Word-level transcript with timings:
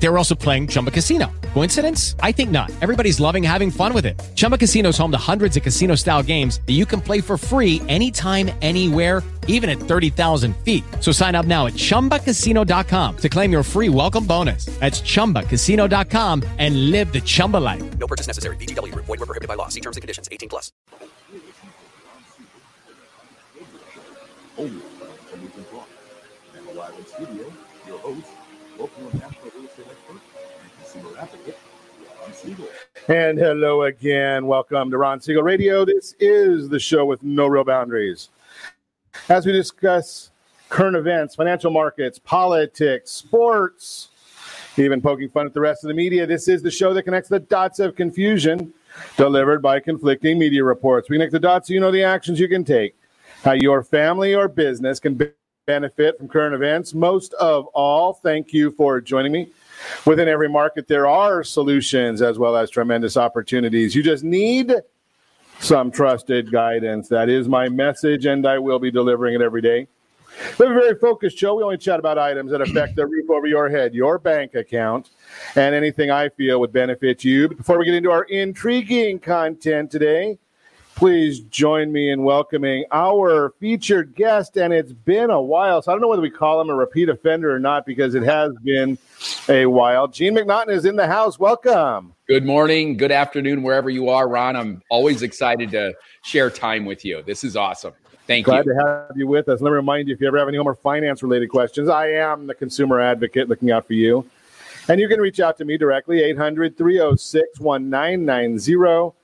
They 0.00 0.08
were 0.08 0.18
also 0.18 0.34
playing 0.34 0.68
Chumba 0.68 0.90
Casino. 0.90 1.30
Coincidence? 1.54 2.14
I 2.20 2.32
think 2.32 2.50
not. 2.50 2.70
Everybody's 2.80 3.18
loving 3.18 3.42
having 3.42 3.70
fun 3.70 3.92
with 3.92 4.06
it. 4.06 4.20
Chumba 4.36 4.56
Casino 4.56 4.90
is 4.90 4.98
home 4.98 5.10
to 5.10 5.18
hundreds 5.18 5.56
of 5.56 5.62
casino 5.62 5.94
style 5.96 6.22
games 6.22 6.60
that 6.66 6.74
you 6.74 6.86
can 6.86 7.00
play 7.00 7.20
for 7.20 7.36
free 7.36 7.82
anytime, 7.88 8.50
anywhere, 8.62 9.22
even 9.48 9.68
at 9.68 9.78
30,000 9.78 10.56
feet. 10.58 10.84
So 11.00 11.10
sign 11.10 11.34
up 11.34 11.46
now 11.46 11.66
at 11.66 11.72
chumbacasino.com 11.72 13.16
to 13.16 13.28
claim 13.28 13.50
your 13.50 13.62
free 13.64 13.88
welcome 13.88 14.24
bonus. 14.24 14.66
That's 14.78 15.00
chumbacasino.com 15.00 16.44
and 16.58 16.90
live 16.90 17.12
the 17.12 17.20
Chumba 17.20 17.56
life. 17.56 17.98
No 17.98 18.06
purchase 18.06 18.28
necessary. 18.28 18.56
VGW 18.56 18.92
Group. 18.92 19.06
Void 19.06 19.18
were 19.18 19.26
prohibited 19.26 19.48
by 19.48 19.54
law. 19.54 19.68
See 19.68 19.80
terms 19.80 19.96
and 19.96 20.02
conditions. 20.02 20.28
18 20.30 20.48
plus. 20.48 20.70
Only 24.56 24.80
from 25.30 25.42
Weekend 25.42 25.66
Talk. 25.70 25.88
And 26.56 26.76
live 26.76 26.98
in 26.98 27.06
studio, 27.06 27.52
your 27.86 27.98
host, 27.98 28.26
local 28.78 29.10
and 33.08 33.38
hello 33.38 33.82
again. 33.82 34.46
Welcome 34.46 34.90
to 34.90 34.98
Ron 34.98 35.20
Siegel 35.20 35.42
Radio. 35.42 35.84
This 35.84 36.14
is 36.20 36.68
the 36.68 36.78
show 36.78 37.04
with 37.04 37.22
no 37.22 37.46
real 37.46 37.64
boundaries. 37.64 38.28
As 39.28 39.44
we 39.44 39.52
discuss 39.52 40.30
current 40.68 40.96
events, 40.96 41.34
financial 41.34 41.70
markets, 41.70 42.18
politics, 42.18 43.10
sports, 43.10 44.08
even 44.76 45.00
poking 45.00 45.28
fun 45.28 45.46
at 45.46 45.54
the 45.54 45.60
rest 45.60 45.84
of 45.84 45.88
the 45.88 45.94
media, 45.94 46.26
this 46.26 46.48
is 46.48 46.62
the 46.62 46.70
show 46.70 46.94
that 46.94 47.02
connects 47.02 47.28
the 47.28 47.40
dots 47.40 47.78
of 47.80 47.96
confusion 47.96 48.72
delivered 49.16 49.60
by 49.60 49.80
conflicting 49.80 50.38
media 50.38 50.62
reports. 50.64 51.10
We 51.10 51.16
connect 51.16 51.32
the 51.32 51.40
dots 51.40 51.68
so 51.68 51.74
you 51.74 51.80
know 51.80 51.90
the 51.90 52.04
actions 52.04 52.38
you 52.38 52.48
can 52.48 52.64
take, 52.64 52.94
how 53.42 53.52
your 53.52 53.82
family 53.82 54.34
or 54.34 54.48
business 54.48 55.00
can 55.00 55.20
benefit 55.66 56.18
from 56.18 56.28
current 56.28 56.54
events. 56.54 56.94
Most 56.94 57.34
of 57.34 57.66
all, 57.66 58.14
thank 58.14 58.52
you 58.52 58.70
for 58.70 59.00
joining 59.00 59.32
me. 59.32 59.50
Within 60.04 60.28
every 60.28 60.48
market, 60.48 60.88
there 60.88 61.06
are 61.06 61.44
solutions 61.44 62.22
as 62.22 62.38
well 62.38 62.56
as 62.56 62.70
tremendous 62.70 63.16
opportunities. 63.16 63.94
You 63.94 64.02
just 64.02 64.24
need 64.24 64.74
some 65.60 65.90
trusted 65.90 66.50
guidance. 66.50 67.08
That 67.08 67.28
is 67.28 67.48
my 67.48 67.68
message, 67.68 68.26
and 68.26 68.46
I 68.46 68.58
will 68.58 68.78
be 68.78 68.90
delivering 68.90 69.34
it 69.34 69.40
every 69.40 69.60
day. 69.60 69.88
We 70.58 70.66
have 70.66 70.76
a 70.76 70.80
very 70.80 70.94
focused 70.94 71.36
show. 71.38 71.56
We 71.56 71.64
only 71.64 71.78
chat 71.78 71.98
about 71.98 72.18
items 72.18 72.50
that 72.52 72.60
affect 72.60 72.94
the 72.96 73.06
roof 73.06 73.28
over 73.28 73.46
your 73.46 73.68
head, 73.68 73.94
your 73.94 74.18
bank 74.18 74.54
account, 74.54 75.10
and 75.56 75.74
anything 75.74 76.10
I 76.10 76.28
feel 76.28 76.60
would 76.60 76.72
benefit 76.72 77.24
you. 77.24 77.48
But 77.48 77.56
before 77.56 77.78
we 77.78 77.84
get 77.84 77.94
into 77.94 78.10
our 78.10 78.24
intriguing 78.24 79.18
content 79.18 79.90
today, 79.90 80.38
please 80.98 81.38
join 81.38 81.92
me 81.92 82.10
in 82.10 82.24
welcoming 82.24 82.84
our 82.90 83.54
featured 83.60 84.16
guest. 84.16 84.56
And 84.56 84.72
it's 84.72 84.92
been 84.92 85.30
a 85.30 85.40
while, 85.40 85.80
so 85.80 85.92
I 85.92 85.94
don't 85.94 86.00
know 86.00 86.08
whether 86.08 86.20
we 86.20 86.28
call 86.28 86.60
him 86.60 86.70
a 86.70 86.74
repeat 86.74 87.08
offender 87.08 87.54
or 87.54 87.60
not 87.60 87.86
because 87.86 88.16
it 88.16 88.24
has 88.24 88.52
been 88.64 88.98
a 89.48 89.66
while. 89.66 90.08
Gene 90.08 90.34
McNaughton 90.34 90.70
is 90.70 90.84
in 90.84 90.96
the 90.96 91.06
house. 91.06 91.38
Welcome. 91.38 92.14
Good 92.26 92.44
morning, 92.44 92.96
good 92.96 93.12
afternoon, 93.12 93.62
wherever 93.62 93.88
you 93.88 94.08
are, 94.08 94.28
Ron. 94.28 94.56
I'm 94.56 94.82
always 94.90 95.22
excited 95.22 95.70
to 95.70 95.94
share 96.24 96.50
time 96.50 96.84
with 96.84 97.04
you. 97.04 97.22
This 97.22 97.44
is 97.44 97.54
awesome. 97.54 97.92
Thank 98.26 98.46
Glad 98.46 98.66
you. 98.66 98.74
Glad 98.74 98.82
to 98.82 98.88
have 98.88 99.16
you 99.16 99.28
with 99.28 99.48
us. 99.48 99.60
Let 99.60 99.70
me 99.70 99.76
remind 99.76 100.08
you 100.08 100.14
if 100.14 100.20
you 100.20 100.26
ever 100.26 100.38
have 100.38 100.48
any 100.48 100.56
home 100.56 100.66
or 100.66 100.74
finance 100.74 101.22
related 101.22 101.48
questions, 101.48 101.88
I 101.88 102.08
am 102.08 102.48
the 102.48 102.54
consumer 102.54 103.00
advocate 103.00 103.48
looking 103.48 103.70
out 103.70 103.86
for 103.86 103.92
you. 103.92 104.28
And 104.88 105.00
you 105.00 105.06
can 105.06 105.20
reach 105.20 105.38
out 105.38 105.58
to 105.58 105.64
me 105.64 105.76
directly, 105.76 106.24
800 106.24 106.76
306 106.76 107.60
1990, 107.60 109.14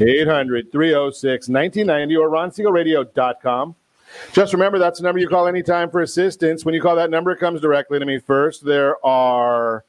800 0.00 0.72
306 0.72 1.48
1990, 1.48 2.16
or 2.16 2.30
ronsiegelradio.com. 2.30 3.74
Just 4.32 4.52
remember 4.52 4.78
that's 4.78 4.98
the 4.98 5.04
number 5.04 5.20
you 5.20 5.28
call 5.28 5.46
anytime 5.46 5.90
for 5.90 6.00
assistance. 6.00 6.64
When 6.64 6.74
you 6.74 6.80
call 6.80 6.96
that 6.96 7.10
number, 7.10 7.30
it 7.30 7.38
comes 7.38 7.60
directly 7.60 7.98
to 7.98 8.06
me 8.06 8.18
first. 8.18 8.64
There 8.64 9.04
are 9.04 9.84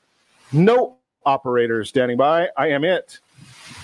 no 0.51 0.97
operators 1.25 1.89
standing 1.89 2.17
by. 2.17 2.49
I 2.57 2.67
am 2.67 2.83
it. 2.83 3.19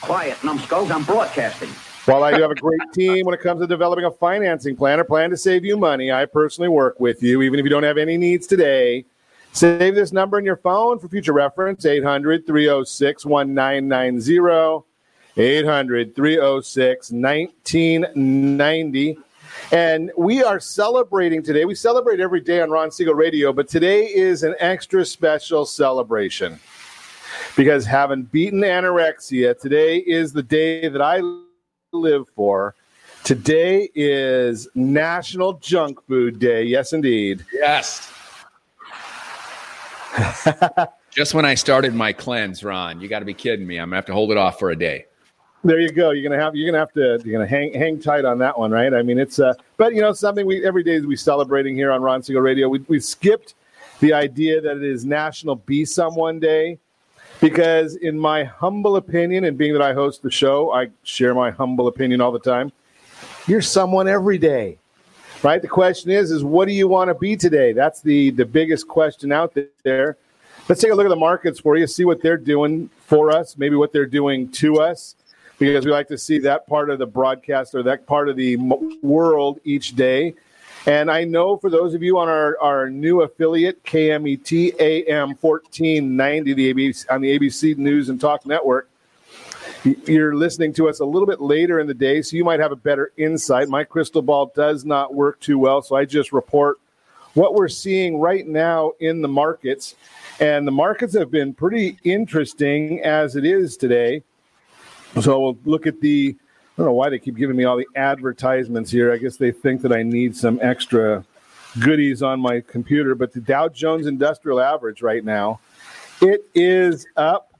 Quiet, 0.02 0.42
numbskulls. 0.44 0.92
I'm 0.92 1.04
broadcasting. 1.04 1.70
While 2.06 2.24
I 2.24 2.34
do 2.34 2.42
have 2.42 2.52
a 2.52 2.56
great 2.56 2.80
team 2.94 3.26
when 3.26 3.34
it 3.34 3.42
comes 3.42 3.62
to 3.62 3.68
developing 3.68 4.06
a 4.06 4.12
financing 4.12 4.76
plan 4.76 5.00
or 5.00 5.04
plan 5.04 5.30
to 5.32 5.38
save 5.38 5.66
you 5.66 5.76
money, 5.76 6.12
I 6.12 6.26
personally 6.26 6.70
work 6.70 7.00
with 7.00 7.22
you, 7.22 7.42
even 7.42 7.60
if 7.60 7.64
you 7.64 7.70
don't 7.70 7.84
have 7.84 7.98
any 7.98 8.16
needs 8.16 8.48
today. 8.48 9.06
Save 9.52 9.96
this 9.96 10.14
number 10.14 10.38
in 10.38 10.46
your 10.46 10.58
phone 10.58 11.00
for 11.00 11.10
future 11.10 11.34
reference 11.34 11.86
800 11.86 12.46
306 12.46 13.26
1990. 13.26 14.86
800 15.38 16.16
306 16.16 17.12
1990. 17.12 19.18
And 19.72 20.12
we 20.18 20.44
are 20.44 20.60
celebrating 20.60 21.44
today. 21.44 21.66
We 21.66 21.76
celebrate 21.76 22.20
every 22.20 22.42
day 22.42 22.62
on 22.62 22.72
Ron 22.72 22.92
Siegel 22.92 23.16
Radio, 23.16 23.52
but 23.52 23.68
today 23.68 24.06
is 24.06 24.44
an 24.44 24.56
extra 24.60 25.06
special 25.06 25.66
celebration 25.66 26.60
because 27.56 27.86
having 27.86 28.24
beaten 28.24 28.62
anorexia, 28.62 29.60
today 29.60 29.98
is 29.98 30.32
the 30.32 30.44
day 30.44 30.88
that 30.88 31.02
I 31.02 31.22
live 31.92 32.30
for. 32.30 32.76
Today 33.24 33.90
is 33.94 34.70
National 34.74 35.54
Junk 35.54 36.06
Food 36.08 36.40
Day. 36.40 36.64
Yes, 36.64 36.94
indeed. 36.94 37.46
Yes. 37.52 38.14
Just 41.12 41.34
when 41.34 41.44
I 41.44 41.56
started 41.56 41.94
my 41.94 42.14
cleanse, 42.14 42.64
Ron, 42.64 43.02
you 43.02 43.10
got 43.10 43.20
to 43.20 43.26
be 43.26 43.34
kidding 43.34 43.68
me. 43.68 43.80
I'm 43.80 43.90
gonna 43.90 43.98
have 43.98 44.06
to 44.06 44.14
hold 44.14 44.32
it 44.32 44.38
off 44.38 44.60
for 44.60 44.70
a 44.70 44.76
day. 44.76 45.07
There 45.68 45.82
you 45.82 45.92
go. 45.92 46.12
You're 46.12 46.24
gonna 46.24 46.42
have 46.42 46.56
you're 46.56 46.66
gonna 46.66 46.80
have 46.80 46.94
to 46.94 47.20
you're 47.26 47.38
gonna 47.38 47.46
hang 47.46 47.74
hang 47.74 48.00
tight 48.00 48.24
on 48.24 48.38
that 48.38 48.58
one, 48.58 48.72
right? 48.72 48.94
I 48.94 49.02
mean, 49.02 49.20
it's 49.20 49.38
uh, 49.38 49.54
but 49.76 49.94
you 49.94 50.00
know 50.00 50.14
something 50.14 50.46
we 50.46 50.66
every 50.66 50.82
day 50.82 51.02
we 51.02 51.18
celebrating 51.18 51.76
here 51.76 51.92
on 51.92 52.02
Ron 52.02 52.24
Siegel 52.24 52.42
Radio. 52.42 52.70
We 52.70 52.80
we 52.88 53.02
skipped 53.02 53.54
the 54.00 54.14
idea 54.14 54.62
that 54.62 54.78
it 54.78 54.84
is 54.84 55.04
National 55.04 55.58
Be 55.58 55.84
Someone 55.84 56.40
Day 56.40 56.80
because, 57.42 57.98
in 57.98 58.18
my 58.18 58.46
humble 58.46 58.96
opinion, 58.96 59.44
and 59.44 59.58
being 59.58 59.74
that 59.74 59.82
I 59.82 59.94
host 59.94 60.22
the 60.22 60.32
show, 60.32 60.72
I 60.72 60.88
share 61.04 61.36
my 61.36 61.52
humble 61.52 61.90
opinion 61.90 62.22
all 62.22 62.32
the 62.32 62.40
time. 62.40 62.72
You're 63.46 63.62
someone 63.62 64.08
every 64.08 64.38
day, 64.38 64.78
right? 65.44 65.62
The 65.62 65.68
question 65.68 66.12
is, 66.12 66.32
is 66.32 66.46
what 66.46 66.70
do 66.70 66.74
you 66.74 66.88
want 66.88 67.10
to 67.10 67.14
be 67.14 67.36
today? 67.36 67.74
That's 67.74 68.00
the 68.00 68.30
the 68.30 68.46
biggest 68.46 68.88
question 68.88 69.34
out 69.34 69.54
there. 69.84 70.16
Let's 70.70 70.80
take 70.80 70.94
a 70.94 70.96
look 70.96 71.08
at 71.08 71.10
the 71.10 71.18
markets 71.18 71.60
for 71.60 71.76
you, 71.76 71.88
see 71.88 72.06
what 72.06 72.22
they're 72.22 72.38
doing 72.38 72.90
for 73.06 73.32
us, 73.32 73.58
maybe 73.58 73.76
what 73.76 73.92
they're 73.92 74.06
doing 74.06 74.50
to 74.52 74.80
us, 74.80 75.16
because 75.60 75.86
we 75.86 75.92
like 75.92 76.08
to 76.08 76.18
see 76.18 76.40
that 76.40 76.68
part 76.68 76.90
of 76.90 77.00
the 77.00 77.06
broadcast 77.06 77.74
or 77.76 77.84
that 77.84 78.06
part 78.06 78.30
of 78.30 78.36
the 78.36 78.58
world 79.02 79.60
each 79.64 79.96
day. 79.96 80.34
And 80.86 81.12
I 81.12 81.26
know 81.26 81.58
for 81.58 81.70
those 81.70 81.94
of 81.94 82.02
you 82.02 82.18
on 82.18 82.30
our, 82.30 82.58
our 82.62 82.90
new 82.90 83.22
affiliate, 83.22 83.84
KMET 83.84 84.80
AM 84.80 85.36
1490, 85.42 86.54
the 86.54 86.74
ABC, 86.74 87.06
on 87.12 87.22
the 87.22 87.38
ABC 87.38 87.78
News 87.78 88.08
and 88.08 88.22
Talk 88.22 88.46
Network, 88.46 88.90
you're 90.06 90.36
listening 90.36 90.74
to 90.74 90.88
us 90.88 91.00
a 91.00 91.06
little 91.06 91.28
bit 91.28 91.42
later 91.42 91.80
in 91.80 91.88
the 91.88 91.94
day, 91.94 92.22
so 92.22 92.36
you 92.36 92.46
might 92.46 92.60
have 92.60 92.72
a 92.72 92.78
better 92.78 93.12
insight. 93.18 93.68
My 93.68 93.84
crystal 93.84 94.22
ball 94.22 94.52
does 94.56 94.86
not 94.86 95.14
work 95.14 95.40
too 95.40 95.60
well, 95.60 95.82
so 95.82 95.96
I 95.96 96.06
just 96.06 96.32
report 96.32 96.78
what 97.34 97.54
we're 97.54 97.68
seeing 97.68 98.20
right 98.20 98.48
now 98.48 98.94
in 99.00 99.22
the 99.22 99.28
markets. 99.28 99.96
And 100.40 100.68
the 100.68 100.72
markets 100.72 101.14
have 101.16 101.32
been 101.32 101.54
pretty 101.54 101.98
interesting 102.04 103.02
as 103.04 103.36
it 103.36 103.46
is 103.46 103.78
today. 103.78 104.24
So 105.22 105.40
we'll 105.40 105.58
look 105.66 105.88
at 105.88 106.00
the, 106.00 106.36
I 106.38 106.78
don't 106.78 106.88
know 106.88 106.94
why 106.94 107.10
they 107.10 107.20
keep 107.20 107.36
giving 107.36 107.56
me 107.56 107.64
all 107.64 107.78
the 107.78 107.88
advertisements 107.96 108.92
here. 108.92 109.12
I 109.12 109.18
guess 109.18 109.38
they 109.38 109.52
think 109.52 109.82
that 109.82 109.92
I 109.92 110.04
need 110.04 110.36
some 110.36 110.60
extra 110.62 111.26
goodies 111.80 112.22
on 112.22 112.40
my 112.40 112.62
computer. 112.62 113.16
But 113.16 113.34
the 113.34 113.42
Dow 113.42 113.68
Jones 113.70 114.08
Industrial 114.08 114.60
Average 114.60 115.02
right 115.02 115.24
now, 115.24 115.60
it 116.22 116.46
is 116.54 117.08
up 117.16 117.54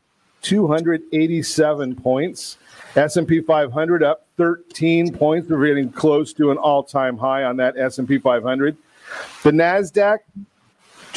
287 0.44 1.96
points. 1.96 2.58
S&P 2.96 3.42
500 3.42 4.04
up 4.04 4.26
13 4.38 5.14
points. 5.14 5.50
We're 5.50 5.68
getting 5.68 5.92
close 5.92 6.34
to 6.34 6.52
an 6.52 6.58
all-time 6.58 7.18
high 7.18 7.44
on 7.44 7.58
that 7.58 7.78
S&P 7.78 8.18
500. 8.18 8.78
The 9.44 9.52
Nasdaq 9.52 10.20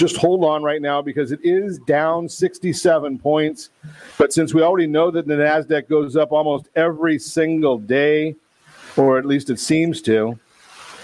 just 0.01 0.17
hold 0.17 0.43
on 0.45 0.63
right 0.63 0.81
now 0.81 1.03
because 1.03 1.31
it 1.31 1.41
is 1.45 1.79
down 1.81 2.27
67 2.27 3.19
points. 3.19 3.69
But 4.17 4.33
since 4.33 4.55
we 4.55 4.63
already 4.63 4.87
know 4.87 5.11
that 5.11 5.27
the 5.27 5.35
NASDAQ 5.35 5.89
goes 5.89 6.17
up 6.17 6.33
almost 6.33 6.69
every 6.75 7.19
single 7.19 7.77
day, 7.79 8.35
or 8.97 9.19
at 9.19 9.27
least 9.27 9.51
it 9.51 9.61
seems 9.61 10.01
to, 10.03 10.39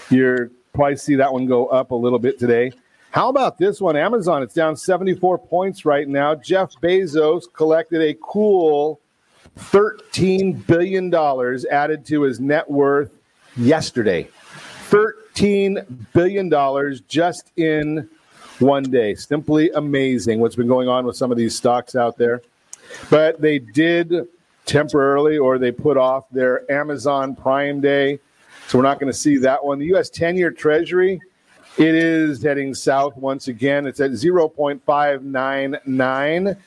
you're 0.09 0.49
probably 0.73 0.95
see 0.95 1.15
that 1.15 1.31
one 1.31 1.45
go 1.45 1.67
up 1.67 1.91
a 1.91 1.95
little 1.95 2.17
bit 2.17 2.39
today. 2.39 2.71
How 3.11 3.29
about 3.29 3.59
this 3.59 3.79
one? 3.79 3.95
Amazon, 3.95 4.41
it's 4.41 4.55
down 4.55 4.75
74 4.75 5.37
points 5.37 5.85
right 5.85 6.07
now. 6.07 6.33
Jeff 6.33 6.73
Bezos 6.81 7.43
collected 7.53 8.01
a 8.01 8.15
cool 8.21 8.99
$13 9.59 10.65
billion 10.65 11.13
added 11.71 12.03
to 12.07 12.23
his 12.23 12.39
net 12.39 12.69
worth 12.69 13.11
yesterday. 13.55 14.27
$13 14.89 15.85
billion 16.13 16.99
just 17.07 17.51
in 17.57 18.09
one 18.59 18.83
day. 18.83 19.15
Simply 19.15 19.71
amazing 19.71 20.39
what's 20.39 20.55
been 20.55 20.67
going 20.67 20.87
on 20.87 21.05
with 21.05 21.15
some 21.15 21.31
of 21.31 21.37
these 21.37 21.55
stocks 21.55 21.95
out 21.95 22.17
there. 22.17 22.41
But 23.09 23.41
they 23.41 23.59
did 23.59 24.27
temporarily, 24.65 25.37
or 25.37 25.57
they 25.57 25.71
put 25.71 25.97
off 25.97 26.29
their 26.29 26.69
Amazon 26.71 27.35
Prime 27.35 27.81
Day. 27.81 28.19
So 28.67 28.77
we're 28.77 28.83
not 28.83 28.99
going 28.99 29.11
to 29.11 29.17
see 29.17 29.37
that 29.37 29.63
one. 29.63 29.79
The 29.79 29.85
U.S. 29.87 30.09
10 30.09 30.35
year 30.35 30.51
Treasury, 30.51 31.21
it 31.77 31.95
is 31.95 32.43
heading 32.43 32.73
south 32.73 33.15
once 33.15 33.47
again. 33.47 33.87
It's 33.87 34.01
at 34.01 34.11
0.599, 34.11 36.57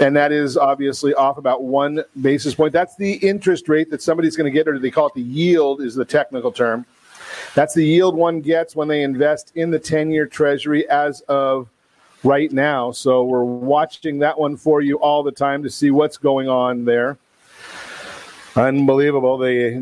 and 0.00 0.16
that 0.16 0.32
is 0.32 0.56
obviously 0.56 1.12
off 1.14 1.36
about 1.36 1.62
one 1.62 2.02
basis 2.20 2.54
point. 2.54 2.72
That's 2.72 2.96
the 2.96 3.14
interest 3.14 3.68
rate 3.68 3.90
that 3.90 4.00
somebody's 4.00 4.36
going 4.36 4.50
to 4.50 4.56
get, 4.56 4.66
or 4.66 4.78
they 4.78 4.90
call 4.90 5.08
it 5.08 5.14
the 5.14 5.22
yield, 5.22 5.82
is 5.82 5.94
the 5.94 6.04
technical 6.04 6.52
term. 6.52 6.86
That's 7.54 7.74
the 7.74 7.84
yield 7.84 8.16
one 8.16 8.40
gets 8.40 8.74
when 8.74 8.88
they 8.88 9.02
invest 9.02 9.52
in 9.54 9.70
the 9.70 9.78
10 9.78 10.10
year 10.10 10.26
Treasury 10.26 10.88
as 10.88 11.20
of 11.22 11.68
right 12.24 12.50
now. 12.52 12.92
So 12.92 13.24
we're 13.24 13.44
watching 13.44 14.18
that 14.20 14.38
one 14.38 14.56
for 14.56 14.80
you 14.80 14.96
all 14.96 15.22
the 15.22 15.32
time 15.32 15.62
to 15.62 15.70
see 15.70 15.90
what's 15.90 16.16
going 16.16 16.48
on 16.48 16.84
there. 16.84 17.18
Unbelievable 18.54 19.38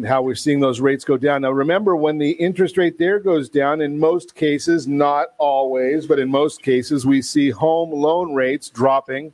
how 0.06 0.22
we're 0.22 0.36
seeing 0.36 0.60
those 0.60 0.80
rates 0.80 1.04
go 1.04 1.16
down. 1.16 1.42
Now, 1.42 1.50
remember, 1.50 1.96
when 1.96 2.18
the 2.18 2.30
interest 2.30 2.76
rate 2.76 2.98
there 2.98 3.18
goes 3.18 3.48
down, 3.48 3.80
in 3.80 3.98
most 3.98 4.36
cases, 4.36 4.86
not 4.86 5.28
always, 5.38 6.06
but 6.06 6.20
in 6.20 6.30
most 6.30 6.62
cases, 6.62 7.04
we 7.04 7.20
see 7.20 7.50
home 7.50 7.90
loan 7.90 8.32
rates 8.32 8.70
dropping 8.70 9.32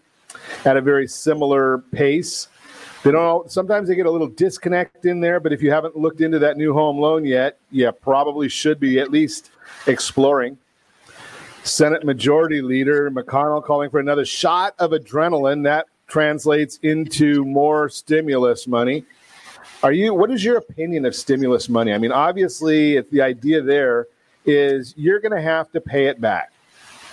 at 0.64 0.78
a 0.78 0.80
very 0.80 1.06
similar 1.06 1.78
pace. 1.92 2.48
They 3.06 3.12
don't. 3.12 3.48
Sometimes 3.48 3.86
they 3.86 3.94
get 3.94 4.06
a 4.06 4.10
little 4.10 4.26
disconnect 4.26 5.06
in 5.06 5.20
there, 5.20 5.38
but 5.38 5.52
if 5.52 5.62
you 5.62 5.70
haven't 5.70 5.94
looked 5.94 6.20
into 6.20 6.40
that 6.40 6.56
new 6.56 6.72
home 6.72 6.98
loan 6.98 7.24
yet, 7.24 7.56
you 7.70 7.92
probably 7.92 8.48
should 8.48 8.80
be 8.80 8.98
at 8.98 9.12
least 9.12 9.52
exploring. 9.86 10.58
Senate 11.62 12.04
Majority 12.04 12.60
Leader 12.60 13.08
McConnell 13.12 13.62
calling 13.64 13.90
for 13.90 14.00
another 14.00 14.24
shot 14.24 14.74
of 14.80 14.90
adrenaline. 14.90 15.62
That 15.62 15.86
translates 16.08 16.80
into 16.82 17.44
more 17.44 17.88
stimulus 17.88 18.66
money. 18.66 19.04
Are 19.84 19.92
you? 19.92 20.12
What 20.12 20.32
is 20.32 20.42
your 20.42 20.56
opinion 20.56 21.04
of 21.04 21.14
stimulus 21.14 21.68
money? 21.68 21.92
I 21.92 21.98
mean, 21.98 22.10
obviously, 22.10 22.96
if 22.96 23.08
the 23.10 23.22
idea 23.22 23.62
there 23.62 24.08
is 24.46 24.94
you're 24.96 25.20
going 25.20 25.30
to 25.30 25.40
have 25.40 25.70
to 25.70 25.80
pay 25.80 26.06
it 26.06 26.20
back. 26.20 26.50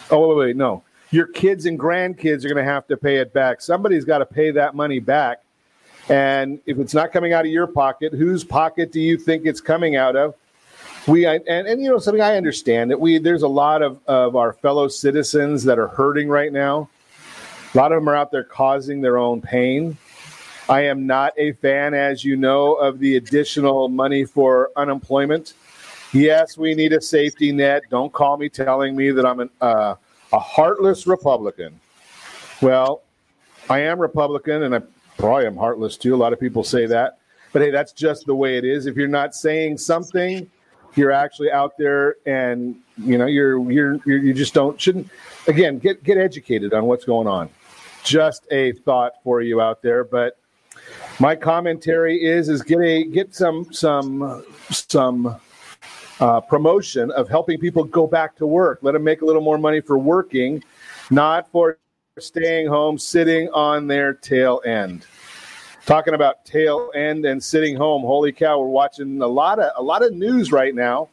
Oh 0.10 0.30
wait, 0.30 0.38
wait, 0.38 0.56
no. 0.56 0.82
Your 1.12 1.28
kids 1.28 1.68
and 1.68 1.80
grandkids 1.80 2.44
are 2.46 2.50
going 2.50 2.66
to 2.66 2.72
have 2.72 2.88
to 2.88 2.98
pay 2.98 3.18
it 3.18 3.32
back. 3.32 3.62
Somebody's 3.62 4.06
got 4.06 4.18
to 4.18 4.26
pay 4.26 4.50
that 4.50 4.74
money 4.74 4.98
back. 4.98 5.43
And 6.10 6.60
if 6.66 6.80
it's 6.80 6.94
not 6.94 7.12
coming 7.12 7.34
out 7.34 7.46
of 7.46 7.52
your 7.52 7.68
pocket, 7.68 8.14
whose 8.14 8.44
pocket 8.44 8.92
do 8.92 9.00
you 9.00 9.18
think 9.18 9.46
it's 9.46 9.62
coming 9.62 9.96
out 9.96 10.16
of? 10.16 10.36
We 11.08 11.26
and, 11.26 11.46
and 11.48 11.82
you 11.82 11.90
know 11.90 12.00
something 12.00 12.22
I 12.22 12.38
understand 12.38 12.92
that 12.92 13.00
we 13.00 13.18
there's 13.18 13.44
a 13.44 13.48
lot 13.48 13.82
of, 13.82 14.00
of 14.08 14.36
our 14.36 14.54
fellow 14.54 14.88
citizens 14.88 15.64
that 15.66 15.78
are 15.78 15.88
hurting 15.88 16.30
right 16.30 16.52
now. 16.52 16.90
A 17.74 17.78
lot 17.78 17.92
of 17.92 18.02
them 18.02 18.10
are 18.10 18.16
out 18.16 18.32
there 18.32 18.44
causing 18.44 19.02
their 19.02 19.18
own 19.18 19.42
pain. 19.42 19.98
I 20.70 20.82
am 20.82 21.06
not 21.06 21.34
a 21.38 21.54
fan, 21.54 21.94
as 21.94 22.24
you 22.24 22.38
know, 22.38 22.76
of 22.76 23.00
the 23.00 23.18
additional 23.18 23.90
money 23.90 24.24
for 24.24 24.72
unemployment. 24.78 25.56
Yes, 26.14 26.58
we 26.58 26.74
need 26.74 26.94
a 26.94 27.02
safety 27.02 27.52
net. 27.52 27.84
Don't 27.90 28.14
call 28.14 28.38
me 28.38 28.48
telling 28.48 28.96
me 28.96 29.12
that 29.12 29.26
I'm 29.26 29.42
an, 29.42 29.50
uh, 29.60 29.96
a 30.32 30.40
heartless 30.40 31.06
Republican. 31.06 31.80
Well, 32.62 33.02
I 33.70 33.80
am 33.80 34.00
Republican, 34.00 34.64
and 34.64 34.84
I 35.14 35.22
probably 35.22 35.46
am 35.46 35.56
heartless 35.56 35.98
too. 35.98 36.16
A 36.16 36.18
lot 36.18 36.34
of 36.34 36.40
people 36.40 36.64
say 36.64 36.86
that, 36.88 37.20
but 37.52 37.62
hey, 37.62 37.72
that's 37.72 37.92
just 37.92 38.26
the 38.26 38.36
way 38.36 38.58
it 38.58 38.66
is. 38.66 38.86
If 38.86 38.96
you're 38.96 39.08
not 39.08 39.36
saying 39.36 39.78
something, 39.78 40.50
you're 40.96 41.12
actually 41.12 41.52
out 41.52 41.78
there, 41.78 42.16
and 42.26 42.76
you 42.98 43.18
know 43.18 43.26
you're 43.26 43.72
you're, 43.72 44.00
you're 44.06 44.18
you 44.18 44.34
just 44.34 44.54
don't 44.54 44.80
shouldn't. 44.80 45.10
Again, 45.48 45.80
get 45.80 46.04
get 46.04 46.18
educated 46.18 46.74
on 46.74 46.86
what's 46.86 47.06
going 47.06 47.28
on. 47.28 47.50
Just 48.04 48.46
a 48.52 48.74
thought 48.74 49.14
for 49.24 49.42
you 49.42 49.62
out 49.62 49.82
there, 49.82 50.04
but 50.04 50.38
my 51.20 51.36
commentary 51.36 52.24
is 52.24 52.50
is 52.50 52.62
get 52.62 52.80
a 52.80 53.04
get 53.06 53.34
some 53.34 53.72
some 53.72 54.44
some 54.70 55.40
uh, 56.20 56.42
promotion 56.42 57.12
of 57.12 57.28
helping 57.30 57.60
people 57.60 57.84
go 57.84 58.08
back 58.08 58.36
to 58.38 58.46
work. 58.46 58.80
Let 58.82 58.94
them 58.94 59.04
make 59.04 59.22
a 59.22 59.26
little 59.26 59.42
more 59.42 59.58
money 59.58 59.82
for 59.82 59.98
working, 59.98 60.64
not 61.10 61.52
for 61.52 61.78
staying 62.20 62.68
home, 62.68 62.96
sitting 63.00 63.50
on 63.50 63.88
their 63.88 64.14
tail 64.14 64.62
end. 64.68 65.04
Talking 65.88 66.14
about 66.14 66.46
tail 66.46 66.92
end 66.94 67.26
and 67.26 67.44
sitting 67.44 67.76
home. 67.76 68.04
Holy 68.04 68.32
cow, 68.32 68.60
we're 68.60 68.68
watching 68.68 69.20
a 69.24 69.28
lot 69.28 69.58
of 69.58 69.72
a 69.76 69.82
lot 69.82 70.04
of 70.04 70.14
news 70.14 70.52
right 70.52 70.76
now 70.76 71.10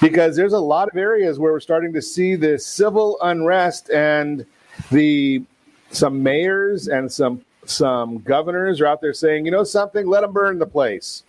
because 0.00 0.34
there's 0.34 0.52
a 0.52 0.58
lot 0.58 0.88
of 0.88 0.96
areas 0.96 1.38
where 1.38 1.52
we're 1.52 1.60
starting 1.60 1.92
to 1.92 2.02
see 2.02 2.34
the 2.34 2.58
civil 2.58 3.18
unrest 3.22 3.88
and 3.90 4.44
the 4.90 5.44
some 5.92 6.24
mayors 6.24 6.88
and 6.88 7.10
some 7.10 7.40
some 7.64 8.18
governors 8.18 8.80
are 8.80 8.86
out 8.86 9.00
there 9.00 9.14
saying, 9.14 9.44
you 9.44 9.52
know 9.52 9.62
something, 9.62 10.08
let 10.08 10.22
them 10.22 10.32
burn 10.32 10.58
the 10.58 10.66
place. 10.66 11.22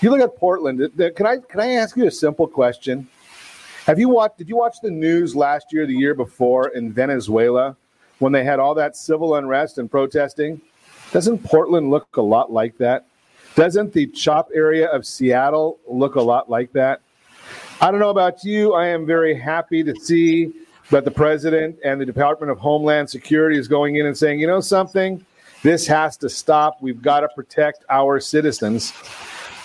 You 0.00 0.10
look 0.10 0.20
at 0.20 0.36
Portland. 0.36 0.80
Can 1.14 1.26
I 1.26 1.36
can 1.38 1.60
I 1.60 1.74
ask 1.74 1.96
you 1.96 2.06
a 2.06 2.10
simple 2.10 2.48
question? 2.48 3.06
Have 3.86 4.00
you 4.00 4.08
watched? 4.08 4.38
Did 4.38 4.48
you 4.48 4.56
watch 4.56 4.78
the 4.82 4.90
news 4.90 5.36
last 5.36 5.66
year, 5.72 5.86
the 5.86 5.94
year 5.94 6.14
before 6.16 6.70
in 6.70 6.92
Venezuela, 6.92 7.76
when 8.22 8.32
they 8.32 8.44
had 8.44 8.60
all 8.60 8.72
that 8.76 8.96
civil 8.96 9.34
unrest 9.34 9.78
and 9.78 9.90
protesting? 9.90 10.60
Doesn't 11.10 11.42
Portland 11.42 11.90
look 11.90 12.16
a 12.16 12.22
lot 12.22 12.52
like 12.52 12.78
that? 12.78 13.06
Doesn't 13.56 13.92
the 13.92 14.06
CHOP 14.06 14.48
area 14.54 14.88
of 14.88 15.04
Seattle 15.04 15.80
look 15.88 16.14
a 16.14 16.20
lot 16.22 16.48
like 16.48 16.72
that? 16.72 17.00
I 17.80 17.90
don't 17.90 17.98
know 17.98 18.10
about 18.10 18.44
you. 18.44 18.74
I 18.74 18.86
am 18.86 19.04
very 19.04 19.34
happy 19.34 19.82
to 19.82 19.94
see 19.96 20.52
that 20.90 21.04
the 21.04 21.10
president 21.10 21.80
and 21.84 22.00
the 22.00 22.06
Department 22.06 22.52
of 22.52 22.58
Homeland 22.58 23.10
Security 23.10 23.58
is 23.58 23.66
going 23.66 23.96
in 23.96 24.06
and 24.06 24.16
saying, 24.16 24.38
you 24.38 24.46
know 24.46 24.60
something, 24.60 25.24
this 25.64 25.84
has 25.88 26.16
to 26.18 26.28
stop. 26.28 26.80
We've 26.80 27.02
got 27.02 27.20
to 27.20 27.28
protect 27.34 27.84
our 27.90 28.20
citizens. 28.20 28.92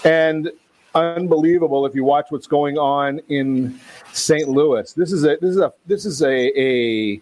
And 0.04 0.52
unbelievable 0.96 1.86
if 1.86 1.94
you 1.94 2.04
watch 2.04 2.26
what's 2.30 2.48
going 2.48 2.80
on 2.80 3.20
in 3.30 3.80
St. 4.14 4.50
Louis. 4.50 4.92
This 4.94 5.12
is 5.12 5.26
a 5.26 5.38
this 5.42 5.52
is 5.52 5.58
a 5.58 5.74
this 5.86 6.06
is 6.06 6.24
a, 6.24 6.60
a 6.60 7.22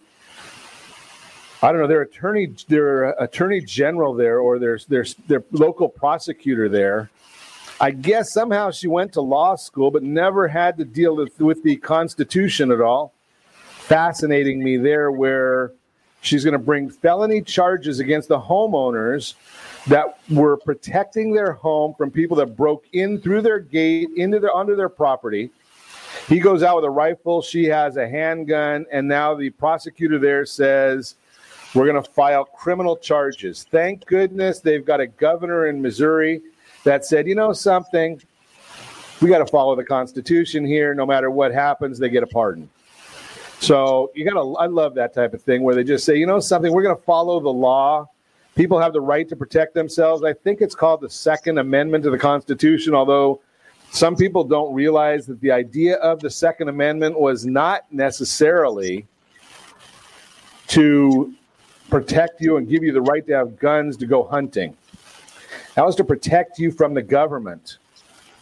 I 1.62 1.72
don't 1.72 1.82
know, 1.82 1.88
their 1.88 2.02
attorney 2.02 2.54
their 2.68 3.20
uh, 3.20 3.24
attorney 3.24 3.62
general 3.62 4.14
there 4.14 4.40
or 4.40 4.60
their 4.60 4.80
their 4.88 5.06
their 5.28 5.44
local 5.52 5.90
prosecutor 5.90 6.70
there. 6.70 7.10
I 7.80 7.92
guess 7.92 8.32
somehow 8.32 8.72
she 8.72 8.88
went 8.88 9.14
to 9.14 9.22
law 9.22 9.56
school 9.56 9.92
but 9.92 10.04
never 10.04 10.48
had 10.48 10.78
to 10.78 10.86
deal 10.86 11.16
with, 11.16 11.40
with 11.42 11.62
the 11.64 11.76
Constitution 11.76 12.72
at 12.72 12.80
all. 12.80 13.14
Fascinating 13.66 14.64
me 14.64 14.78
there 14.78 15.12
where 15.12 15.72
She's 16.26 16.44
going 16.44 16.54
to 16.54 16.60
bring 16.60 16.90
felony 16.90 17.40
charges 17.40 18.00
against 18.00 18.30
the 18.30 18.40
homeowners 18.40 19.36
that 19.86 20.18
were 20.32 20.58
protecting 20.58 21.32
their 21.32 21.52
home 21.52 21.94
from 21.94 22.10
people 22.10 22.36
that 22.38 22.58
broke 22.58 22.86
in 22.94 23.22
through 23.22 23.44
their 23.44 23.60
gate 23.60 24.10
into 24.16 24.40
their 24.40 24.52
onto 24.52 24.76
their 24.76 24.90
property. 24.90 25.52
He 26.28 26.40
goes 26.40 26.64
out 26.64 26.78
with 26.78 26.86
a 26.86 26.90
rifle. 26.90 27.44
She 27.44 27.66
has 27.66 27.98
a 27.98 28.10
handgun, 28.10 28.88
and 28.92 29.08
now 29.08 29.36
the 29.36 29.52
prosecutor 29.52 30.18
there 30.18 30.48
says 30.48 31.14
we're 31.76 31.86
going 31.86 32.02
to 32.02 32.10
file 32.10 32.46
criminal 32.46 32.96
charges. 32.96 33.66
Thank 33.70 34.06
goodness 34.06 34.60
they've 34.60 34.86
got 34.86 35.02
a 35.02 35.08
governor 35.08 35.68
in 35.68 35.82
Missouri 35.82 36.42
that 36.86 37.06
said, 37.06 37.28
you 37.28 37.36
know 37.36 37.52
something, 37.52 38.22
we 39.22 39.30
got 39.30 39.40
to 39.40 39.46
follow 39.46 39.76
the 39.76 39.84
Constitution 39.84 40.66
here. 40.66 40.94
No 40.94 41.06
matter 41.06 41.30
what 41.30 41.54
happens, 41.54 42.00
they 42.00 42.10
get 42.10 42.24
a 42.24 42.28
pardon. 42.28 42.70
So 43.60 44.12
you 44.16 44.26
got 44.26 44.42
to, 44.42 44.56
I 44.58 44.68
love 44.68 44.96
that 44.96 45.14
type 45.14 45.34
of 45.34 45.42
thing 45.42 45.64
where 45.64 45.76
they 45.76 45.84
just 45.84 46.06
say, 46.06 46.16
you 46.18 46.26
know, 46.26 46.40
something, 46.40 46.72
we're 46.72 46.84
going 46.84 46.96
to 46.96 47.02
follow 47.04 47.40
the 47.40 47.50
law. 47.50 48.10
People 48.56 48.80
have 48.80 48.94
the 48.94 49.02
right 49.02 49.28
to 49.28 49.36
protect 49.36 49.74
themselves. 49.74 50.24
I 50.24 50.34
think 50.34 50.62
it's 50.62 50.76
called 50.76 51.02
the 51.02 51.10
Second 51.10 51.58
Amendment 51.58 52.04
to 52.06 52.10
the 52.10 52.18
Constitution, 52.18 52.94
although 52.94 53.42
some 53.92 54.16
people 54.16 54.44
don't 54.44 54.74
realize 54.74 55.26
that 55.26 55.42
the 55.42 55.52
idea 55.52 55.96
of 55.96 56.20
the 56.20 56.30
Second 56.30 56.70
Amendment 56.70 57.20
was 57.20 57.46
not 57.46 57.84
necessarily 57.92 59.06
to 60.68 61.34
protect 61.90 62.42
you 62.42 62.58
and 62.58 62.68
give 62.68 62.84
you 62.84 62.92
the 62.92 63.02
right 63.02 63.26
to 63.28 63.34
have 63.34 63.58
guns 63.58 63.98
to 63.98 64.06
go 64.06 64.24
hunting. 64.24 64.76
That 65.76 65.86
was 65.86 65.96
to 65.98 66.04
protect 66.04 66.60
you 66.60 66.72
from 66.72 66.94
the 66.94 67.02
government, 67.02 67.78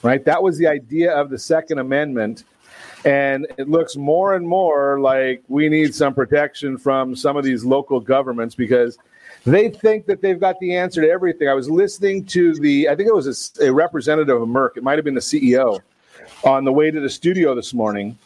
right? 0.01 0.23
That 0.23 0.41
was 0.41 0.57
the 0.57 0.67
idea 0.67 1.13
of 1.13 1.29
the 1.29 1.37
Second 1.37 1.79
Amendment 1.79 2.43
and 3.05 3.47
it 3.57 3.69
looks 3.69 3.95
more 3.95 4.35
and 4.35 4.47
more 4.47 4.99
like 4.99 5.43
we 5.47 5.67
need 5.67 5.93
some 5.93 6.13
protection 6.13 6.77
from 6.77 7.15
some 7.15 7.35
of 7.35 7.43
these 7.43 7.65
local 7.65 7.99
governments 7.99 8.55
because 8.55 8.97
they 9.45 9.69
think 9.69 10.05
that 10.05 10.21
they've 10.21 10.39
got 10.39 10.57
the 10.59 10.75
answer 10.75 11.01
to 11.01 11.09
everything. 11.09 11.49
I 11.49 11.53
was 11.53 11.69
listening 11.69 12.25
to 12.27 12.53
the, 12.53 12.87
I 12.87 12.95
think 12.95 13.09
it 13.09 13.15
was 13.15 13.57
a, 13.59 13.65
a 13.65 13.73
representative 13.73 14.41
of 14.41 14.47
Merck, 14.47 14.77
it 14.77 14.83
might 14.83 14.97
have 14.97 15.03
been 15.03 15.15
the 15.15 15.19
CEO, 15.19 15.81
on 16.45 16.63
the 16.63 16.71
way 16.71 16.91
to 16.91 16.99
the 16.99 17.09
studio 17.09 17.53
this 17.53 17.73
morning. 17.73 18.17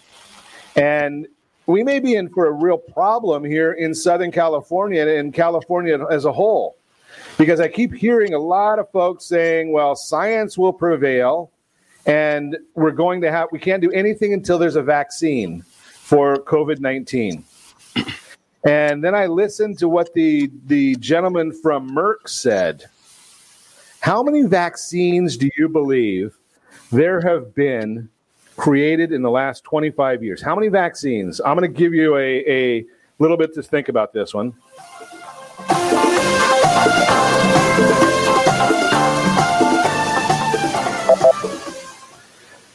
And 0.76 1.28
we 1.68 1.84
may 1.84 2.00
be 2.00 2.16
in 2.16 2.30
for 2.30 2.48
a 2.48 2.52
real 2.52 2.78
problem 2.78 3.44
here 3.44 3.74
in 3.74 3.94
Southern 3.94 4.32
California 4.32 5.02
and 5.02 5.10
in 5.10 5.32
California 5.32 6.04
as 6.10 6.26
a 6.26 6.32
whole. 6.32 6.78
Because 7.38 7.60
I 7.60 7.68
keep 7.68 7.94
hearing 7.94 8.34
a 8.34 8.40
lot 8.40 8.80
of 8.80 8.90
folks 8.92 9.26
saying, 9.26 9.72
well, 9.72 9.96
science 9.96 10.58
will 10.58 10.74
prevail 10.74 11.52
and 12.08 12.58
we're 12.74 12.92
going 12.92 13.22
to 13.22 13.30
have 13.30 13.50
we 13.52 13.60
can't 13.60 13.82
do 13.82 13.92
anything 13.92 14.34
until 14.34 14.58
there's 14.58 14.78
a 14.78 14.82
vaccine 14.82 15.62
for 15.62 16.38
covid-19 16.38 17.44
and 18.66 19.04
then 19.04 19.14
i 19.14 19.28
listened 19.28 19.78
to 19.78 19.88
what 19.88 20.14
the 20.14 20.50
the 20.66 20.96
gentleman 20.96 21.52
from 21.52 21.92
merck 21.92 22.28
said 22.28 22.86
How 24.00 24.24
many 24.24 24.44
vaccines 24.44 25.38
do 25.38 25.50
you 25.58 25.68
believe 25.68 26.36
there 26.92 27.20
have 27.22 27.54
been 27.54 28.10
created 28.58 29.14
in 29.14 29.22
the 29.22 29.32
last 29.32 29.64
25 29.64 30.24
years? 30.24 30.42
How 30.42 30.56
many 30.56 30.68
vaccines? 30.68 31.40
I'm 31.40 31.58
going 31.58 31.72
to 31.72 31.80
give 31.80 31.94
you 31.94 32.18
a, 32.18 32.44
a 32.52 32.86
little 33.20 33.38
bit 33.38 33.54
to 33.54 33.64
think 33.64 33.88
about 33.88 34.12
this 34.12 34.34
one. 34.34 34.54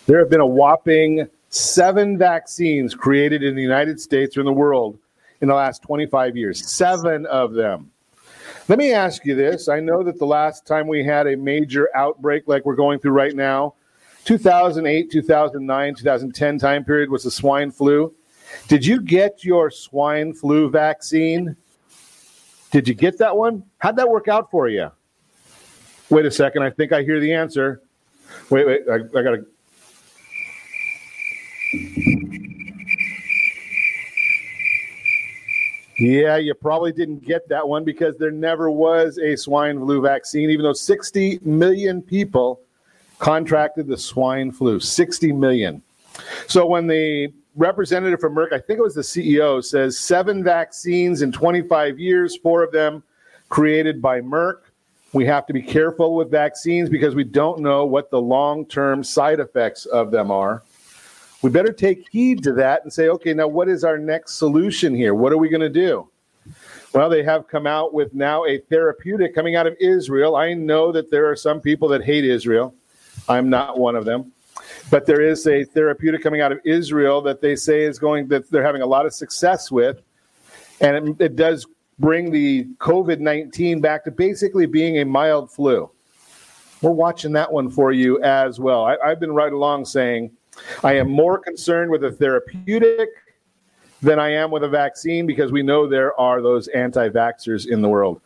There 0.06 0.18
have 0.18 0.30
been 0.30 0.40
a 0.40 0.46
whopping 0.46 1.28
seven 1.48 2.18
vaccines 2.18 2.94
created 2.94 3.42
in 3.42 3.54
the 3.54 3.62
United 3.62 4.00
States 4.00 4.36
or 4.36 4.40
in 4.40 4.46
the 4.46 4.52
world 4.52 4.98
in 5.40 5.48
the 5.48 5.54
last 5.54 5.82
25 5.82 6.36
years. 6.36 6.70
Seven 6.70 7.26
of 7.26 7.52
them. 7.52 7.90
Let 8.68 8.78
me 8.78 8.92
ask 8.92 9.24
you 9.24 9.34
this. 9.34 9.68
I 9.68 9.80
know 9.80 10.02
that 10.02 10.18
the 10.18 10.26
last 10.26 10.66
time 10.66 10.86
we 10.86 11.04
had 11.04 11.26
a 11.26 11.36
major 11.36 11.88
outbreak 11.94 12.44
like 12.46 12.64
we're 12.64 12.76
going 12.76 13.00
through 13.00 13.12
right 13.12 13.34
now, 13.34 13.74
2008, 14.24 15.10
2009, 15.10 15.94
2010 15.94 16.58
time 16.58 16.84
period 16.84 17.10
was 17.10 17.24
the 17.24 17.30
swine 17.30 17.70
flu. 17.70 18.14
Did 18.68 18.84
you 18.84 19.00
get 19.00 19.44
your 19.44 19.70
swine 19.70 20.32
flu 20.32 20.70
vaccine? 20.70 21.56
Did 22.70 22.86
you 22.88 22.94
get 22.94 23.18
that 23.18 23.36
one? 23.36 23.64
How'd 23.78 23.96
that 23.96 24.08
work 24.08 24.28
out 24.28 24.50
for 24.50 24.68
you? 24.68 24.90
Wait 26.10 26.26
a 26.26 26.30
second. 26.30 26.62
I 26.62 26.70
think 26.70 26.92
I 26.92 27.02
hear 27.02 27.20
the 27.20 27.32
answer. 27.32 27.82
Wait, 28.50 28.66
wait. 28.66 28.82
I, 28.90 28.96
I 28.96 29.22
got 29.22 29.36
to. 29.36 29.46
Yeah, 35.98 36.36
you 36.36 36.54
probably 36.54 36.92
didn't 36.92 37.24
get 37.24 37.48
that 37.48 37.66
one 37.66 37.84
because 37.84 38.16
there 38.18 38.30
never 38.30 38.70
was 38.70 39.18
a 39.18 39.36
swine 39.36 39.78
flu 39.78 40.00
vaccine, 40.00 40.50
even 40.50 40.64
though 40.64 40.72
60 40.72 41.40
million 41.42 42.02
people 42.02 42.60
contracted 43.22 43.86
the 43.86 43.96
swine 43.96 44.50
flu. 44.50 44.80
60 44.80 45.30
million. 45.30 45.80
So 46.48 46.66
when 46.66 46.88
the 46.88 47.32
representative 47.54 48.20
from 48.20 48.34
Merck, 48.34 48.52
I 48.52 48.58
think 48.58 48.80
it 48.80 48.82
was 48.82 48.96
the 48.96 49.02
CEO, 49.02 49.64
says 49.64 49.96
seven 49.96 50.42
vaccines 50.42 51.22
in 51.22 51.30
25 51.30 52.00
years, 52.00 52.36
four 52.36 52.64
of 52.64 52.72
them 52.72 53.04
created 53.48 54.02
by 54.02 54.20
Merck. 54.20 54.62
We 55.12 55.24
have 55.26 55.46
to 55.46 55.52
be 55.52 55.62
careful 55.62 56.16
with 56.16 56.32
vaccines 56.32 56.88
because 56.88 57.14
we 57.14 57.22
don't 57.22 57.60
know 57.60 57.86
what 57.86 58.10
the 58.10 58.20
long 58.20 58.66
term 58.66 59.04
side 59.04 59.38
effects 59.38 59.86
of 59.86 60.10
them 60.10 60.32
are. 60.32 60.64
We 61.42 61.50
better 61.50 61.72
take 61.72 62.08
heed 62.10 62.42
to 62.42 62.52
that 62.54 62.82
and 62.82 62.92
say, 62.92 63.08
okay, 63.08 63.34
now 63.34 63.46
what 63.46 63.68
is 63.68 63.84
our 63.84 63.98
next 63.98 64.34
solution 64.34 64.96
here? 64.96 65.14
What 65.14 65.32
are 65.32 65.38
we 65.38 65.48
going 65.48 65.60
to 65.60 65.68
do? 65.68 66.08
Well, 66.92 67.08
they 67.08 67.22
have 67.22 67.46
come 67.46 67.68
out 67.68 67.94
with 67.94 68.14
now 68.14 68.44
a 68.46 68.58
therapeutic 68.58 69.32
coming 69.32 69.54
out 69.54 69.68
of 69.68 69.76
Israel. 69.78 70.34
I 70.34 70.54
know 70.54 70.90
that 70.90 71.10
there 71.10 71.30
are 71.30 71.36
some 71.36 71.60
people 71.60 71.86
that 71.88 72.02
hate 72.02 72.24
Israel. 72.24 72.74
I'm 73.28 73.48
not 73.48 73.78
one 73.78 73.96
of 73.96 74.04
them. 74.04 74.32
But 74.90 75.06
there 75.06 75.20
is 75.20 75.46
a 75.46 75.64
therapeutic 75.64 76.22
coming 76.22 76.40
out 76.40 76.52
of 76.52 76.60
Israel 76.64 77.22
that 77.22 77.40
they 77.40 77.56
say 77.56 77.82
is 77.82 77.98
going 77.98 78.28
that 78.28 78.50
they're 78.50 78.64
having 78.64 78.82
a 78.82 78.86
lot 78.86 79.06
of 79.06 79.14
success 79.14 79.70
with. 79.70 80.02
And 80.80 81.08
it, 81.08 81.24
it 81.24 81.36
does 81.36 81.66
bring 81.98 82.30
the 82.30 82.64
COVID 82.78 83.20
19 83.20 83.80
back 83.80 84.04
to 84.04 84.10
basically 84.10 84.66
being 84.66 84.98
a 84.98 85.04
mild 85.04 85.50
flu. 85.50 85.90
We're 86.80 86.90
watching 86.90 87.32
that 87.32 87.50
one 87.52 87.70
for 87.70 87.92
you 87.92 88.20
as 88.22 88.58
well. 88.58 88.84
I, 88.84 88.96
I've 89.04 89.20
been 89.20 89.32
right 89.32 89.52
along 89.52 89.84
saying 89.84 90.32
I 90.82 90.94
am 90.94 91.10
more 91.10 91.38
concerned 91.38 91.90
with 91.90 92.04
a 92.04 92.10
therapeutic 92.10 93.08
than 94.02 94.18
I 94.18 94.30
am 94.30 94.50
with 94.50 94.64
a 94.64 94.68
vaccine 94.68 95.26
because 95.26 95.52
we 95.52 95.62
know 95.62 95.86
there 95.86 96.18
are 96.20 96.42
those 96.42 96.68
anti 96.68 97.08
vaxxers 97.08 97.68
in 97.68 97.80
the 97.80 97.88
world. 97.88 98.20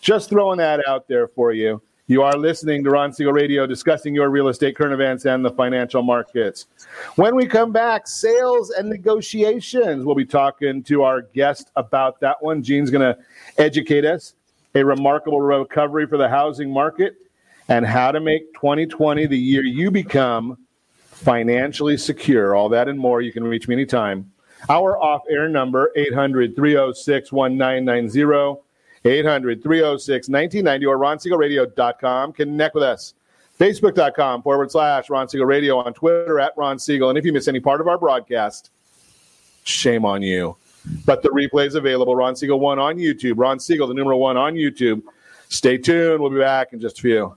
Just 0.00 0.28
throwing 0.28 0.58
that 0.58 0.86
out 0.88 1.06
there 1.06 1.28
for 1.28 1.52
you. 1.52 1.80
You 2.12 2.22
are 2.24 2.36
listening 2.36 2.84
to 2.84 2.90
Ron 2.90 3.10
Siegel 3.10 3.32
Radio 3.32 3.66
discussing 3.66 4.14
your 4.14 4.28
real 4.28 4.48
estate 4.48 4.76
current 4.76 4.92
events 4.92 5.24
and 5.24 5.42
the 5.42 5.50
financial 5.50 6.02
markets. 6.02 6.66
When 7.16 7.34
we 7.34 7.46
come 7.46 7.72
back, 7.72 8.06
sales 8.06 8.68
and 8.68 8.86
negotiations. 8.86 10.04
We'll 10.04 10.14
be 10.14 10.26
talking 10.26 10.82
to 10.82 11.04
our 11.04 11.22
guest 11.22 11.70
about 11.74 12.20
that 12.20 12.36
one. 12.42 12.62
Gene's 12.62 12.90
going 12.90 13.00
to 13.00 13.18
educate 13.56 14.04
us 14.04 14.34
a 14.74 14.84
remarkable 14.84 15.40
recovery 15.40 16.06
for 16.06 16.18
the 16.18 16.28
housing 16.28 16.70
market 16.70 17.14
and 17.68 17.86
how 17.86 18.12
to 18.12 18.20
make 18.20 18.52
2020 18.52 19.24
the 19.24 19.38
year 19.38 19.62
you 19.62 19.90
become 19.90 20.58
financially 20.98 21.96
secure. 21.96 22.54
All 22.54 22.68
that 22.68 22.88
and 22.88 22.98
more. 22.98 23.22
You 23.22 23.32
can 23.32 23.42
reach 23.42 23.68
me 23.68 23.74
anytime. 23.74 24.30
Our 24.68 24.98
off 24.98 25.22
air 25.30 25.48
number, 25.48 25.90
800 25.96 26.54
306 26.56 27.32
1990. 27.32 28.60
800 29.04 29.62
306 29.62 30.28
1990 30.28 30.86
or 30.86 30.98
ronsiegelradio.com. 30.98 32.32
Connect 32.32 32.74
with 32.74 32.84
us. 32.84 33.14
Facebook.com 33.58 34.42
forward 34.42 34.70
slash 34.70 35.10
Ron 35.10 35.28
Siegel 35.28 35.46
Radio 35.46 35.78
on 35.78 35.94
Twitter 35.94 36.40
at 36.40 36.52
Ron 36.56 36.78
Siegel. 36.78 37.10
And 37.10 37.18
if 37.18 37.24
you 37.24 37.32
miss 37.32 37.48
any 37.48 37.60
part 37.60 37.80
of 37.80 37.88
our 37.88 37.98
broadcast, 37.98 38.70
shame 39.64 40.04
on 40.04 40.22
you. 40.22 40.56
But 41.04 41.22
the 41.22 41.28
replay 41.28 41.66
is 41.66 41.74
available. 41.74 42.16
Ron 42.16 42.34
Siegel 42.34 42.58
1 42.58 42.78
on 42.78 42.96
YouTube. 42.96 43.34
Ron 43.36 43.60
Siegel, 43.60 43.86
the 43.86 43.94
numeral 43.94 44.20
1 44.20 44.36
on 44.36 44.54
YouTube. 44.54 45.02
Stay 45.48 45.78
tuned. 45.78 46.20
We'll 46.20 46.30
be 46.30 46.38
back 46.38 46.72
in 46.72 46.80
just 46.80 46.98
a 46.98 47.02
few. 47.02 47.36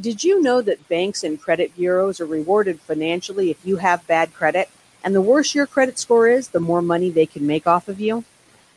Did 0.00 0.22
you 0.22 0.40
know 0.40 0.62
that 0.62 0.88
banks 0.88 1.24
and 1.24 1.40
credit 1.40 1.76
bureaus 1.76 2.20
are 2.20 2.26
rewarded 2.26 2.80
financially 2.80 3.50
if 3.50 3.58
you 3.66 3.76
have 3.76 4.06
bad 4.06 4.32
credit? 4.32 4.70
And 5.02 5.14
the 5.14 5.20
worse 5.20 5.54
your 5.54 5.66
credit 5.66 5.98
score 5.98 6.28
is, 6.28 6.48
the 6.48 6.60
more 6.60 6.80
money 6.80 7.10
they 7.10 7.26
can 7.26 7.46
make 7.46 7.66
off 7.66 7.88
of 7.88 8.00
you? 8.00 8.24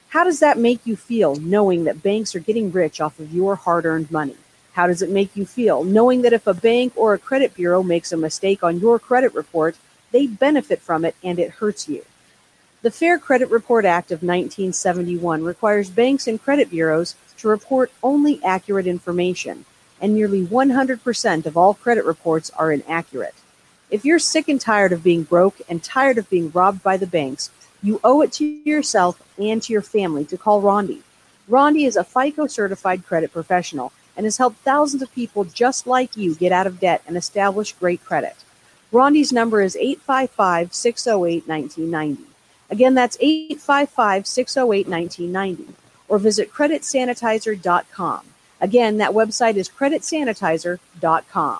How 0.09 0.23
does 0.23 0.39
that 0.39 0.57
make 0.57 0.85
you 0.85 0.95
feel 0.95 1.35
knowing 1.35 1.83
that 1.83 2.03
banks 2.03 2.35
are 2.35 2.39
getting 2.39 2.71
rich 2.71 2.99
off 2.99 3.19
of 3.19 3.33
your 3.33 3.55
hard 3.55 3.85
earned 3.85 4.11
money? 4.11 4.35
How 4.73 4.87
does 4.87 5.01
it 5.01 5.09
make 5.09 5.35
you 5.35 5.45
feel 5.45 5.83
knowing 5.83 6.23
that 6.23 6.33
if 6.33 6.47
a 6.47 6.53
bank 6.53 6.93
or 6.95 7.13
a 7.13 7.19
credit 7.19 7.53
bureau 7.53 7.83
makes 7.83 8.11
a 8.11 8.17
mistake 8.17 8.63
on 8.63 8.79
your 8.79 8.97
credit 8.97 9.33
report, 9.35 9.77
they 10.11 10.27
benefit 10.27 10.81
from 10.81 11.05
it 11.05 11.15
and 11.23 11.39
it 11.39 11.51
hurts 11.51 11.87
you? 11.87 12.03
The 12.81 12.91
Fair 12.91 13.17
Credit 13.17 13.49
Report 13.49 13.85
Act 13.85 14.11
of 14.11 14.23
1971 14.23 15.43
requires 15.43 15.89
banks 15.89 16.27
and 16.27 16.41
credit 16.41 16.69
bureaus 16.69 17.15
to 17.37 17.47
report 17.47 17.91
only 18.01 18.43
accurate 18.43 18.87
information 18.87 19.65
and 20.03 20.13
nearly 20.13 20.45
100% 20.45 21.45
of 21.45 21.55
all 21.55 21.73
credit 21.73 22.03
reports 22.03 22.51
are 22.57 22.73
inaccurate. 22.73 23.33
If 23.89 24.03
you're 24.03 24.19
sick 24.19 24.49
and 24.49 24.59
tired 24.59 24.91
of 24.91 25.01
being 25.01 25.23
broke 25.23 25.61
and 25.69 25.81
tired 25.81 26.17
of 26.17 26.29
being 26.29 26.51
robbed 26.51 26.83
by 26.83 26.97
the 26.97 27.07
banks, 27.07 27.51
you 27.81 28.01
owe 28.03 28.21
it 28.21 28.33
to 28.33 28.45
yourself 28.45 29.23
and 29.37 29.63
to 29.63 29.71
your 29.71 29.81
family 29.81 30.25
to 30.25 30.37
call 30.37 30.61
Rondi. 30.61 31.03
Rondi 31.49 31.87
is 31.87 31.95
a 31.95 32.03
FICO 32.03 32.47
certified 32.47 33.05
credit 33.05 33.31
professional 33.31 33.93
and 34.17 34.25
has 34.25 34.37
helped 34.37 34.57
thousands 34.57 35.01
of 35.01 35.13
people 35.13 35.45
just 35.45 35.87
like 35.87 36.17
you 36.17 36.35
get 36.35 36.51
out 36.51 36.67
of 36.67 36.81
debt 36.81 37.01
and 37.07 37.15
establish 37.15 37.71
great 37.71 38.03
credit. 38.03 38.35
Rondi's 38.91 39.31
number 39.31 39.61
is 39.61 39.77
855 39.77 40.73
608 40.73 41.47
1990. 41.47 42.23
Again, 42.69 42.93
that's 42.93 43.17
855 43.21 44.27
608 44.27 44.87
1990. 44.87 45.73
Or 46.09 46.19
visit 46.19 46.51
creditsanitizer.com. 46.51 48.32
Again, 48.63 48.97
that 48.97 49.11
website 49.11 49.57
is 49.57 49.67
creditsanitizer.com. 49.67 51.59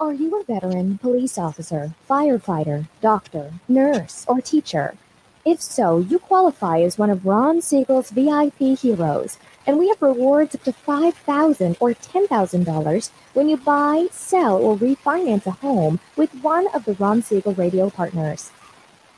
Are 0.00 0.14
you 0.14 0.40
a 0.40 0.44
veteran, 0.44 0.96
police 0.96 1.36
officer, 1.36 1.92
firefighter, 2.08 2.88
doctor, 3.02 3.52
nurse, 3.68 4.24
or 4.26 4.40
teacher? 4.40 4.94
If 5.44 5.60
so, 5.60 5.98
you 5.98 6.18
qualify 6.18 6.80
as 6.80 6.96
one 6.96 7.10
of 7.10 7.26
Ron 7.26 7.60
Siegel's 7.60 8.08
VIP 8.08 8.78
heroes, 8.78 9.36
and 9.66 9.78
we 9.78 9.88
have 9.88 10.00
rewards 10.00 10.54
up 10.54 10.62
to 10.62 10.72
5,000 10.72 11.76
or 11.80 11.90
$10,000 11.90 13.10
when 13.34 13.50
you 13.50 13.58
buy, 13.58 14.06
sell, 14.10 14.56
or 14.56 14.74
refinance 14.74 15.44
a 15.44 15.50
home 15.50 16.00
with 16.16 16.32
one 16.36 16.66
of 16.68 16.86
the 16.86 16.94
Ron 16.94 17.20
Siegel 17.20 17.52
radio 17.52 17.90
partners. 17.90 18.52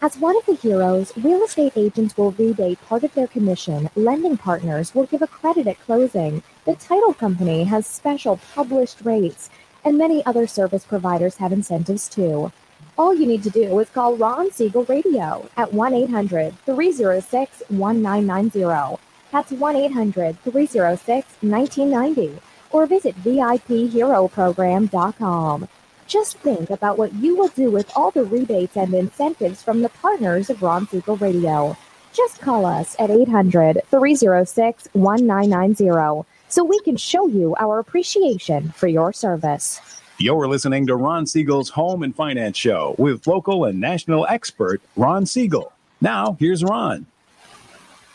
As 0.05 0.19
one 0.19 0.37
of 0.37 0.47
the 0.47 0.57
heroes, 0.57 1.13
real 1.17 1.45
estate 1.45 1.75
agents 1.77 2.17
will 2.17 2.33
rebate 2.33 2.81
part 2.89 3.05
of 3.05 3.15
their 3.15 3.29
commission, 3.29 3.89
lending 3.95 4.37
partners 4.37 4.97
will 4.97 5.07
give 5.07 5.23
a 5.23 5.29
credit 5.29 5.69
at 5.69 5.79
closing, 5.79 6.43
the 6.65 6.75
title 6.75 7.15
company 7.15 7.63
has 7.63 7.87
special 7.87 8.41
published 8.53 9.03
rates, 9.05 9.49
and 9.85 9.99
many 9.99 10.25
other 10.25 10.47
service 10.47 10.85
providers 10.85 11.37
have 11.37 11.53
incentives 11.53 12.09
too. 12.09 12.51
All 12.99 13.15
you 13.15 13.27
need 13.27 13.43
to 13.45 13.51
do 13.51 13.79
is 13.81 13.89
call 13.89 14.17
Ron 14.17 14.53
Siegel 14.53 14.85
Radio 14.85 15.49
at 15.57 15.73
1 15.73 15.95
800 15.95 16.59
306 16.67 17.63
1990. 17.69 19.01
That's 19.31 19.51
1 19.51 19.77
800 19.77 20.39
306 20.41 21.27
1990. 21.41 22.39
Or 22.71 22.85
visit 22.87 23.17
VIPHeroProgram.com. 23.17 25.69
Just 26.07 26.37
think 26.39 26.69
about 26.69 26.99
what 26.99 27.15
you 27.15 27.35
will 27.37 27.49
do 27.49 27.71
with 27.71 27.91
all 27.97 28.11
the 28.11 28.25
rebates 28.25 28.77
and 28.77 28.93
incentives 28.93 29.63
from 29.63 29.81
the 29.81 29.89
partners 29.89 30.51
of 30.51 30.63
Ron 30.63 30.87
Siegel 30.89 31.17
Radio. 31.17 31.79
Just 32.13 32.43
call 32.43 32.67
us 32.67 32.95
at 32.99 33.11
800 33.11 33.81
306 33.91 34.89
1990 34.93 36.25
so 36.53 36.63
we 36.63 36.79
can 36.81 36.99
show 36.99 37.27
you 37.27 37.57
our 37.59 37.79
appreciation 37.79 38.71
for 38.73 38.87
your 38.87 39.11
service. 39.13 39.81
You're 40.19 40.47
listening 40.47 40.87
to 40.89 40.97
Ron 40.97 41.27
Siegel's 41.27 41.71
Home 41.71 42.03
and 42.03 42.15
Finance 42.15 42.59
Show 42.59 42.95
with 42.99 43.27
local 43.27 43.65
and 43.65 43.81
national 43.81 44.27
expert 44.29 44.83
Ron 44.95 45.25
Siegel. 45.25 45.73
Now, 46.03 46.37
here's 46.39 46.63
Ron. 46.63 47.07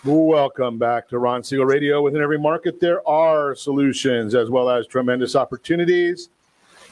Welcome 0.06 0.78
back 0.78 1.10
to 1.10 1.18
Ron 1.18 1.44
Siegel 1.44 1.66
Radio. 1.66 2.04
Within 2.04 2.22
every 2.22 2.38
market, 2.38 2.80
there 2.80 3.06
are 3.10 3.56
solutions 3.56 4.36
as 4.36 4.52
well 4.52 4.70
as 4.70 4.86
tremendous 4.86 5.36
opportunities. 5.36 6.30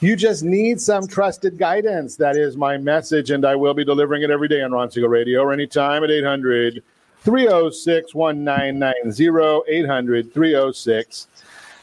You 0.02 0.16
just 0.16 0.44
need 0.44 0.82
some 0.82 1.08
trusted 1.08 1.60
guidance. 1.60 2.16
That 2.16 2.36
is 2.36 2.58
my 2.58 2.78
message, 2.78 3.30
and 3.30 3.46
I 3.46 3.56
will 3.56 3.76
be 3.76 3.86
delivering 3.86 4.24
it 4.24 4.32
every 4.32 4.48
day 4.48 4.64
on 4.64 4.72
Ron 4.72 4.90
Siegel 4.90 5.10
Radio 5.10 5.42
or 5.42 5.54
anytime 5.54 6.04
at 6.04 6.10
800 6.10 6.82
306 7.26 8.14
1990. 8.14 9.64
800 9.68 10.32
306 10.34 11.28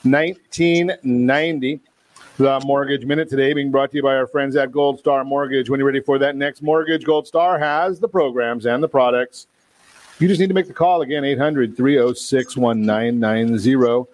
1990. 0.04 1.80
The 2.38 2.60
Mortgage 2.64 3.04
Minute 3.04 3.28
today 3.28 3.52
being 3.52 3.72
brought 3.72 3.90
to 3.90 3.96
you 3.96 4.02
by 4.04 4.14
our 4.14 4.28
friends 4.28 4.54
at 4.54 4.70
Gold 4.70 5.00
Star 5.00 5.24
Mortgage. 5.24 5.68
When 5.68 5.78
you're 5.78 5.86
ready 5.86 6.00
for 6.00 6.18
that 6.18 6.36
next 6.36 6.62
mortgage, 6.62 7.04
Gold 7.04 7.26
Star 7.26 7.58
has 7.58 7.98
the 7.98 8.08
programs 8.08 8.66
and 8.66 8.80
the 8.80 8.88
products. 8.88 9.48
You 10.20 10.28
just 10.28 10.40
need 10.40 10.46
to 10.46 10.54
make 10.54 10.68
the 10.68 10.72
call 10.72 11.02
again, 11.02 11.24
800 11.24 11.76
306 11.76 12.56
1990. 12.56 14.10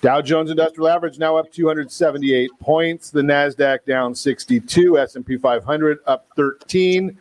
Dow 0.00 0.22
Jones 0.22 0.50
Industrial 0.50 0.88
Average 0.88 1.18
now 1.18 1.36
up 1.36 1.52
278 1.52 2.50
points. 2.58 3.10
The 3.10 3.20
Nasdaq 3.20 3.84
down 3.86 4.14
62. 4.14 4.98
S&P 4.98 5.36
500 5.36 5.98
up 6.06 6.26
13. 6.36 7.18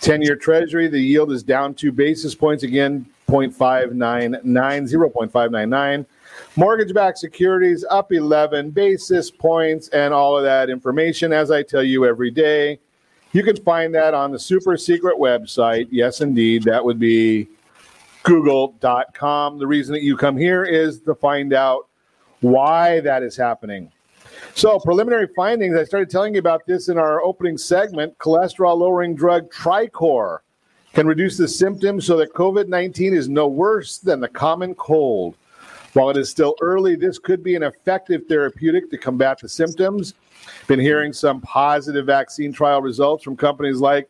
10-year 0.00 0.36
Treasury, 0.36 0.88
the 0.88 0.98
yield 0.98 1.32
is 1.32 1.42
down 1.42 1.74
two 1.74 1.92
basis 1.92 2.34
points 2.34 2.62
again, 2.62 3.06
0.599, 3.28 4.42
0.599. 4.42 6.06
Mortgage-backed 6.56 7.18
securities 7.18 7.84
up 7.90 8.12
11 8.12 8.70
basis 8.70 9.30
points, 9.30 9.88
and 9.88 10.12
all 10.12 10.36
of 10.36 10.44
that 10.44 10.70
information, 10.70 11.32
as 11.32 11.50
I 11.50 11.62
tell 11.62 11.82
you 11.82 12.06
every 12.06 12.30
day, 12.30 12.78
you 13.32 13.42
can 13.42 13.56
find 13.56 13.94
that 13.94 14.12
on 14.12 14.30
the 14.30 14.38
super 14.38 14.76
secret 14.76 15.18
website. 15.18 15.88
Yes, 15.90 16.20
indeed, 16.20 16.64
that 16.64 16.84
would 16.84 16.98
be 16.98 17.48
google.com. 18.22 19.58
The 19.58 19.66
reason 19.66 19.94
that 19.94 20.02
you 20.02 20.16
come 20.16 20.36
here 20.36 20.64
is 20.64 21.00
to 21.00 21.14
find 21.14 21.52
out 21.52 21.88
why 22.40 23.00
that 23.00 23.22
is 23.22 23.36
happening. 23.36 23.90
So, 24.54 24.78
preliminary 24.78 25.28
findings, 25.34 25.76
I 25.76 25.84
started 25.84 26.10
telling 26.10 26.34
you 26.34 26.40
about 26.40 26.66
this 26.66 26.88
in 26.88 26.98
our 26.98 27.22
opening 27.22 27.58
segment. 27.58 28.16
Cholesterol 28.18 28.78
lowering 28.78 29.14
drug 29.14 29.50
Tricor 29.50 30.38
can 30.92 31.06
reduce 31.06 31.36
the 31.36 31.48
symptoms 31.48 32.06
so 32.06 32.16
that 32.18 32.34
COVID 32.34 32.68
19 32.68 33.14
is 33.14 33.28
no 33.28 33.48
worse 33.48 33.98
than 33.98 34.20
the 34.20 34.28
common 34.28 34.74
cold. 34.74 35.36
While 35.94 36.10
it 36.10 36.16
is 36.16 36.30
still 36.30 36.54
early, 36.62 36.96
this 36.96 37.18
could 37.18 37.42
be 37.42 37.54
an 37.54 37.62
effective 37.62 38.22
therapeutic 38.26 38.90
to 38.90 38.98
combat 38.98 39.38
the 39.40 39.48
symptoms. 39.48 40.14
Been 40.66 40.80
hearing 40.80 41.12
some 41.12 41.40
positive 41.42 42.06
vaccine 42.06 42.52
trial 42.52 42.80
results 42.80 43.22
from 43.22 43.36
companies 43.36 43.78
like 43.78 44.08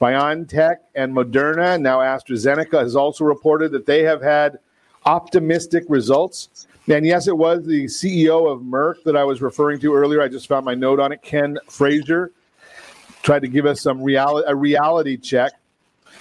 BioNTech 0.00 0.76
and 0.94 1.14
Moderna. 1.14 1.80
Now, 1.80 1.98
AstraZeneca 1.98 2.80
has 2.80 2.94
also 2.94 3.24
reported 3.24 3.72
that 3.72 3.86
they 3.86 4.02
have 4.02 4.22
had 4.22 4.58
optimistic 5.06 5.84
results. 5.88 6.66
And 6.86 7.06
yes, 7.06 7.28
it 7.28 7.36
was 7.36 7.64
the 7.64 7.84
CEO 7.84 8.50
of 8.50 8.60
Merck 8.60 9.02
that 9.04 9.16
I 9.16 9.24
was 9.24 9.40
referring 9.40 9.80
to 9.80 9.94
earlier. 9.94 10.20
I 10.20 10.28
just 10.28 10.48
found 10.48 10.66
my 10.66 10.74
note 10.74 11.00
on 11.00 11.12
it. 11.12 11.22
Ken 11.22 11.58
Frazier 11.68 12.30
tried 13.22 13.40
to 13.40 13.48
give 13.48 13.64
us 13.64 13.80
some 13.80 14.02
reality, 14.02 14.46
a 14.48 14.54
reality 14.54 15.16
check 15.16 15.52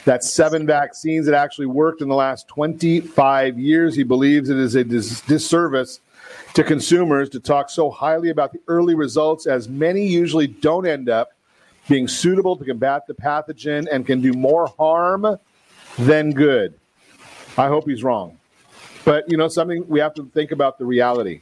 that 0.05 0.23
seven 0.23 0.65
vaccines 0.65 1.25
that 1.25 1.35
actually 1.35 1.65
worked 1.65 2.01
in 2.01 2.07
the 2.07 2.15
last 2.15 2.47
25 2.47 3.59
years. 3.59 3.95
He 3.95 4.03
believes 4.03 4.49
it 4.49 4.57
is 4.57 4.75
a 4.75 4.83
dis- 4.83 5.21
disservice 5.21 5.99
to 6.53 6.63
consumers 6.63 7.29
to 7.29 7.39
talk 7.39 7.69
so 7.69 7.89
highly 7.89 8.29
about 8.29 8.53
the 8.53 8.59
early 8.67 8.95
results, 8.95 9.47
as 9.47 9.67
many 9.67 10.05
usually 10.05 10.47
don't 10.47 10.87
end 10.87 11.09
up 11.09 11.31
being 11.89 12.07
suitable 12.07 12.55
to 12.55 12.63
combat 12.63 13.05
the 13.07 13.13
pathogen 13.13 13.87
and 13.91 14.05
can 14.05 14.21
do 14.21 14.31
more 14.33 14.67
harm 14.77 15.37
than 15.99 16.31
good. 16.31 16.73
I 17.57 17.67
hope 17.67 17.87
he's 17.87 18.03
wrong. 18.03 18.37
But, 19.05 19.29
you 19.29 19.37
know, 19.37 19.47
something 19.47 19.87
we 19.87 19.99
have 19.99 20.13
to 20.15 20.25
think 20.33 20.51
about 20.51 20.77
the 20.77 20.85
reality. 20.85 21.41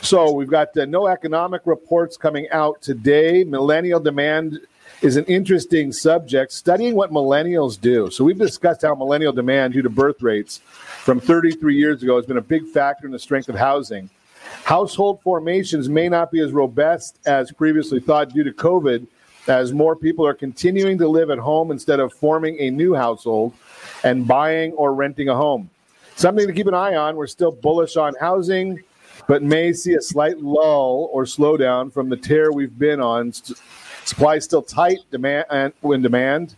So 0.00 0.32
we've 0.32 0.50
got 0.50 0.76
uh, 0.76 0.84
no 0.84 1.06
economic 1.06 1.62
reports 1.64 2.16
coming 2.16 2.46
out 2.50 2.82
today. 2.82 3.42
Millennial 3.42 4.00
demand 4.00 4.60
is 5.00 5.16
an 5.16 5.24
interesting 5.24 5.92
subject, 5.92 6.52
studying 6.52 6.94
what 6.94 7.10
millennials 7.10 7.80
do. 7.80 8.10
So 8.10 8.24
we've 8.24 8.38
discussed 8.38 8.82
how 8.82 8.94
millennial 8.94 9.32
demand 9.32 9.72
due 9.72 9.82
to 9.82 9.90
birth 9.90 10.22
rates 10.22 10.58
from 10.58 11.20
33 11.20 11.76
years 11.76 12.02
ago 12.02 12.16
has 12.16 12.26
been 12.26 12.36
a 12.36 12.42
big 12.42 12.66
factor 12.66 13.06
in 13.06 13.12
the 13.12 13.18
strength 13.18 13.48
of 13.48 13.54
housing. 13.54 14.10
Household 14.64 15.22
formations 15.22 15.88
may 15.88 16.08
not 16.08 16.30
be 16.30 16.40
as 16.40 16.52
robust 16.52 17.18
as 17.26 17.50
previously 17.52 18.00
thought 18.00 18.30
due 18.30 18.44
to 18.44 18.52
COVID, 18.52 19.06
as 19.46 19.72
more 19.72 19.94
people 19.94 20.26
are 20.26 20.34
continuing 20.34 20.96
to 20.98 21.08
live 21.08 21.30
at 21.30 21.38
home 21.38 21.70
instead 21.70 22.00
of 22.00 22.12
forming 22.12 22.58
a 22.60 22.70
new 22.70 22.94
household 22.94 23.52
and 24.02 24.26
buying 24.26 24.72
or 24.72 24.94
renting 24.94 25.28
a 25.28 25.34
home. 25.34 25.70
Something 26.16 26.46
to 26.46 26.52
keep 26.52 26.66
an 26.66 26.74
eye 26.74 26.94
on. 26.94 27.16
We're 27.16 27.26
still 27.26 27.52
bullish 27.52 27.96
on 27.96 28.14
housing, 28.20 28.80
but 29.26 29.42
may 29.42 29.72
see 29.72 29.94
a 29.94 30.00
slight 30.00 30.38
lull 30.38 31.10
or 31.12 31.24
slowdown 31.24 31.92
from 31.92 32.08
the 32.08 32.16
tear 32.16 32.52
we've 32.52 32.78
been 32.78 33.00
on. 33.00 33.32
Supply 34.04 34.36
is 34.36 34.44
still 34.44 34.62
tight, 34.62 34.98
demand 35.10 35.46
and 35.50 35.72
when 35.80 36.02
demand, 36.02 36.56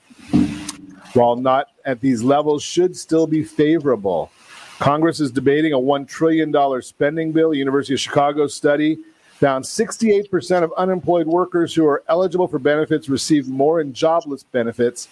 while 1.14 1.36
not 1.36 1.68
at 1.84 2.00
these 2.00 2.22
levels, 2.22 2.62
should 2.62 2.96
still 2.96 3.26
be 3.26 3.42
favorable. 3.42 4.30
Congress 4.78 5.20
is 5.20 5.30
debating 5.30 5.72
a 5.72 5.78
$1 5.78 6.06
trillion 6.06 6.82
spending 6.82 7.32
bill. 7.32 7.54
University 7.54 7.94
of 7.94 8.00
Chicago 8.00 8.46
study 8.46 8.98
found 9.36 9.64
68% 9.64 10.62
of 10.62 10.72
unemployed 10.76 11.26
workers 11.26 11.74
who 11.74 11.86
are 11.86 12.02
eligible 12.08 12.48
for 12.48 12.58
benefits 12.58 13.08
receive 13.08 13.48
more 13.48 13.80
in 13.80 13.92
jobless 13.92 14.42
benefits 14.42 15.08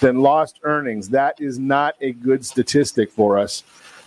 than 0.00 0.20
lost 0.20 0.60
earnings. 0.62 1.08
That 1.08 1.40
is 1.40 1.58
not 1.58 1.94
a 2.00 2.12
good 2.12 2.44
statistic 2.44 3.10
for 3.10 3.38
us. 3.38 3.64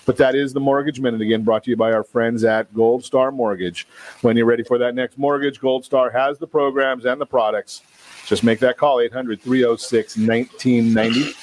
But 0.10 0.18
that 0.18 0.34
is 0.34 0.54
the 0.54 0.60
Mortgage 0.60 1.00
Minute 1.00 1.22
again, 1.22 1.44
brought 1.44 1.66
to 1.66 1.70
you 1.70 1.78
by 1.78 1.92
our 1.92 2.04
friends 2.04 2.44
at 2.44 2.74
Gold 2.74 3.06
Star 3.06 3.32
Mortgage. 3.32 3.86
When 4.22 4.36
you're 4.36 4.48
ready 4.48 4.64
for 4.64 4.80
that 4.80 4.96
next 4.96 5.20
mortgage, 5.20 5.60
Gold 5.60 5.86
Star 5.86 6.10
has 6.10 6.40
the 6.40 6.48
programs 6.48 7.06
and 7.06 7.22
the 7.22 7.28
products. 7.28 7.84
Just 8.26 8.44
make 8.44 8.58
that 8.58 8.76
call, 8.76 9.02
800 9.02 9.40
306 9.40 10.18
1990. 10.18 11.36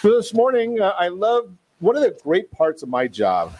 So 0.00 0.16
this 0.16 0.32
morning, 0.32 0.80
uh, 0.80 0.94
I 0.98 1.08
love 1.08 1.52
one 1.80 1.96
of 1.96 2.02
the 2.02 2.18
great 2.22 2.50
parts 2.50 2.82
of 2.82 2.88
my 2.88 3.06
job. 3.06 3.52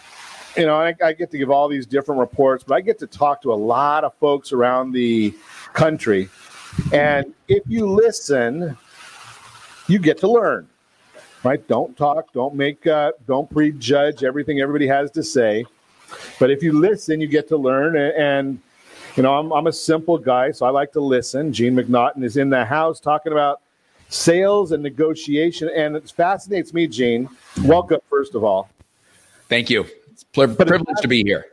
You 0.56 0.64
know, 0.64 0.76
I, 0.76 0.94
I 1.04 1.12
get 1.12 1.30
to 1.32 1.36
give 1.36 1.50
all 1.50 1.68
these 1.68 1.84
different 1.84 2.18
reports, 2.18 2.64
but 2.66 2.74
I 2.74 2.80
get 2.80 2.98
to 3.00 3.06
talk 3.06 3.42
to 3.42 3.52
a 3.52 3.54
lot 3.54 4.02
of 4.02 4.14
folks 4.14 4.50
around 4.50 4.92
the 4.92 5.34
country. 5.74 6.30
And 6.90 7.34
if 7.48 7.64
you 7.66 7.86
listen, 7.86 8.78
you 9.88 9.98
get 9.98 10.16
to 10.20 10.28
learn 10.30 10.70
right? 11.46 11.66
Don't 11.68 11.96
talk, 11.96 12.32
don't 12.32 12.56
make, 12.56 12.86
uh, 12.88 13.12
don't 13.26 13.48
prejudge 13.48 14.24
everything 14.24 14.60
everybody 14.60 14.88
has 14.88 15.12
to 15.12 15.22
say. 15.22 15.64
But 16.40 16.50
if 16.50 16.60
you 16.60 16.72
listen, 16.72 17.20
you 17.20 17.28
get 17.28 17.46
to 17.48 17.56
learn. 17.56 17.96
And, 17.96 18.14
and 18.16 18.60
you 19.14 19.22
know, 19.22 19.38
I'm, 19.38 19.52
I'm 19.52 19.68
a 19.68 19.72
simple 19.72 20.18
guy, 20.18 20.50
so 20.50 20.66
I 20.66 20.70
like 20.70 20.92
to 20.92 21.00
listen. 21.00 21.52
Gene 21.52 21.74
McNaughton 21.74 22.24
is 22.24 22.36
in 22.36 22.50
the 22.50 22.64
house 22.64 22.98
talking 22.98 23.30
about 23.30 23.60
sales 24.08 24.72
and 24.72 24.82
negotiation. 24.82 25.70
And 25.74 25.94
it 25.94 26.10
fascinates 26.10 26.74
me, 26.74 26.88
Gene. 26.88 27.28
Welcome, 27.62 28.00
first 28.10 28.34
of 28.34 28.42
all. 28.42 28.68
Thank 29.48 29.70
you. 29.70 29.86
It's 30.12 30.24
a 30.36 30.48
privilege 30.48 30.98
to 31.00 31.08
be 31.08 31.22
here. 31.22 31.46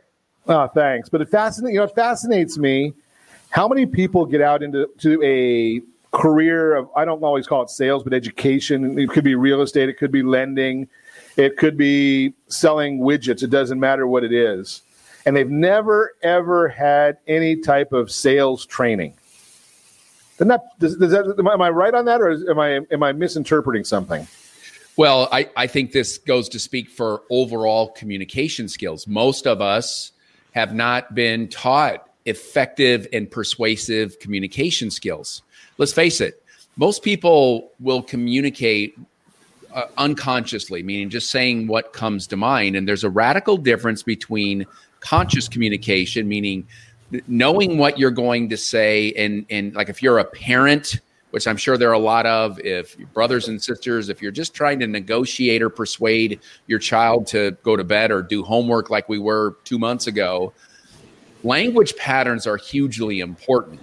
Oh, 0.48 0.66
thanks. 0.66 1.08
But 1.08 1.20
it 1.20 1.30
fascinates, 1.30 1.72
you 1.72 1.78
know, 1.78 1.84
it 1.84 1.94
fascinates 1.94 2.58
me 2.58 2.94
how 3.50 3.68
many 3.68 3.86
people 3.86 4.26
get 4.26 4.40
out 4.40 4.64
into 4.64 4.90
to 4.98 5.22
a 5.22 5.80
career 6.14 6.76
of 6.76 6.88
I 6.96 7.04
don't 7.04 7.22
always 7.22 7.46
call 7.46 7.62
it 7.62 7.70
sales, 7.70 8.02
but 8.02 8.14
education. 8.14 8.98
It 8.98 9.10
could 9.10 9.24
be 9.24 9.34
real 9.34 9.60
estate, 9.60 9.88
it 9.88 9.98
could 9.98 10.12
be 10.12 10.22
lending, 10.22 10.88
it 11.36 11.58
could 11.58 11.76
be 11.76 12.32
selling 12.48 13.00
widgets. 13.00 13.42
It 13.42 13.50
doesn't 13.50 13.78
matter 13.78 14.06
what 14.06 14.24
it 14.24 14.32
is. 14.32 14.82
And 15.26 15.36
they've 15.36 15.50
never 15.50 16.12
ever 16.22 16.68
had 16.68 17.18
any 17.26 17.56
type 17.56 17.92
of 17.92 18.10
sales 18.10 18.64
training. 18.64 19.14
That, 20.38 20.60
does, 20.78 20.96
does 20.96 21.12
that, 21.12 21.36
am 21.38 21.62
I 21.62 21.70
right 21.70 21.94
on 21.94 22.06
that, 22.06 22.20
or 22.20 22.30
am 22.50 22.58
I 22.58 22.80
am 22.90 23.02
I 23.02 23.12
misinterpreting 23.12 23.84
something? 23.84 24.26
Well, 24.96 25.28
I, 25.32 25.48
I 25.56 25.66
think 25.66 25.92
this 25.92 26.18
goes 26.18 26.48
to 26.50 26.60
speak 26.60 26.88
for 26.88 27.22
overall 27.30 27.88
communication 27.88 28.68
skills. 28.68 29.08
Most 29.08 29.46
of 29.46 29.60
us 29.60 30.12
have 30.52 30.72
not 30.72 31.14
been 31.14 31.48
taught 31.48 32.08
effective 32.26 33.06
and 33.12 33.28
persuasive 33.30 34.18
communication 34.20 34.90
skills. 34.90 35.42
Let's 35.78 35.92
face 35.92 36.20
it, 36.20 36.42
most 36.76 37.02
people 37.02 37.72
will 37.80 38.02
communicate 38.02 38.98
uh, 39.72 39.86
unconsciously, 39.98 40.82
meaning 40.82 41.10
just 41.10 41.30
saying 41.30 41.66
what 41.66 41.92
comes 41.92 42.26
to 42.28 42.36
mind. 42.36 42.76
And 42.76 42.88
there's 42.88 43.04
a 43.04 43.10
radical 43.10 43.56
difference 43.56 44.02
between 44.02 44.66
conscious 45.00 45.48
communication, 45.48 46.28
meaning 46.28 46.66
knowing 47.28 47.78
what 47.78 47.98
you're 47.98 48.10
going 48.10 48.48
to 48.50 48.56
say, 48.56 49.12
and, 49.12 49.44
and 49.50 49.74
like 49.74 49.88
if 49.88 50.02
you're 50.02 50.18
a 50.18 50.24
parent, 50.24 51.00
which 51.30 51.48
I'm 51.48 51.56
sure 51.56 51.76
there 51.76 51.90
are 51.90 51.94
a 51.94 51.98
lot 51.98 52.26
of, 52.26 52.60
if 52.60 52.96
brothers 53.12 53.48
and 53.48 53.60
sisters, 53.60 54.08
if 54.08 54.22
you're 54.22 54.30
just 54.30 54.54
trying 54.54 54.78
to 54.78 54.86
negotiate 54.86 55.62
or 55.62 55.68
persuade 55.68 56.38
your 56.68 56.78
child 56.78 57.26
to 57.28 57.56
go 57.64 57.76
to 57.76 57.82
bed 57.82 58.12
or 58.12 58.22
do 58.22 58.44
homework 58.44 58.88
like 58.90 59.08
we 59.08 59.18
were 59.18 59.56
two 59.64 59.78
months 59.78 60.06
ago, 60.06 60.52
language 61.42 61.96
patterns 61.96 62.46
are 62.46 62.56
hugely 62.56 63.18
important. 63.18 63.80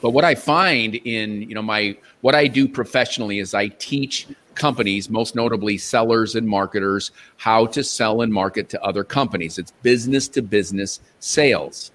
But 0.00 0.10
what 0.10 0.24
I 0.24 0.34
find 0.34 0.94
in 0.96 1.42
you 1.42 1.54
know 1.54 1.62
my 1.62 1.96
what 2.20 2.34
I 2.34 2.46
do 2.46 2.68
professionally 2.68 3.38
is 3.38 3.54
I 3.54 3.68
teach 3.68 4.26
companies, 4.54 5.08
most 5.08 5.34
notably 5.34 5.78
sellers 5.78 6.34
and 6.34 6.46
marketers, 6.46 7.12
how 7.36 7.66
to 7.66 7.82
sell 7.82 8.22
and 8.22 8.32
market 8.32 8.68
to 8.70 8.82
other 8.82 9.04
companies. 9.04 9.58
It's 9.58 9.72
business 9.82 10.28
to 10.28 10.42
business 10.42 11.00
sales. 11.18 11.92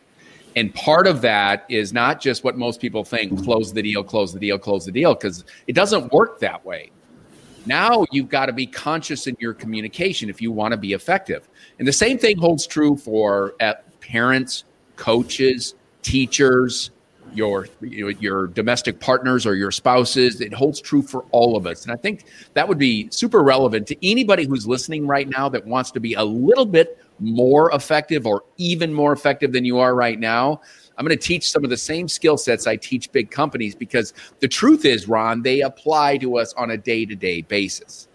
And 0.56 0.74
part 0.74 1.06
of 1.06 1.22
that 1.22 1.66
is 1.68 1.92
not 1.92 2.22
just 2.22 2.44
what 2.44 2.58
most 2.58 2.80
people 2.80 3.04
think 3.04 3.44
close 3.44 3.74
the 3.74 3.84
deal, 3.84 4.04
close 4.04 4.34
the 4.34 4.40
deal, 4.40 4.58
close 4.58 4.86
the 4.86 4.92
deal, 4.92 5.14
because 5.14 5.44
it 5.68 5.74
doesn't 5.74 6.12
work 6.14 6.40
that 6.40 6.66
way. 6.66 6.92
Now 7.66 8.06
you've 8.12 8.30
got 8.30 8.46
to 8.46 8.54
be 8.54 8.66
conscious 8.66 9.28
in 9.28 9.36
your 9.40 9.54
communication 9.54 10.30
if 10.30 10.42
you 10.42 10.52
want 10.52 10.72
to 10.72 10.78
be 10.78 10.94
effective. 10.94 11.50
And 11.80 11.88
the 11.88 11.94
same 11.94 12.18
thing 12.18 12.38
holds 12.38 12.66
true 12.68 12.96
for 12.96 13.56
parents, 14.00 14.64
coaches, 14.96 15.76
teachers, 16.04 16.92
your 17.36 17.68
your 17.82 18.48
domestic 18.48 19.00
partners 19.00 19.46
or 19.46 19.56
your 19.56 19.72
spouses. 19.72 20.42
It 20.42 20.54
holds 20.54 20.82
true 20.82 21.02
for 21.02 21.26
all 21.32 21.56
of 21.58 21.68
us. 21.68 21.84
And 21.84 21.92
I 21.92 21.96
think 21.96 22.26
that 22.54 22.68
would 22.68 22.78
be 22.78 23.08
super 23.12 23.44
relevant 23.44 23.88
to 23.88 24.08
anybody 24.08 24.46
who's 24.46 24.68
listening 24.68 25.08
right 25.08 25.28
now 25.28 25.50
that 25.50 25.66
wants 25.66 25.92
to 25.92 26.00
be 26.00 26.14
a 26.14 26.24
little 26.24 26.66
bit 26.66 27.00
more 27.20 27.72
effective 27.72 28.26
or 28.26 28.44
even 28.58 28.94
more 28.94 29.14
effective 29.14 29.54
than 29.54 29.66
you 29.66 29.80
are 29.80 29.96
right 29.96 30.20
now. 30.20 30.62
I'm 30.98 31.06
going 31.06 31.18
to 31.18 31.24
teach 31.24 31.50
some 31.50 31.64
of 31.64 31.70
the 31.70 31.78
same 31.78 32.08
skill 32.08 32.38
sets 32.38 32.68
I 32.68 32.78
teach 32.78 33.12
big 33.12 33.30
companies 33.32 33.76
because 33.76 34.14
the 34.40 34.48
truth 34.48 34.86
is, 34.86 35.08
Ron, 35.08 35.42
they 35.42 35.62
apply 35.62 36.18
to 36.18 36.38
us 36.38 36.54
on 36.54 36.72
a 36.72 36.78
day 36.78 37.06
to 37.06 37.16
day 37.16 37.42
basis. 37.42 38.08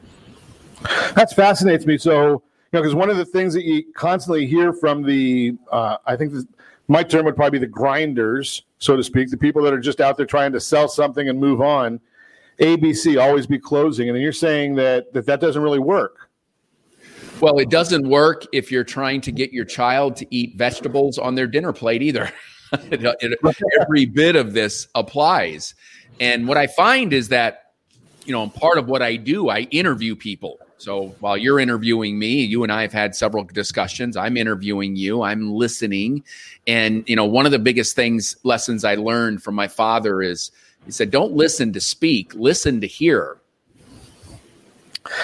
That 1.15 1.35
fascinates 1.35 1.85
me. 1.85 1.99
So, 1.99 2.13
you 2.13 2.43
know, 2.73 2.81
because 2.81 2.95
one 2.95 3.11
of 3.11 3.19
the 3.19 3.25
things 3.25 3.53
that 3.55 3.65
you 3.65 3.85
constantly 3.95 4.47
hear 4.47 4.73
from 4.73 5.03
the, 5.03 5.57
uh, 5.71 5.99
I 6.07 6.17
think 6.17 6.33
this, 6.33 6.47
my 6.91 7.05
term 7.05 7.25
would 7.25 7.37
probably 7.37 7.61
be 7.61 7.65
the 7.65 7.71
grinders, 7.71 8.65
so 8.79 8.97
to 8.97 9.05
speak, 9.05 9.31
the 9.31 9.37
people 9.37 9.63
that 9.63 9.73
are 9.73 9.79
just 9.79 10.01
out 10.01 10.17
there 10.17 10.27
trying 10.27 10.51
to 10.51 10.59
sell 10.59 10.89
something 10.89 11.29
and 11.29 11.39
move 11.39 11.61
on. 11.61 12.01
ABC 12.59 13.19
always 13.23 13.47
be 13.47 13.61
closing, 13.61 14.09
and 14.09 14.19
you're 14.19 14.33
saying 14.33 14.75
that 14.75 15.13
that, 15.13 15.25
that 15.27 15.41
doesn't 15.41 15.63
really 15.63 15.79
work. 15.79 16.31
Well, 17.41 17.61
it 17.61 17.71
doesn't 17.71 18.09
work 18.09 18.45
if 18.53 18.73
you're 18.73 18.85
trying 18.85 19.21
to 19.21 19.31
get 19.31 19.53
your 19.53 19.65
child 19.65 20.17
to 20.17 20.27
eat 20.35 20.57
vegetables 20.57 21.17
on 21.17 21.37
their 21.37 21.47
dinner 21.47 21.73
plate 21.73 22.03
either. 22.03 22.29
it, 22.73 23.01
it, 23.21 23.39
every 23.81 24.05
bit 24.05 24.35
of 24.35 24.53
this 24.53 24.89
applies. 24.97 25.77
And 26.19 26.49
what 26.49 26.59
I 26.59 26.67
find 26.67 27.13
is 27.13 27.29
that, 27.29 27.73
you 28.25 28.33
know, 28.33 28.49
part 28.49 28.79
of 28.79 28.89
what 28.89 29.01
I 29.01 29.15
do, 29.15 29.49
I 29.49 29.61
interview 29.71 30.17
people. 30.17 30.59
So 30.81 31.15
while 31.21 31.37
you're 31.37 31.61
interviewing 31.61 32.19
me, 32.19 32.43
you 32.43 32.63
and 32.63 32.73
I 32.73 32.81
have 32.81 32.93
had 32.93 33.15
several 33.15 33.45
discussions. 33.45 34.17
I'm 34.17 34.39
interviewing 34.39 34.97
you, 34.97 35.21
I'm 35.23 35.53
listening. 35.53 36.25
And, 36.67 37.07
you 37.07 37.17
know, 37.17 37.27
one 37.27 37.45
of 37.45 37.53
the 37.53 37.59
biggest 37.59 37.95
things, 37.95 38.37
lessons 38.45 38.83
I 38.83 38.95
learned 38.95 39.43
from 39.43 39.55
my 39.55 39.69
father 39.69 40.23
is 40.23 40.51
he 40.87 40.91
said, 40.91 41.11
don't 41.11 41.33
listen 41.33 41.75
to 41.75 41.81
speak, 41.81 42.35
listen 42.35 42.81
to 42.81 42.87
hear. 42.87 43.37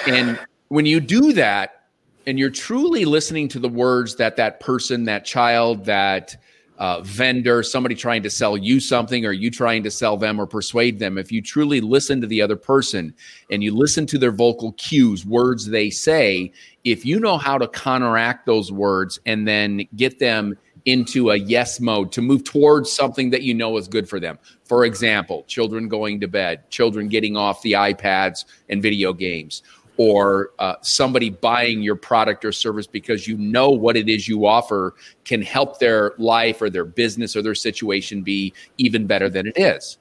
And 0.05 0.39
when 0.67 0.85
you 0.85 0.99
do 0.99 1.33
that, 1.33 1.85
and 2.27 2.37
you're 2.37 2.51
truly 2.51 3.05
listening 3.05 3.47
to 3.47 3.59
the 3.59 3.69
words 3.69 4.15
that 4.17 4.35
that 4.35 4.59
person, 4.59 5.05
that 5.05 5.25
child, 5.25 5.85
that 5.85 6.35
uh, 6.77 7.01
vendor, 7.01 7.63
somebody 7.63 7.95
trying 7.95 8.23
to 8.23 8.29
sell 8.29 8.55
you 8.55 8.79
something 8.79 9.25
or 9.25 9.31
you 9.31 9.49
trying 9.49 9.83
to 9.83 9.91
sell 9.91 10.17
them 10.17 10.39
or 10.39 10.45
persuade 10.45 10.99
them, 10.99 11.17
if 11.17 11.31
you 11.31 11.41
truly 11.41 11.81
listen 11.81 12.21
to 12.21 12.27
the 12.27 12.41
other 12.41 12.55
person 12.55 13.13
and 13.51 13.63
you 13.63 13.75
listen 13.75 14.05
to 14.05 14.17
their 14.17 14.31
vocal 14.31 14.73
cues, 14.73 15.25
words 15.25 15.65
they 15.65 15.89
say, 15.89 16.51
if 16.83 17.05
you 17.05 17.19
know 17.19 17.37
how 17.37 17.57
to 17.57 17.67
counteract 17.67 18.45
those 18.45 18.71
words 18.71 19.19
and 19.25 19.47
then 19.47 19.87
get 19.95 20.19
them 20.19 20.55
into 20.85 21.31
a 21.31 21.35
yes 21.35 21.81
mode 21.81 22.13
to 22.13 22.21
move 22.21 22.45
towards 22.45 22.89
something 22.89 23.29
that 23.29 23.41
you 23.41 23.53
know 23.53 23.75
is 23.77 23.89
good 23.89 24.07
for 24.07 24.21
them. 24.21 24.39
For 24.63 24.85
example, 24.85 25.43
children 25.47 25.89
going 25.89 26.21
to 26.21 26.29
bed, 26.29 26.69
children 26.69 27.09
getting 27.09 27.35
off 27.35 27.61
the 27.61 27.73
iPads 27.73 28.45
and 28.69 28.81
video 28.81 29.11
games, 29.11 29.63
or 29.97 30.51
uh, 30.59 30.75
somebody 30.81 31.29
buying 31.29 31.81
your 31.81 31.95
product 31.95 32.45
or 32.45 32.51
service 32.51 32.87
because 32.87 33.27
you 33.27 33.37
know 33.37 33.69
what 33.69 33.97
it 33.97 34.07
is 34.07 34.27
you 34.27 34.45
offer 34.45 34.93
can 35.25 35.41
help 35.41 35.79
their 35.79 36.13
life 36.17 36.61
or 36.61 36.69
their 36.69 36.85
business 36.85 37.35
or 37.35 37.41
their 37.41 37.55
situation 37.55 38.21
be 38.21 38.53
even 38.77 39.07
better 39.07 39.29
than 39.29 39.47
it 39.47 39.57
is. 39.57 39.97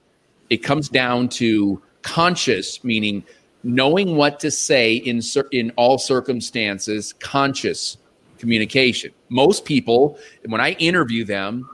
It 0.51 0.59
comes 0.59 0.89
down 0.89 1.29
to 1.31 1.83
conscious, 2.03 2.85
meaning 2.85 3.25
knowing 3.65 4.17
what 4.17 4.39
to 4.41 4.51
say 4.51 4.95
in 4.95 5.21
in 5.51 5.73
all 5.77 5.99
circumstances, 5.99 7.15
conscious 7.15 7.97
communication. 8.39 9.13
Most 9.29 9.65
people, 9.65 10.19
when 10.47 10.61
I 10.61 10.73
interview 10.73 11.25
them, 11.25 11.69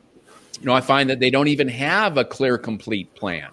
you 0.60 0.66
know, 0.66 0.74
I 0.74 0.80
find 0.80 1.10
that 1.10 1.18
they 1.18 1.28
don't 1.28 1.48
even 1.48 1.68
have 1.68 2.16
a 2.16 2.24
clear, 2.24 2.56
complete 2.56 3.12
plan. 3.14 3.50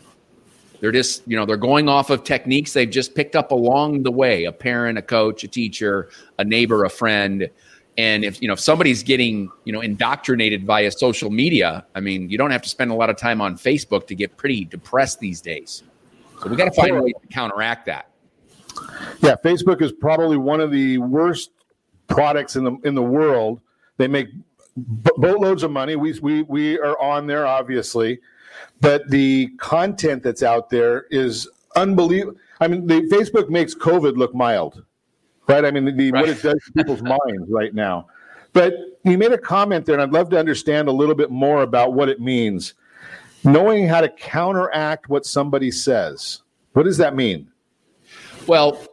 They're 0.80 0.92
just, 0.92 1.28
you 1.28 1.36
know, 1.36 1.46
they're 1.46 1.58
going 1.58 1.90
off 1.90 2.10
of 2.10 2.24
techniques 2.24 2.74
they've 2.74 2.90
just 2.90 3.16
picked 3.16 3.36
up 3.36 3.52
along 3.52 4.04
the 4.04 4.12
way 4.12 4.46
a 4.46 4.52
parent, 4.52 4.98
a 4.98 5.02
coach, 5.02 5.44
a 5.44 5.48
teacher, 5.48 6.10
a 6.38 6.44
neighbor, 6.44 6.86
a 6.86 6.90
friend. 6.90 7.50
And 7.98 8.24
if, 8.24 8.42
you 8.42 8.48
know, 8.48 8.54
if 8.54 8.62
somebody's 8.62 9.04
getting, 9.04 9.52
you 9.66 9.74
know, 9.74 9.82
indoctrinated 9.82 10.66
via 10.66 10.90
social 10.92 11.30
media, 11.30 11.86
I 11.96 12.00
mean, 12.00 12.30
you 12.30 12.38
don't 12.38 12.52
have 12.52 12.62
to 12.62 12.70
spend 12.70 12.92
a 12.92 12.94
lot 12.94 13.10
of 13.10 13.18
time 13.18 13.42
on 13.42 13.58
Facebook 13.58 14.08
to 14.08 14.16
get 14.16 14.38
pretty 14.38 14.64
depressed 14.64 15.20
these 15.20 15.42
days. 15.42 15.84
So 16.42 16.50
we 16.50 16.56
got 16.56 16.66
to 16.66 16.72
find 16.72 16.96
a 16.96 17.02
way 17.02 17.12
to 17.12 17.28
counteract 17.28 17.86
that. 17.88 18.10
Yeah, 19.22 19.36
Facebook 19.44 19.82
is 19.82 19.92
probably 19.92 20.38
one 20.38 20.62
of 20.62 20.72
the 20.72 21.00
worst 21.00 21.52
products 22.08 22.56
in 22.56 22.64
the 22.64 22.78
in 22.86 22.96
the 22.96 23.04
world. 23.04 23.60
They 23.98 24.08
make 24.08 24.30
boatloads 24.78 25.64
of 25.64 25.72
money. 25.72 25.98
We 25.98 26.18
we 26.22 26.44
we 26.44 26.80
are 26.80 26.98
on 27.02 27.28
there, 27.28 27.46
obviously 27.46 28.22
but 28.82 29.10
the 29.10 29.48
content 29.58 30.24
that's 30.24 30.44
out 30.44 30.70
there 30.70 31.06
is 31.10 31.50
unbelievable. 31.76 32.38
I 32.60 32.68
mean, 32.68 32.88
the 32.88 33.02
Facebook 33.04 33.50
makes 33.50 33.74
COVID 33.76 34.18
look 34.18 34.34
mild, 34.36 34.84
right? 35.48 35.66
I 35.66 35.72
mean, 35.72 35.86
the, 35.96 36.12
right. 36.12 36.22
what 36.22 36.30
it 36.30 36.42
does 36.42 36.62
to 36.66 36.72
people's 36.76 37.02
minds 37.04 37.50
right 37.50 37.74
now. 37.74 38.08
But 38.54 38.74
you 39.04 39.18
made 39.18 39.32
a 39.32 39.38
comment 39.38 39.86
there, 39.86 39.96
and 39.96 40.02
I'd 40.02 40.12
love 40.12 40.30
to 40.32 40.40
understand 40.40 40.88
a 40.88 40.92
little 40.92 41.16
bit 41.16 41.30
more 41.30 41.62
about 41.62 41.94
what 41.94 42.10
it 42.10 42.20
means. 42.20 42.74
Knowing 43.44 43.88
how 43.88 44.02
to 44.02 44.10
counteract 44.10 45.08
what 45.10 45.26
somebody 45.26 45.72
says. 45.72 46.42
What 46.74 46.84
does 46.84 46.98
that 46.98 47.16
mean? 47.16 47.50
Well, 48.48 48.86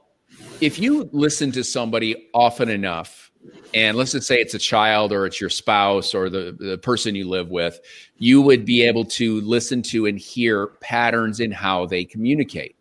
if 0.61 0.79
you 0.79 1.09
listen 1.12 1.51
to 1.53 1.64
somebody 1.64 2.29
often 2.33 2.69
enough, 2.69 3.26
and 3.75 3.97
let's 3.97 4.13
just 4.13 4.27
say 4.27 4.37
it's 4.37 4.55
a 4.55 4.59
child 4.59 5.13
or 5.13 5.27
it's 5.27 5.41
your 5.41 5.51
spouse 5.51 6.15
or 6.15 6.31
the, 6.31 6.57
the 6.59 6.79
person 6.79 7.15
you 7.15 7.29
live 7.29 7.51
with, 7.51 7.81
you 8.19 8.41
would 8.41 8.65
be 8.65 8.83
able 8.83 9.05
to 9.05 9.41
listen 9.43 9.83
to 9.83 10.07
and 10.07 10.19
hear 10.19 10.69
patterns 10.81 11.41
in 11.41 11.51
how 11.51 11.87
they 11.87 12.05
communicate. 12.05 12.77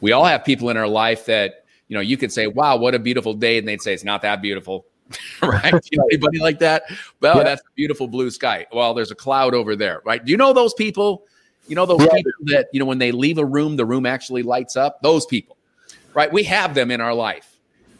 We 0.00 0.12
all 0.12 0.24
have 0.24 0.44
people 0.44 0.70
in 0.70 0.76
our 0.76 0.88
life 0.88 1.26
that, 1.26 1.64
you 1.88 1.94
know, 1.94 2.00
you 2.00 2.16
could 2.16 2.32
say, 2.32 2.46
wow, 2.46 2.76
what 2.76 2.94
a 2.94 2.98
beautiful 2.98 3.34
day. 3.34 3.58
And 3.58 3.66
they'd 3.66 3.82
say, 3.82 3.92
it's 3.92 4.04
not 4.04 4.22
that 4.22 4.40
beautiful. 4.40 4.86
right? 5.42 5.72
You 5.90 5.98
know 5.98 6.04
anybody 6.10 6.38
like 6.38 6.58
that? 6.58 6.84
Well, 7.20 7.38
yeah. 7.38 7.44
that's 7.44 7.62
a 7.62 7.74
beautiful 7.74 8.06
blue 8.06 8.30
sky. 8.30 8.66
Well, 8.72 8.94
there's 8.94 9.10
a 9.10 9.14
cloud 9.14 9.54
over 9.54 9.74
there, 9.74 10.02
right? 10.04 10.22
Do 10.22 10.30
you 10.30 10.36
know 10.36 10.52
those 10.52 10.74
people? 10.74 11.24
You 11.66 11.76
know 11.76 11.86
those 11.86 12.00
yeah. 12.00 12.14
people 12.14 12.32
that, 12.44 12.68
you 12.72 12.80
know, 12.80 12.86
when 12.86 12.98
they 12.98 13.12
leave 13.12 13.38
a 13.38 13.44
room, 13.44 13.76
the 13.76 13.86
room 13.86 14.06
actually 14.06 14.42
lights 14.42 14.76
up? 14.76 15.00
Those 15.02 15.24
people, 15.26 15.56
right? 16.14 16.30
We 16.30 16.42
have 16.44 16.74
them 16.74 16.90
in 16.90 17.00
our 17.00 17.14
life 17.14 17.47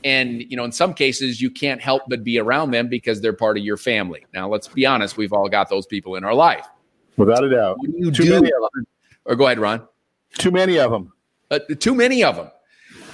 and 0.04 0.42
you 0.50 0.56
know 0.56 0.64
in 0.64 0.72
some 0.72 0.94
cases 0.94 1.40
you 1.40 1.50
can't 1.50 1.80
help 1.80 2.02
but 2.08 2.22
be 2.22 2.38
around 2.38 2.70
them 2.70 2.88
because 2.88 3.20
they're 3.20 3.32
part 3.32 3.58
of 3.58 3.64
your 3.64 3.76
family 3.76 4.24
now 4.32 4.48
let's 4.48 4.68
be 4.68 4.86
honest 4.86 5.16
we've 5.16 5.32
all 5.32 5.48
got 5.48 5.68
those 5.68 5.86
people 5.86 6.14
in 6.14 6.24
our 6.24 6.34
life 6.34 6.66
without 7.16 7.42
a 7.42 7.50
doubt 7.50 7.78
what 7.78 7.90
do 7.90 7.98
you 7.98 8.10
Too 8.10 8.40
do 8.40 8.50
or 9.24 9.34
go 9.34 9.46
ahead 9.46 9.58
ron 9.58 9.86
Too 10.34 10.50
many 10.50 10.78
of 10.78 10.90
them. 10.90 11.12
Uh, 11.50 11.58
too 11.78 11.94
many 11.94 12.22
of 12.22 12.36
them. 12.36 12.50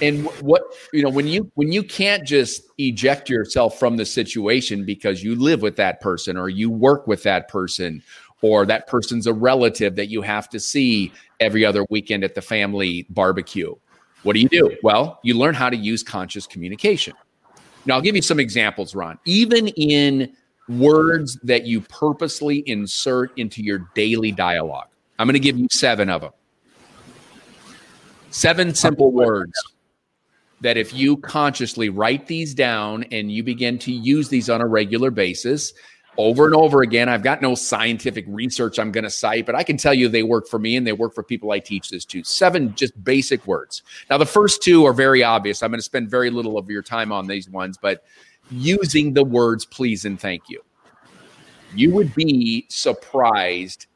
And 0.01 0.25
what 0.41 0.63
you 0.91 1.03
know 1.03 1.09
when 1.09 1.27
you 1.27 1.49
when 1.55 1.71
you 1.71 1.81
can't 1.81 2.25
just 2.25 2.63
eject 2.77 3.29
yourself 3.29 3.79
from 3.79 3.95
the 3.95 4.05
situation 4.05 4.83
because 4.83 5.23
you 5.23 5.35
live 5.35 5.61
with 5.61 5.77
that 5.77 6.01
person 6.01 6.35
or 6.35 6.49
you 6.49 6.69
work 6.69 7.07
with 7.07 7.23
that 7.23 7.47
person 7.47 8.03
or 8.41 8.65
that 8.65 8.87
person's 8.87 9.25
a 9.25 9.33
relative 9.33 9.95
that 9.95 10.07
you 10.07 10.21
have 10.21 10.49
to 10.49 10.59
see 10.59 11.13
every 11.39 11.63
other 11.63 11.85
weekend 11.89 12.25
at 12.25 12.35
the 12.35 12.41
family 12.41 13.05
barbecue. 13.09 13.73
What 14.25 14.33
do 14.33 14.39
you 14.39 14.49
do? 14.49 14.75
Well, 14.81 15.19
you 15.21 15.35
learn 15.35 15.53
how 15.53 15.69
to 15.69 15.77
use 15.77 16.01
conscious 16.01 16.47
communication. 16.47 17.13
Now, 17.85 17.93
I'll 17.93 18.01
give 18.01 18.15
you 18.15 18.23
some 18.23 18.39
examples, 18.39 18.95
Ron. 18.95 19.19
Even 19.25 19.67
in 19.67 20.35
words 20.67 21.37
that 21.43 21.67
you 21.67 21.81
purposely 21.81 22.63
insert 22.65 23.37
into 23.37 23.61
your 23.61 23.87
daily 23.93 24.31
dialogue, 24.31 24.87
I'm 25.19 25.27
going 25.27 25.33
to 25.33 25.39
give 25.39 25.59
you 25.59 25.67
seven 25.71 26.09
of 26.09 26.21
them. 26.21 26.31
Seven 28.31 28.73
simple 28.73 29.11
words 29.11 29.53
that 30.59 30.75
if 30.75 30.91
you 30.91 31.17
consciously 31.17 31.89
write 31.89 32.25
these 32.25 32.55
down 32.55 33.03
and 33.11 33.31
you 33.31 33.43
begin 33.43 33.77
to 33.77 33.91
use 33.91 34.27
these 34.27 34.49
on 34.49 34.59
a 34.59 34.65
regular 34.65 35.11
basis, 35.11 35.71
over 36.17 36.45
and 36.45 36.55
over 36.55 36.81
again. 36.81 37.09
I've 37.09 37.23
got 37.23 37.41
no 37.41 37.55
scientific 37.55 38.25
research 38.27 38.79
I'm 38.79 38.91
going 38.91 39.03
to 39.03 39.09
cite, 39.09 39.45
but 39.45 39.55
I 39.55 39.63
can 39.63 39.77
tell 39.77 39.93
you 39.93 40.07
they 40.07 40.23
work 40.23 40.47
for 40.47 40.59
me 40.59 40.75
and 40.75 40.85
they 40.85 40.93
work 40.93 41.13
for 41.13 41.23
people 41.23 41.51
I 41.51 41.59
teach 41.59 41.89
this 41.89 42.05
to. 42.05 42.23
Seven 42.23 42.73
just 42.75 43.01
basic 43.03 43.45
words. 43.47 43.83
Now, 44.09 44.17
the 44.17 44.25
first 44.25 44.61
two 44.63 44.85
are 44.85 44.93
very 44.93 45.23
obvious. 45.23 45.61
I'm 45.61 45.71
going 45.71 45.79
to 45.79 45.83
spend 45.83 46.09
very 46.09 46.29
little 46.29 46.57
of 46.57 46.69
your 46.69 46.81
time 46.81 47.11
on 47.11 47.27
these 47.27 47.49
ones, 47.49 47.77
but 47.77 48.03
using 48.51 49.13
the 49.13 49.23
words 49.23 49.65
please 49.65 50.05
and 50.05 50.19
thank 50.19 50.49
you. 50.49 50.61
You 51.75 51.91
would 51.93 52.13
be 52.15 52.65
surprised. 52.69 53.87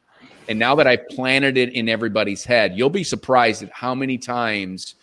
And 0.49 0.59
now 0.59 0.75
that 0.75 0.87
I 0.87 0.97
planted 0.97 1.57
it 1.57 1.73
in 1.73 1.87
everybody's 1.87 2.43
head, 2.43 2.75
you'll 2.75 2.89
be 2.89 3.03
surprised 3.03 3.63
at 3.63 3.71
how 3.71 3.95
many 3.95 4.17
times 4.17 4.95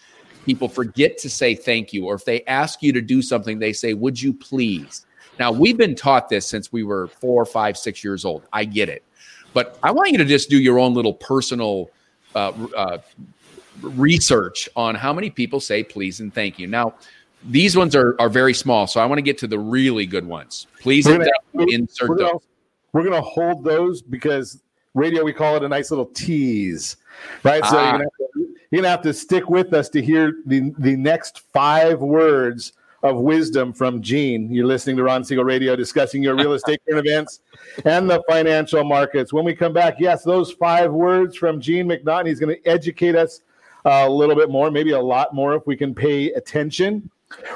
people 0.44 0.68
forget 0.68 1.16
to 1.18 1.30
say 1.30 1.54
thank 1.54 1.92
you. 1.92 2.06
Or 2.06 2.14
if 2.14 2.24
they 2.24 2.42
ask 2.44 2.82
you 2.82 2.92
to 2.92 3.00
do 3.00 3.22
something, 3.22 3.58
they 3.58 3.72
say, 3.72 3.94
Would 3.94 4.20
you 4.20 4.34
please? 4.34 5.05
Now, 5.38 5.52
we've 5.52 5.76
been 5.76 5.94
taught 5.94 6.28
this 6.28 6.46
since 6.46 6.72
we 6.72 6.82
were 6.82 7.08
four, 7.08 7.44
five, 7.44 7.76
six 7.76 8.02
years 8.02 8.24
old. 8.24 8.44
I 8.52 8.64
get 8.64 8.88
it. 8.88 9.02
But 9.52 9.78
I 9.82 9.90
want 9.90 10.10
you 10.10 10.18
to 10.18 10.24
just 10.24 10.50
do 10.50 10.58
your 10.58 10.78
own 10.78 10.94
little 10.94 11.14
personal 11.14 11.90
uh, 12.34 12.52
uh, 12.76 12.98
research 13.80 14.68
on 14.76 14.94
how 14.94 15.12
many 15.12 15.30
people 15.30 15.60
say 15.60 15.82
please 15.82 16.20
and 16.20 16.32
thank 16.32 16.58
you. 16.58 16.66
Now, 16.66 16.94
these 17.44 17.76
ones 17.76 17.94
are, 17.94 18.16
are 18.18 18.28
very 18.28 18.54
small, 18.54 18.86
so 18.86 19.00
I 19.00 19.06
want 19.06 19.18
to 19.18 19.22
get 19.22 19.38
to 19.38 19.46
the 19.46 19.58
really 19.58 20.06
good 20.06 20.26
ones. 20.26 20.66
Please 20.80 21.06
We're 21.06 21.18
gonna- 21.18 21.66
insert 21.70 22.08
we're 22.08 22.16
gonna, 22.16 22.32
those. 22.32 22.42
We're 22.92 23.04
gonna 23.04 23.20
hold 23.20 23.62
those 23.64 24.02
because 24.02 24.62
radio 24.94 25.22
we 25.22 25.32
call 25.32 25.56
it 25.56 25.62
a 25.62 25.68
nice 25.68 25.90
little 25.90 26.06
tease, 26.06 26.96
right? 27.44 27.64
So 27.64 27.76
Ah. 27.76 27.82
you're, 27.82 27.92
gonna 27.92 28.04
have 28.04 28.32
to, 28.34 28.56
you're 28.70 28.82
gonna 28.82 28.88
have 28.90 29.02
to 29.02 29.12
stick 29.12 29.48
with 29.48 29.72
us 29.74 29.88
to 29.90 30.02
hear 30.02 30.36
the 30.46 30.72
the 30.78 30.96
next 30.96 31.40
five 31.52 32.00
words 32.00 32.72
of 33.02 33.16
wisdom 33.18 33.72
from 33.72 34.02
Gene. 34.02 34.50
You're 34.50 34.66
listening 34.66 34.96
to 34.96 35.04
Ron 35.04 35.24
Siegel 35.24 35.44
Radio 35.44 35.76
discussing 35.76 36.22
your 36.22 36.34
real 36.34 36.54
estate 36.54 36.80
current 36.88 37.06
events 37.06 37.40
and 37.84 38.08
the 38.08 38.22
financial 38.28 38.84
markets. 38.84 39.32
When 39.32 39.44
we 39.44 39.54
come 39.54 39.72
back, 39.72 39.96
yes, 39.98 40.24
those 40.24 40.52
five 40.52 40.92
words 40.92 41.36
from 41.36 41.60
Gene 41.60 41.86
McNaughton. 41.86 42.26
He's 42.26 42.40
going 42.40 42.56
to 42.56 42.68
educate 42.68 43.14
us 43.14 43.42
uh, 43.84 44.04
a 44.06 44.10
little 44.10 44.34
bit 44.34 44.50
more, 44.50 44.70
maybe 44.70 44.92
a 44.92 45.00
lot 45.00 45.34
more 45.34 45.54
if 45.54 45.66
we 45.66 45.76
can 45.76 45.94
pay 45.94 46.32
attention. 46.32 47.10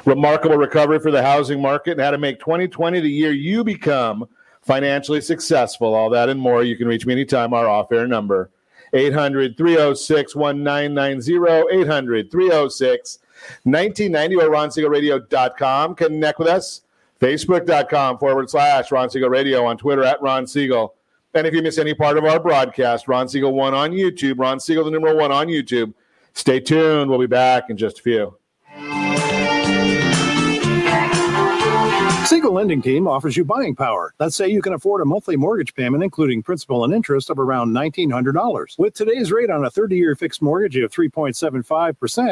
Remarkable 0.04 0.56
recovery 0.56 0.98
for 0.98 1.10
the 1.10 1.22
housing 1.22 1.60
market 1.60 1.92
and 1.92 2.00
how 2.00 2.10
to 2.10 2.18
make 2.18 2.40
2020 2.40 3.00
the 3.00 3.10
year 3.10 3.32
you 3.32 3.64
become 3.64 4.26
financially 4.62 5.20
successful. 5.20 5.94
All 5.94 6.10
that 6.10 6.28
and 6.28 6.40
more. 6.40 6.62
You 6.62 6.76
can 6.76 6.88
reach 6.88 7.06
me 7.06 7.12
anytime. 7.12 7.54
Our 7.54 7.68
off 7.68 7.90
air 7.92 8.06
number 8.06 8.50
800 8.92 9.56
306 9.56 10.34
1990. 10.34 11.82
800 11.82 12.30
306 12.30 13.18
1990 13.64 14.36
or 14.36 14.48
ronsiegelradio.com. 14.50 15.94
Connect 15.94 16.38
with 16.38 16.48
us. 16.48 16.82
Facebook.com 17.20 18.18
forward 18.18 18.48
slash 18.48 18.90
Ron 18.90 19.10
Siegel 19.10 19.28
Radio 19.28 19.66
on 19.66 19.76
Twitter 19.76 20.02
at 20.04 20.22
Ron 20.22 20.46
Siegel. 20.46 20.94
And 21.34 21.46
if 21.46 21.54
you 21.54 21.62
miss 21.62 21.78
any 21.78 21.94
part 21.94 22.16
of 22.16 22.24
our 22.24 22.40
broadcast, 22.40 23.06
Ron 23.06 23.28
Siegel 23.28 23.52
1 23.52 23.74
on 23.74 23.92
YouTube, 23.92 24.38
Ron 24.38 24.58
Siegel 24.58 24.84
the 24.84 24.90
number 24.90 25.14
1 25.14 25.30
on 25.30 25.46
YouTube. 25.46 25.92
Stay 26.32 26.60
tuned. 26.60 27.10
We'll 27.10 27.18
be 27.18 27.26
back 27.26 27.64
in 27.68 27.76
just 27.76 27.98
a 27.98 28.02
few. 28.02 28.36
Siegel 32.30 32.52
Lending 32.52 32.80
Team 32.80 33.08
offers 33.08 33.36
you 33.36 33.44
buying 33.44 33.74
power. 33.74 34.14
Let's 34.20 34.36
say 34.36 34.46
you 34.46 34.62
can 34.62 34.72
afford 34.72 35.02
a 35.02 35.04
monthly 35.04 35.36
mortgage 35.36 35.74
payment, 35.74 36.04
including 36.04 36.44
principal 36.44 36.84
and 36.84 36.94
interest, 36.94 37.28
of 37.28 37.40
around 37.40 37.72
$1,900. 37.72 38.78
With 38.78 38.94
today's 38.94 39.32
rate 39.32 39.50
on 39.50 39.64
a 39.64 39.70
30 39.70 39.96
year 39.96 40.14
fixed 40.14 40.40
mortgage 40.40 40.76
of 40.76 40.92
3.75%, 40.92 41.66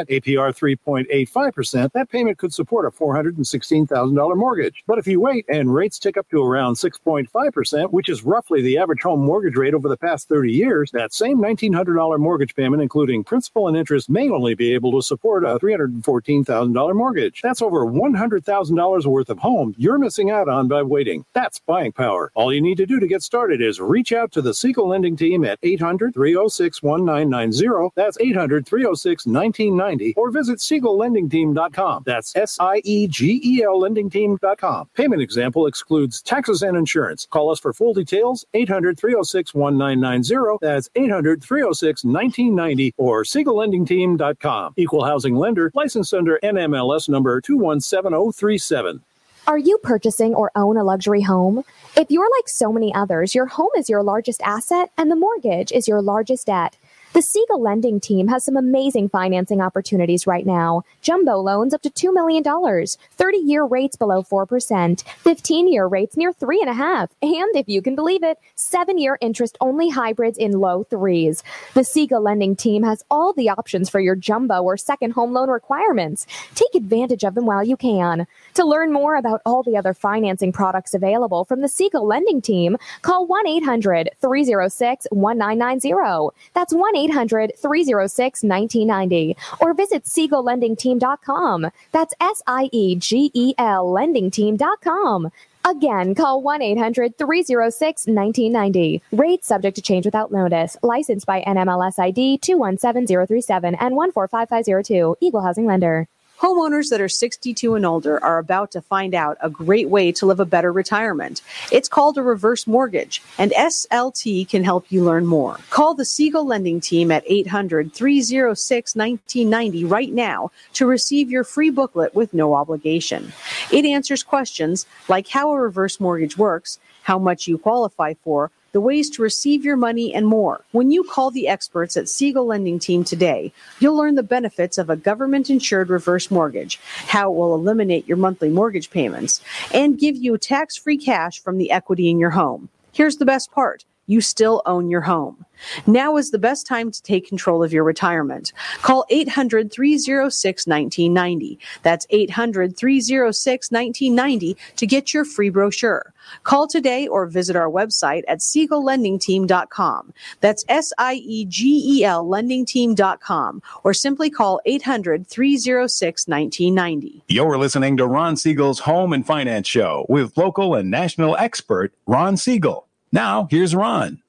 APR 0.07 0.79
3.85%, 0.87 1.91
that 1.91 2.09
payment 2.09 2.37
could 2.37 2.53
support 2.53 2.85
a 2.85 2.91
$416,000 2.91 4.37
mortgage. 4.37 4.85
But 4.87 4.99
if 4.99 5.05
you 5.05 5.19
wait 5.19 5.43
and 5.49 5.75
rates 5.75 5.99
tick 5.99 6.15
up 6.15 6.29
to 6.29 6.41
around 6.41 6.75
6.5%, 6.75 7.91
which 7.91 8.07
is 8.07 8.23
roughly 8.23 8.61
the 8.61 8.77
average 8.77 9.01
home 9.01 9.19
mortgage 9.19 9.57
rate 9.57 9.73
over 9.73 9.89
the 9.89 9.97
past 9.97 10.29
30 10.29 10.53
years, 10.53 10.91
that 10.91 11.13
same 11.13 11.39
$1,900 11.39 12.19
mortgage 12.19 12.55
payment, 12.55 12.81
including 12.81 13.25
principal 13.25 13.67
and 13.67 13.75
interest, 13.75 14.09
may 14.09 14.29
only 14.29 14.55
be 14.55 14.73
able 14.73 14.93
to 14.93 15.05
support 15.05 15.43
a 15.43 15.59
$314,000 15.59 16.95
mortgage. 16.95 17.41
That's 17.41 17.61
over 17.61 17.85
$100,000 17.85 19.05
worth 19.05 19.29
of 19.29 19.39
home 19.39 19.75
you're 19.89 19.97
missing 19.97 20.29
out 20.29 20.47
on 20.47 20.67
by 20.67 20.83
waiting. 20.83 21.25
That's 21.33 21.59
buying 21.65 21.91
power. 21.91 22.31
All 22.35 22.53
you 22.53 22.61
need 22.61 22.77
to 22.77 22.85
do 22.85 22.99
to 22.99 23.07
get 23.07 23.23
started 23.23 23.59
is 23.59 23.81
reach 23.81 24.13
out 24.13 24.31
to 24.33 24.41
the 24.43 24.53
Siegel 24.53 24.87
Lending 24.87 25.17
Team 25.17 25.43
at 25.43 25.57
800 25.63 26.13
306 26.13 26.83
1990. 26.83 27.89
That's 27.95 28.15
800 28.19 28.67
306 28.67 29.25
1990. 29.25 30.13
Or 30.15 30.29
visit 30.29 30.59
SiegelLendingTeam.com. 30.59 32.03
That's 32.05 32.35
S 32.35 32.59
I 32.59 32.83
E 32.85 33.07
G 33.07 33.41
E 33.43 33.63
L 33.63 33.81
LendingTeam.com. 33.81 34.89
Payment 34.93 35.23
example 35.23 35.65
excludes 35.65 36.21
taxes 36.21 36.61
and 36.61 36.77
insurance. 36.77 37.25
Call 37.25 37.49
us 37.49 37.59
for 37.59 37.73
full 37.73 37.95
details 37.95 38.45
800 38.53 38.95
306 38.95 39.55
1990. 39.55 40.59
That's 40.61 40.87
800 40.93 41.41
306 41.43 42.03
1990 42.03 42.93
or 42.97 43.23
SiegelLendingTeam.com. 43.23 44.73
Equal 44.77 45.03
housing 45.03 45.35
lender, 45.35 45.71
licensed 45.73 46.13
under 46.13 46.39
NMLS 46.43 47.09
number 47.09 47.41
217037. 47.41 49.01
Are 49.49 49.57
you 49.57 49.79
purchasing 49.79 50.35
or 50.35 50.51
own 50.55 50.77
a 50.77 50.83
luxury 50.83 51.23
home? 51.23 51.63
If 51.97 52.11
you're 52.11 52.29
like 52.37 52.47
so 52.47 52.71
many 52.71 52.93
others, 52.93 53.33
your 53.33 53.47
home 53.47 53.71
is 53.75 53.89
your 53.89 54.03
largest 54.03 54.43
asset 54.43 54.91
and 54.95 55.09
the 55.09 55.15
mortgage 55.15 55.71
is 55.71 55.87
your 55.87 56.03
largest 56.03 56.45
debt. 56.45 56.77
The 57.19 57.23
Siegel 57.23 57.61
Lending 57.61 57.99
Team 57.99 58.29
has 58.29 58.45
some 58.45 58.55
amazing 58.55 59.09
financing 59.09 59.59
opportunities 59.59 60.25
right 60.25 60.45
now. 60.45 60.83
Jumbo 61.01 61.35
loans 61.35 61.73
up 61.73 61.81
to 61.81 61.89
$2 61.89 62.13
million, 62.13 62.45
30 62.45 63.37
year 63.39 63.65
rates 63.65 63.97
below 63.97 64.23
4%, 64.23 65.03
15 65.03 65.67
year 65.67 65.85
rates 65.85 66.15
near 66.15 66.31
3.5, 66.31 67.09
and 67.21 67.55
if 67.55 67.67
you 67.67 67.81
can 67.81 67.93
believe 67.93 68.23
it, 68.23 68.37
7 68.55 68.97
year 68.97 69.17
interest 69.19 69.57
only 69.59 69.89
hybrids 69.89 70.37
in 70.37 70.53
low 70.53 70.85
threes. 70.85 71.43
The 71.73 71.83
Siegel 71.83 72.21
Lending 72.21 72.55
Team 72.55 72.83
has 72.83 73.03
all 73.11 73.33
the 73.33 73.49
options 73.49 73.89
for 73.89 73.99
your 73.99 74.15
jumbo 74.15 74.63
or 74.63 74.77
second 74.77 75.11
home 75.11 75.33
loan 75.33 75.49
requirements. 75.49 76.25
Take 76.55 76.73
advantage 76.73 77.25
of 77.25 77.35
them 77.35 77.45
while 77.45 77.65
you 77.65 77.75
can. 77.75 78.27
To 78.53 78.63
learn 78.63 78.93
more 78.93 79.17
about 79.17 79.41
all 79.45 79.61
the 79.61 79.75
other 79.75 79.93
financing 79.93 80.53
products 80.53 80.93
available 80.93 81.43
from 81.43 81.59
the 81.59 81.67
Siegel 81.67 82.07
Lending 82.07 82.41
Team, 82.41 82.77
call 83.01 83.27
1 83.27 83.45
800 83.45 84.11
306 84.21 85.07
1990. 85.11 86.33
That's 86.53 86.73
1 86.73 86.95
800 86.95 87.08
306 87.11 88.43
1990. 88.43 89.37
Or 89.59 89.73
visit 89.73 90.05
SiegelLendingTeam.com. 90.05 91.71
That's 91.91 92.13
S 92.19 92.41
I 92.47 92.69
E 92.71 92.95
G 92.95 93.31
E 93.33 93.53
L 93.57 93.85
LendingTeam.com. 93.87 95.31
Again, 95.65 96.15
call 96.15 96.41
1 96.41 96.61
800 96.61 97.17
306 97.17 98.07
1990. 98.07 99.01
Rates 99.11 99.47
subject 99.47 99.75
to 99.75 99.81
change 99.81 100.05
without 100.05 100.31
notice. 100.31 100.77
Licensed 100.81 101.25
by 101.25 101.41
NMLS 101.41 101.99
ID 101.99 102.37
217037 102.39 103.75
and 103.75 103.95
145502. 103.95 105.17
Equal 105.21 105.41
Housing 105.41 105.65
Lender. 105.65 106.07
Homeowners 106.39 106.89
that 106.89 107.01
are 107.01 107.09
62 107.09 107.75
and 107.75 107.85
older 107.85 108.23
are 108.23 108.37
about 108.37 108.71
to 108.71 108.81
find 108.81 109.13
out 109.13 109.37
a 109.41 109.49
great 109.49 109.89
way 109.89 110.09
to 110.13 110.25
live 110.25 110.39
a 110.39 110.45
better 110.45 110.71
retirement. 110.71 111.41
It's 111.69 111.89
called 111.89 112.17
a 112.17 112.23
reverse 112.23 112.65
mortgage, 112.65 113.21
and 113.37 113.51
SLT 113.51 114.47
can 114.47 114.63
help 114.63 114.89
you 114.89 115.03
learn 115.03 115.25
more. 115.25 115.57
Call 115.69 115.95
the 115.95 116.05
Siegel 116.05 116.45
Lending 116.45 116.79
Team 116.79 117.11
at 117.11 117.25
800 117.27 117.93
306 117.93 118.95
1990 118.95 119.83
right 119.83 120.13
now 120.13 120.49
to 120.73 120.85
receive 120.85 121.29
your 121.29 121.43
free 121.43 121.69
booklet 121.69 122.15
with 122.15 122.33
no 122.33 122.53
obligation. 122.53 123.33
It 123.69 123.83
answers 123.83 124.23
questions 124.23 124.85
like 125.09 125.27
how 125.27 125.51
a 125.51 125.59
reverse 125.59 125.99
mortgage 125.99 126.37
works, 126.37 126.79
how 127.03 127.19
much 127.19 127.49
you 127.49 127.57
qualify 127.57 128.13
for, 128.23 128.49
the 128.71 128.81
ways 128.81 129.09
to 129.11 129.21
receive 129.21 129.65
your 129.65 129.77
money, 129.77 130.13
and 130.13 130.27
more. 130.27 130.61
When 130.71 130.91
you 130.91 131.03
call 131.03 131.31
the 131.31 131.47
experts 131.47 131.97
at 131.97 132.09
Siegel 132.09 132.45
Lending 132.45 132.79
Team 132.79 133.03
today, 133.03 133.51
you'll 133.79 133.97
learn 133.97 134.15
the 134.15 134.23
benefits 134.23 134.77
of 134.77 134.89
a 134.89 134.95
government 134.95 135.49
insured 135.49 135.89
reverse 135.89 136.29
mortgage, 136.29 136.79
how 137.07 137.31
it 137.31 137.35
will 137.35 137.55
eliminate 137.55 138.07
your 138.07 138.17
monthly 138.17 138.49
mortgage 138.49 138.89
payments, 138.89 139.41
and 139.73 139.99
give 139.99 140.15
you 140.15 140.37
tax 140.37 140.77
free 140.77 140.97
cash 140.97 141.41
from 141.41 141.57
the 141.57 141.71
equity 141.71 142.09
in 142.09 142.19
your 142.19 142.31
home. 142.31 142.69
Here's 142.91 143.17
the 143.17 143.25
best 143.25 143.51
part. 143.51 143.85
You 144.09 144.21
still 144.21 144.63
own 144.65 144.89
your 144.89 145.01
home. 145.01 145.45
Now 145.85 146.17
is 146.17 146.31
the 146.31 146.39
best 146.39 146.65
time 146.65 146.89
to 146.89 147.01
take 147.03 147.27
control 147.27 147.63
of 147.63 147.71
your 147.71 147.83
retirement. 147.83 148.53
Call 148.81 149.05
800 149.09 149.71
306 149.71 150.65
1990. 150.65 151.59
That's 151.83 152.07
800 152.09 152.75
306 152.75 153.71
1990 153.71 154.57
to 154.77 154.87
get 154.87 155.13
your 155.13 155.25
free 155.25 155.49
brochure. 155.49 156.13
Call 156.43 156.67
today 156.67 157.07
or 157.07 157.27
visit 157.27 157.55
our 157.55 157.69
website 157.69 158.23
at 158.27 158.39
SiegelLendingTeam.com. 158.39 160.13
That's 160.41 160.65
S 160.69 160.91
I 160.97 161.15
E 161.15 161.45
G 161.45 161.81
E 161.85 162.03
L 162.03 162.25
LendingTeam.com 162.25 163.61
or 163.83 163.93
simply 163.93 164.29
call 164.29 164.59
800 164.65 165.27
306 165.27 166.27
1990. 166.27 167.23
You're 167.27 167.57
listening 167.57 167.97
to 167.97 168.07
Ron 168.07 168.37
Siegel's 168.37 168.79
Home 168.79 169.13
and 169.13 169.25
Finance 169.25 169.67
Show 169.67 170.05
with 170.09 170.35
local 170.35 170.73
and 170.73 170.89
national 170.89 171.35
expert 171.37 171.93
Ron 172.07 172.37
Siegel. 172.37 172.88
Now, 173.11 173.47
here's 173.49 173.73
Ron. 173.73 174.21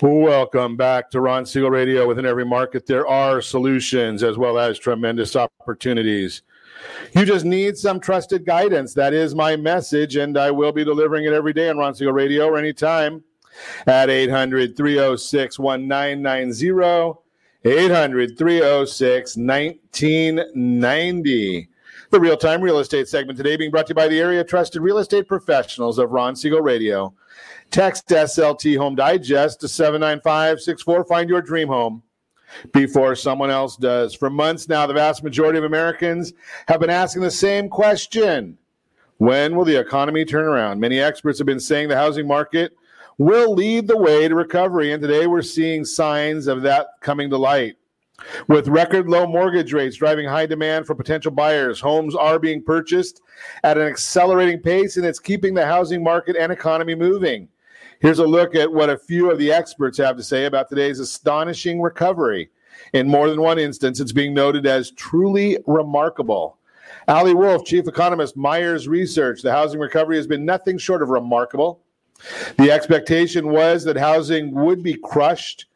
Welcome 0.00 0.76
back 0.76 1.10
to 1.10 1.20
Ron 1.20 1.46
Siegel 1.46 1.70
Radio. 1.70 2.06
Within 2.06 2.26
every 2.26 2.44
market, 2.44 2.86
there 2.86 3.06
are 3.06 3.40
solutions 3.40 4.22
as 4.22 4.36
well 4.36 4.58
as 4.58 4.78
tremendous 4.78 5.34
opportunities. 5.34 6.42
You 7.14 7.24
just 7.24 7.44
need 7.44 7.76
some 7.76 8.00
trusted 8.00 8.44
guidance. 8.44 8.94
That 8.94 9.14
is 9.14 9.34
my 9.34 9.56
message, 9.56 10.16
and 10.16 10.36
I 10.36 10.50
will 10.50 10.72
be 10.72 10.84
delivering 10.84 11.24
it 11.24 11.32
every 11.32 11.52
day 11.52 11.70
on 11.70 11.78
Ron 11.78 11.94
Siegel 11.94 12.12
Radio 12.12 12.48
or 12.48 12.58
anytime 12.58 13.22
at 13.86 14.10
800 14.10 14.76
306 14.76 15.58
1990. 15.58 17.20
800 17.64 18.36
306 18.36 19.36
1990. 19.36 21.68
The 22.14 22.20
real 22.20 22.36
time 22.36 22.60
real 22.60 22.78
estate 22.78 23.08
segment 23.08 23.36
today 23.36 23.56
being 23.56 23.72
brought 23.72 23.88
to 23.88 23.90
you 23.90 23.96
by 23.96 24.06
the 24.06 24.20
area 24.20 24.44
trusted 24.44 24.80
real 24.80 24.98
estate 24.98 25.26
professionals 25.26 25.98
of 25.98 26.12
Ron 26.12 26.36
Siegel 26.36 26.60
Radio. 26.60 27.12
Text 27.72 28.06
SLT 28.06 28.78
Home 28.78 28.94
Digest 28.94 29.58
to 29.62 29.66
79564. 29.66 31.06
Find 31.06 31.28
your 31.28 31.42
dream 31.42 31.66
home 31.66 32.04
before 32.72 33.16
someone 33.16 33.50
else 33.50 33.76
does. 33.76 34.14
For 34.14 34.30
months 34.30 34.68
now, 34.68 34.86
the 34.86 34.94
vast 34.94 35.24
majority 35.24 35.58
of 35.58 35.64
Americans 35.64 36.32
have 36.68 36.78
been 36.78 36.88
asking 36.88 37.22
the 37.22 37.32
same 37.32 37.68
question 37.68 38.58
When 39.16 39.56
will 39.56 39.64
the 39.64 39.80
economy 39.80 40.24
turn 40.24 40.44
around? 40.44 40.78
Many 40.78 41.00
experts 41.00 41.38
have 41.38 41.48
been 41.48 41.58
saying 41.58 41.88
the 41.88 41.96
housing 41.96 42.28
market 42.28 42.76
will 43.18 43.54
lead 43.54 43.88
the 43.88 43.98
way 43.98 44.28
to 44.28 44.36
recovery, 44.36 44.92
and 44.92 45.02
today 45.02 45.26
we're 45.26 45.42
seeing 45.42 45.84
signs 45.84 46.46
of 46.46 46.62
that 46.62 46.90
coming 47.00 47.28
to 47.30 47.38
light. 47.38 47.74
With 48.48 48.68
record 48.68 49.08
low 49.08 49.26
mortgage 49.26 49.72
rates 49.72 49.96
driving 49.96 50.28
high 50.28 50.46
demand 50.46 50.86
for 50.86 50.94
potential 50.94 51.32
buyers, 51.32 51.80
homes 51.80 52.14
are 52.14 52.38
being 52.38 52.62
purchased 52.62 53.22
at 53.64 53.76
an 53.76 53.86
accelerating 53.86 54.60
pace, 54.60 54.96
and 54.96 55.04
it's 55.04 55.18
keeping 55.18 55.54
the 55.54 55.66
housing 55.66 56.02
market 56.02 56.36
and 56.36 56.52
economy 56.52 56.94
moving. 56.94 57.48
Here's 58.00 58.20
a 58.20 58.26
look 58.26 58.54
at 58.54 58.72
what 58.72 58.90
a 58.90 58.98
few 58.98 59.30
of 59.30 59.38
the 59.38 59.52
experts 59.52 59.98
have 59.98 60.16
to 60.16 60.22
say 60.22 60.44
about 60.44 60.68
today's 60.68 61.00
astonishing 61.00 61.80
recovery. 61.80 62.50
In 62.92 63.08
more 63.08 63.28
than 63.28 63.40
one 63.40 63.58
instance, 63.58 63.98
it's 63.98 64.12
being 64.12 64.34
noted 64.34 64.66
as 64.66 64.90
truly 64.92 65.58
remarkable. 65.66 66.58
Ali 67.08 67.34
Wolf, 67.34 67.64
chief 67.64 67.88
economist, 67.88 68.36
Meyers 68.36 68.88
Research, 68.88 69.42
the 69.42 69.52
housing 69.52 69.80
recovery 69.80 70.16
has 70.16 70.26
been 70.26 70.44
nothing 70.44 70.78
short 70.78 71.02
of 71.02 71.08
remarkable. 71.08 71.80
The 72.58 72.70
expectation 72.70 73.48
was 73.48 73.84
that 73.84 73.96
housing 73.96 74.52
would 74.54 74.82
be 74.82 74.94
crushed. 74.94 75.66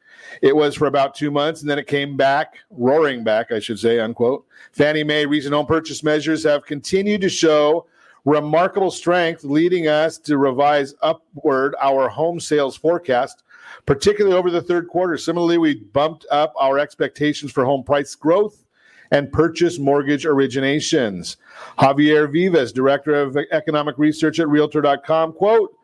It 0.42 0.54
was 0.54 0.74
for 0.74 0.86
about 0.86 1.14
two 1.14 1.30
months, 1.30 1.60
and 1.60 1.70
then 1.70 1.78
it 1.78 1.86
came 1.86 2.16
back, 2.16 2.58
roaring 2.70 3.24
back, 3.24 3.52
I 3.52 3.60
should 3.60 3.78
say, 3.78 4.00
unquote. 4.00 4.46
Fannie 4.72 5.04
Mae 5.04 5.26
recent 5.26 5.54
home 5.54 5.66
purchase 5.66 6.02
measures 6.02 6.44
have 6.44 6.64
continued 6.64 7.20
to 7.22 7.28
show 7.28 7.86
remarkable 8.24 8.90
strength, 8.90 9.44
leading 9.44 9.88
us 9.88 10.18
to 10.18 10.38
revise 10.38 10.94
upward 11.02 11.74
our 11.80 12.08
home 12.08 12.38
sales 12.40 12.76
forecast, 12.76 13.42
particularly 13.86 14.36
over 14.36 14.50
the 14.50 14.62
third 14.62 14.88
quarter. 14.88 15.16
Similarly, 15.16 15.58
we 15.58 15.76
bumped 15.76 16.26
up 16.30 16.52
our 16.58 16.78
expectations 16.78 17.52
for 17.52 17.64
home 17.64 17.82
price 17.82 18.14
growth 18.14 18.64
and 19.10 19.32
purchase 19.32 19.78
mortgage 19.78 20.24
originations. 20.24 21.36
Javier 21.78 22.30
Vivas, 22.30 22.72
Director 22.72 23.14
of 23.14 23.38
Economic 23.52 23.96
Research 23.98 24.38
at 24.38 24.48
Realtor.com, 24.48 25.32
quote, 25.32 25.74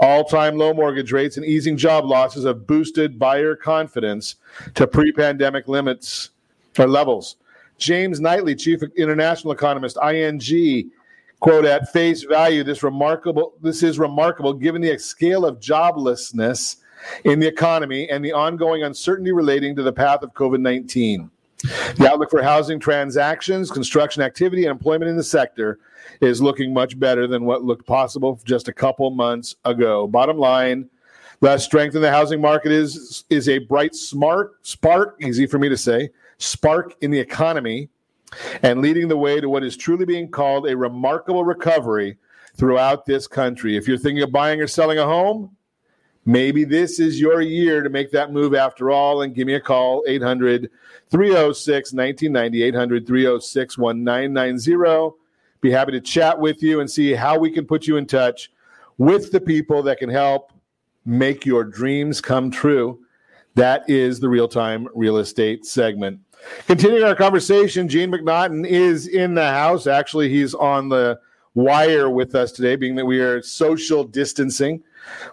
all 0.00 0.24
time 0.24 0.56
low 0.56 0.74
mortgage 0.74 1.12
rates 1.12 1.36
and 1.36 1.46
easing 1.46 1.76
job 1.76 2.04
losses 2.04 2.44
have 2.44 2.66
boosted 2.66 3.18
buyer 3.18 3.54
confidence 3.54 4.36
to 4.74 4.86
pre 4.86 5.12
pandemic 5.12 5.68
limits 5.68 6.30
or 6.78 6.88
levels. 6.88 7.36
James 7.78 8.20
Knightley, 8.20 8.54
Chief 8.54 8.80
International 8.96 9.52
Economist, 9.52 9.98
ING, 10.02 10.90
quote 11.40 11.64
at 11.64 11.92
face 11.92 12.22
value 12.22 12.64
this 12.64 12.82
remarkable 12.82 13.52
this 13.60 13.82
is 13.82 13.98
remarkable 13.98 14.54
given 14.54 14.80
the 14.80 14.98
scale 14.98 15.44
of 15.44 15.60
joblessness 15.60 16.76
in 17.24 17.38
the 17.38 17.46
economy 17.46 18.08
and 18.08 18.24
the 18.24 18.32
ongoing 18.32 18.82
uncertainty 18.82 19.30
relating 19.30 19.76
to 19.76 19.82
the 19.82 19.92
path 19.92 20.22
of 20.22 20.32
covid-19 20.32 21.28
the 21.96 22.08
outlook 22.10 22.30
for 22.30 22.42
housing 22.42 22.78
transactions 22.78 23.70
construction 23.70 24.22
activity 24.22 24.64
and 24.64 24.70
employment 24.70 25.08
in 25.08 25.16
the 25.16 25.22
sector 25.22 25.78
is 26.20 26.40
looking 26.40 26.72
much 26.72 26.98
better 26.98 27.26
than 27.26 27.44
what 27.44 27.64
looked 27.64 27.86
possible 27.86 28.40
just 28.44 28.68
a 28.68 28.72
couple 28.72 29.10
months 29.10 29.56
ago 29.64 30.06
bottom 30.06 30.38
line 30.38 30.88
less 31.40 31.64
strength 31.64 31.94
in 31.94 32.02
the 32.02 32.10
housing 32.10 32.40
market 32.40 32.72
is 32.72 33.24
is 33.30 33.48
a 33.48 33.58
bright 33.58 33.94
smart 33.94 34.54
spark 34.62 35.16
easy 35.20 35.46
for 35.46 35.58
me 35.58 35.68
to 35.68 35.76
say 35.76 36.08
spark 36.38 36.94
in 37.00 37.10
the 37.10 37.18
economy 37.18 37.88
and 38.62 38.80
leading 38.80 39.08
the 39.08 39.16
way 39.16 39.40
to 39.40 39.48
what 39.48 39.64
is 39.64 39.76
truly 39.76 40.04
being 40.04 40.30
called 40.30 40.68
a 40.68 40.76
remarkable 40.76 41.44
recovery 41.44 42.16
throughout 42.56 43.06
this 43.06 43.26
country. 43.26 43.76
If 43.76 43.88
you're 43.88 43.98
thinking 43.98 44.22
of 44.22 44.32
buying 44.32 44.60
or 44.60 44.66
selling 44.66 44.98
a 44.98 45.04
home, 45.04 45.56
maybe 46.24 46.64
this 46.64 47.00
is 47.00 47.20
your 47.20 47.40
year 47.40 47.82
to 47.82 47.90
make 47.90 48.10
that 48.12 48.32
move 48.32 48.54
after 48.54 48.90
all. 48.90 49.22
And 49.22 49.34
give 49.34 49.46
me 49.46 49.54
a 49.54 49.60
call 49.60 50.04
800 50.06 50.70
306 51.10 51.92
1990, 51.92 52.62
800 52.62 53.06
306 53.06 53.78
1990. 53.78 55.16
Be 55.60 55.70
happy 55.70 55.92
to 55.92 56.00
chat 56.00 56.38
with 56.38 56.62
you 56.62 56.80
and 56.80 56.90
see 56.90 57.14
how 57.14 57.38
we 57.38 57.50
can 57.50 57.66
put 57.66 57.86
you 57.86 57.96
in 57.96 58.06
touch 58.06 58.50
with 58.98 59.32
the 59.32 59.40
people 59.40 59.82
that 59.82 59.98
can 59.98 60.10
help 60.10 60.52
make 61.04 61.46
your 61.46 61.64
dreams 61.64 62.20
come 62.20 62.50
true. 62.50 63.00
That 63.54 63.88
is 63.88 64.20
the 64.20 64.28
real 64.28 64.48
time 64.48 64.88
real 64.94 65.18
estate 65.18 65.64
segment. 65.64 66.20
Continuing 66.66 67.04
our 67.04 67.14
conversation, 67.14 67.88
Gene 67.88 68.10
McNaughton 68.10 68.66
is 68.66 69.06
in 69.06 69.34
the 69.34 69.46
house. 69.46 69.86
Actually, 69.86 70.28
he's 70.28 70.54
on 70.54 70.88
the 70.88 71.18
wire 71.54 72.10
with 72.10 72.34
us 72.34 72.52
today, 72.52 72.76
being 72.76 72.96
that 72.96 73.06
we 73.06 73.20
are 73.20 73.40
social 73.42 74.04
distancing. 74.04 74.82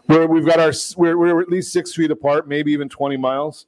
Where 0.06 0.28
we've 0.28 0.46
got 0.46 0.60
our 0.60 0.74
we're, 0.98 1.18
we're 1.18 1.42
at 1.42 1.50
least 1.50 1.72
six 1.72 1.94
feet 1.94 2.12
apart, 2.12 2.48
maybe 2.48 2.72
even 2.72 2.90
20 2.90 3.18
miles. 3.18 3.68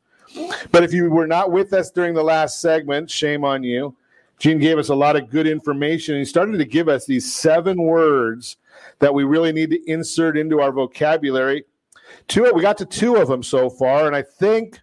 But 0.71 0.83
if 0.83 0.93
you 0.93 1.09
were 1.09 1.27
not 1.27 1.51
with 1.51 1.73
us 1.73 1.91
during 1.91 2.13
the 2.13 2.23
last 2.23 2.59
segment, 2.59 3.09
shame 3.09 3.43
on 3.43 3.63
you. 3.63 3.95
Gene 4.39 4.59
gave 4.59 4.77
us 4.77 4.89
a 4.89 4.95
lot 4.95 5.15
of 5.15 5.29
good 5.29 5.47
information. 5.47 6.17
He 6.17 6.25
started 6.25 6.57
to 6.57 6.65
give 6.65 6.89
us 6.89 7.05
these 7.05 7.33
seven 7.33 7.81
words 7.81 8.57
that 8.99 9.13
we 9.13 9.23
really 9.23 9.51
need 9.51 9.69
to 9.71 9.89
insert 9.89 10.37
into 10.37 10.59
our 10.59 10.71
vocabulary. 10.71 11.65
Two, 12.27 12.51
we 12.53 12.61
got 12.61 12.77
to 12.79 12.85
two 12.85 13.15
of 13.17 13.27
them 13.27 13.43
so 13.43 13.69
far, 13.69 14.07
and 14.07 14.15
I 14.15 14.21
think 14.21 14.79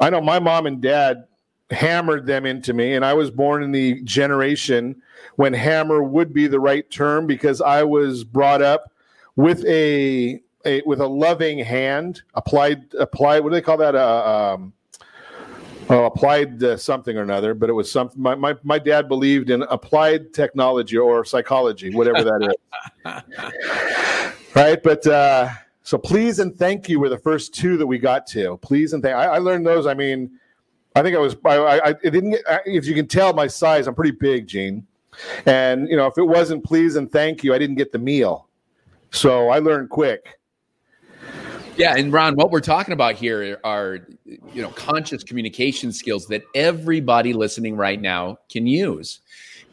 I 0.00 0.10
know 0.10 0.20
my 0.20 0.38
mom 0.38 0.66
and 0.66 0.80
dad 0.80 1.24
hammered 1.72 2.26
them 2.26 2.46
into 2.46 2.72
me. 2.72 2.94
And 2.94 3.04
I 3.04 3.14
was 3.14 3.30
born 3.30 3.62
in 3.62 3.72
the 3.72 4.02
generation 4.02 5.00
when 5.36 5.52
hammer 5.52 6.02
would 6.02 6.32
be 6.32 6.46
the 6.46 6.60
right 6.60 6.88
term 6.90 7.26
because 7.26 7.60
I 7.60 7.82
was 7.82 8.24
brought 8.24 8.62
up 8.62 8.91
with 9.36 9.64
a, 9.64 10.40
a 10.64 10.82
with 10.86 11.00
a 11.00 11.06
loving 11.06 11.58
hand 11.58 12.22
applied 12.34 12.84
applied. 12.98 13.40
What 13.40 13.50
do 13.50 13.54
they 13.54 13.62
call 13.62 13.76
that? 13.78 13.94
Uh, 13.94 14.54
um, 14.54 14.72
oh, 15.88 16.04
applied 16.04 16.62
uh, 16.62 16.76
something 16.76 17.16
or 17.16 17.22
another. 17.22 17.54
But 17.54 17.70
it 17.70 17.74
was 17.74 17.90
something. 17.90 18.20
My, 18.20 18.34
my 18.34 18.56
my 18.62 18.78
dad 18.78 19.08
believed 19.08 19.50
in 19.50 19.62
applied 19.62 20.32
technology 20.32 20.96
or 20.96 21.24
psychology, 21.24 21.94
whatever 21.94 22.24
that 22.24 22.54
is. 23.04 24.44
right, 24.54 24.82
but. 24.82 25.06
uh 25.06 25.48
so 25.84 25.98
please 25.98 26.38
and 26.38 26.56
thank 26.56 26.88
you 26.88 27.00
were 27.00 27.08
the 27.08 27.18
first 27.18 27.54
two 27.54 27.76
that 27.76 27.86
we 27.86 27.98
got 27.98 28.26
to. 28.28 28.56
Please 28.58 28.92
and 28.92 29.02
thank. 29.02 29.16
I, 29.16 29.24
I 29.24 29.38
learned 29.38 29.66
those. 29.66 29.86
I 29.86 29.94
mean, 29.94 30.30
I 30.94 31.02
think 31.02 31.16
I 31.16 31.18
was. 31.18 31.36
I, 31.44 31.56
I, 31.56 31.88
I 31.88 31.92
didn't. 31.92 32.30
Get, 32.30 32.42
if 32.66 32.86
you 32.86 32.94
can 32.94 33.08
tell 33.08 33.32
my 33.32 33.46
size, 33.46 33.86
I'm 33.86 33.94
pretty 33.94 34.12
big, 34.12 34.46
Gene. 34.46 34.86
And 35.46 35.88
you 35.88 35.96
know, 35.96 36.06
if 36.06 36.16
it 36.18 36.24
wasn't 36.24 36.64
please 36.64 36.96
and 36.96 37.10
thank 37.10 37.42
you, 37.42 37.52
I 37.52 37.58
didn't 37.58 37.76
get 37.76 37.92
the 37.92 37.98
meal. 37.98 38.48
So 39.12 39.50
I 39.50 39.58
learned 39.58 39.90
quick. 39.90 40.38
Yeah, 41.76 41.96
and 41.96 42.12
Ron, 42.12 42.34
what 42.34 42.50
we're 42.50 42.60
talking 42.60 42.92
about 42.92 43.14
here 43.14 43.58
are 43.64 44.00
you 44.26 44.60
know 44.60 44.70
conscious 44.70 45.22
communication 45.22 45.92
skills 45.92 46.26
that 46.26 46.42
everybody 46.54 47.32
listening 47.32 47.76
right 47.76 48.00
now 48.00 48.38
can 48.50 48.66
use. 48.66 49.20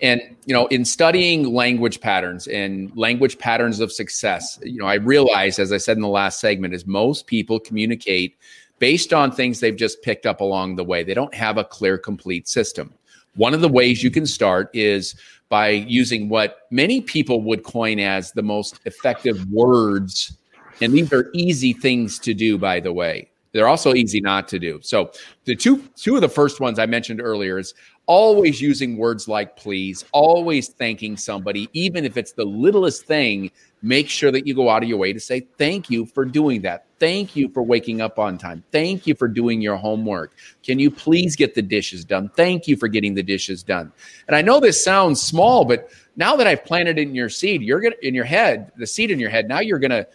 And 0.02 0.22
you 0.46 0.54
know, 0.54 0.68
in 0.68 0.86
studying 0.86 1.54
language 1.54 2.00
patterns 2.00 2.48
and 2.48 2.96
language 2.96 3.38
patterns 3.38 3.80
of 3.82 3.92
success, 3.92 4.60
you 4.64 4.80
know, 4.80 4.86
I 4.86 4.96
realize, 4.96 5.60
as 5.60 5.74
I 5.74 5.78
said 5.78 5.98
in 5.98 6.02
the 6.02 6.08
last 6.08 6.40
segment, 6.40 6.74
is 6.74 6.86
most 6.86 7.28
people 7.28 7.60
communicate 7.60 8.38
based 8.80 9.14
on 9.14 9.32
things 9.32 9.60
they've 9.60 9.76
just 9.76 10.02
picked 10.02 10.26
up 10.26 10.40
along 10.40 10.78
the 10.78 10.86
way. 10.86 11.04
They 11.04 11.14
don't 11.14 11.34
have 11.34 11.58
a 11.58 11.66
clear, 11.66 11.98
complete 11.98 12.48
system. 12.48 12.94
One 13.36 13.54
of 13.54 13.62
the 13.62 13.70
ways 13.70 14.04
you 14.04 14.10
can 14.10 14.26
start 14.26 14.70
is 14.74 15.16
by 15.50 15.70
using 15.70 16.30
what 16.30 16.68
many 16.72 17.02
people 17.02 17.41
would 17.41 17.64
coin 17.64 18.00
as 18.00 18.32
the 18.32 18.43
most 18.43 18.80
effective 18.86 19.45
words 19.50 20.38
And 20.82 20.93
these 20.93 21.12
are 21.12 21.30
easy 21.34 21.74
things 21.74 22.20
to 22.20 22.34
do, 22.34 22.58
by 22.58 22.80
the 22.80 22.93
way. 22.93 23.30
They're 23.52 23.68
also 23.68 23.93
easy 23.93 24.22
not 24.22 24.47
to 24.50 24.60
do. 24.60 24.80
So 24.82 25.12
the 25.45 25.56
two 25.56 25.84
two 25.95 26.16
of 26.16 26.22
the 26.22 26.30
first 26.30 26.60
ones 26.60 26.78
I 26.78 26.86
mentioned 26.86 27.20
earlier 27.22 27.58
is 27.58 27.74
always 28.06 28.60
using 28.60 28.97
words 28.97 29.28
like 29.28 29.56
please, 29.56 30.06
always 30.12 30.70
thanking 30.70 31.16
somebody, 31.16 31.70
even 31.74 32.06
if 32.06 32.18
it's 32.18 32.32
the 32.32 32.45
littlest 32.45 33.06
thing. 33.06 33.52
Make 33.82 34.10
sure 34.10 34.30
that 34.32 34.45
you 34.45 34.54
go 34.54 34.70
out 34.70 34.84
of 34.84 34.89
your 34.89 34.97
way 34.97 35.14
to 35.14 35.20
say 35.22 35.47
thank 35.58 35.89
you 35.89 36.06
for 36.06 36.26
doing 36.26 36.62
that. 36.64 36.86
Thank 37.00 37.36
you 37.36 37.47
for 37.50 37.64
waking 37.64 38.02
up 38.02 38.20
on 38.20 38.38
time. 38.38 38.62
Thank 38.72 39.08
you 39.08 39.16
for 39.16 39.30
doing 39.30 39.62
your 39.62 39.78
homework. 39.78 40.36
Can 40.64 40.80
you 40.80 40.91
please 40.91 41.38
get 41.38 41.56
the 41.56 41.62
dishes 41.62 42.04
done? 42.04 42.30
Thank 42.36 42.68
you 42.68 42.76
for 42.76 42.89
getting 42.89 43.14
the 43.14 43.24
dishes 43.24 43.64
done. 43.64 43.93
And 44.28 44.36
I 44.36 44.41
know 44.41 44.60
this 44.60 44.84
sounds 44.84 45.22
small, 45.22 45.64
but 45.64 45.89
now 46.18 46.36
that 46.36 46.45
I've 46.45 46.66
planted 46.66 47.00
in 47.00 47.16
your 47.16 47.30
seed, 47.30 47.62
you're 47.62 47.80
gonna 47.80 47.95
in 48.02 48.14
your 48.14 48.26
head, 48.26 48.72
the 48.76 48.86
seed 48.86 49.12
in 49.12 49.20
your 49.20 49.30
head. 49.30 49.47
Now 49.47 49.62
you're 49.62 49.80
gonna, 49.80 50.06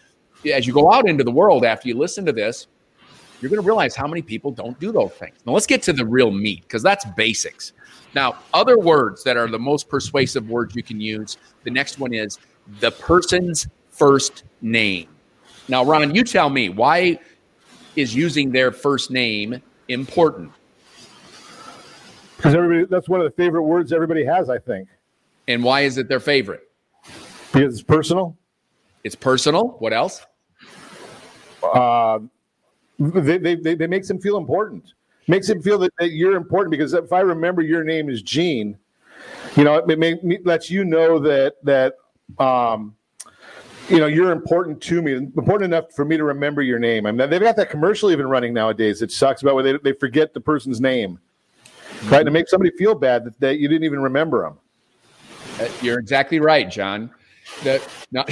as 0.52 0.66
you 0.66 0.74
go 0.74 0.92
out 0.92 1.08
into 1.08 1.24
the 1.24 1.32
world 1.32 1.64
after 1.64 1.88
you 1.88 1.96
listen 1.96 2.26
to 2.26 2.32
this, 2.32 2.66
you're 3.44 3.50
going 3.50 3.62
to 3.62 3.66
realize 3.66 3.94
how 3.94 4.06
many 4.06 4.22
people 4.22 4.50
don't 4.50 4.80
do 4.80 4.90
those 4.90 5.12
things. 5.12 5.36
Now, 5.44 5.52
let's 5.52 5.66
get 5.66 5.82
to 5.82 5.92
the 5.92 6.06
real 6.06 6.30
meat 6.30 6.62
because 6.62 6.82
that's 6.82 7.04
basics. 7.14 7.74
Now, 8.14 8.38
other 8.54 8.78
words 8.78 9.22
that 9.24 9.36
are 9.36 9.48
the 9.48 9.58
most 9.58 9.90
persuasive 9.90 10.48
words 10.48 10.74
you 10.74 10.82
can 10.82 10.98
use 10.98 11.36
the 11.62 11.70
next 11.70 11.98
one 11.98 12.14
is 12.14 12.38
the 12.80 12.90
person's 12.90 13.68
first 13.90 14.44
name. 14.62 15.08
Now, 15.68 15.84
Ron, 15.84 16.14
you 16.14 16.24
tell 16.24 16.48
me 16.48 16.70
why 16.70 17.18
is 17.96 18.14
using 18.14 18.50
their 18.50 18.72
first 18.72 19.10
name 19.10 19.60
important? 19.88 20.50
Because 22.38 22.54
everybody, 22.54 22.86
that's 22.86 23.10
one 23.10 23.20
of 23.20 23.24
the 23.24 23.36
favorite 23.36 23.64
words 23.64 23.92
everybody 23.92 24.24
has, 24.24 24.48
I 24.48 24.58
think. 24.58 24.88
And 25.48 25.62
why 25.62 25.82
is 25.82 25.98
it 25.98 26.08
their 26.08 26.18
favorite? 26.18 26.62
Because 27.52 27.74
it's 27.74 27.82
personal. 27.82 28.38
It's 29.02 29.14
personal. 29.14 29.76
What 29.80 29.92
else? 29.92 30.24
Uh, 31.62 32.20
they, 33.12 33.38
they, 33.54 33.74
they, 33.74 33.86
makes 33.86 34.08
them 34.08 34.20
feel 34.20 34.36
important. 34.36 34.92
Makes 35.26 35.48
them 35.48 35.62
feel 35.62 35.78
that, 35.78 35.92
that 35.98 36.10
you're 36.10 36.36
important 36.36 36.70
because 36.70 36.92
if 36.92 37.12
I 37.12 37.20
remember 37.20 37.62
your 37.62 37.82
name 37.82 38.10
is 38.10 38.22
Gene, 38.22 38.76
you 39.56 39.64
know, 39.64 39.76
it, 39.76 39.98
may, 39.98 40.12
it 40.12 40.44
lets 40.44 40.70
you 40.70 40.84
know 40.84 41.18
that 41.20 41.54
that 41.62 41.94
um, 42.38 42.94
you 43.88 43.98
know 43.98 44.06
you're 44.06 44.32
important 44.32 44.82
to 44.82 45.00
me, 45.00 45.14
important 45.14 45.72
enough 45.72 45.92
for 45.94 46.04
me 46.04 46.16
to 46.16 46.24
remember 46.24 46.60
your 46.60 46.78
name. 46.78 47.06
I 47.06 47.12
mean, 47.12 47.30
they've 47.30 47.40
got 47.40 47.56
that 47.56 47.70
commercial 47.70 48.10
even 48.10 48.26
running 48.26 48.52
nowadays. 48.52 49.00
It 49.00 49.12
sucks 49.12 49.42
about 49.42 49.54
where 49.54 49.64
they, 49.64 49.78
they 49.78 49.92
forget 49.92 50.34
the 50.34 50.40
person's 50.40 50.80
name, 50.80 51.18
right? 52.06 52.24
To 52.24 52.30
make 52.30 52.48
somebody 52.48 52.70
feel 52.76 52.94
bad 52.94 53.24
that, 53.24 53.40
that 53.40 53.58
you 53.58 53.68
didn't 53.68 53.84
even 53.84 54.00
remember 54.00 54.42
them. 54.42 54.58
Uh, 55.60 55.70
You're 55.80 56.00
exactly 56.00 56.40
right, 56.40 56.68
John. 56.70 57.10
That 57.62 57.86
no. 58.10 58.24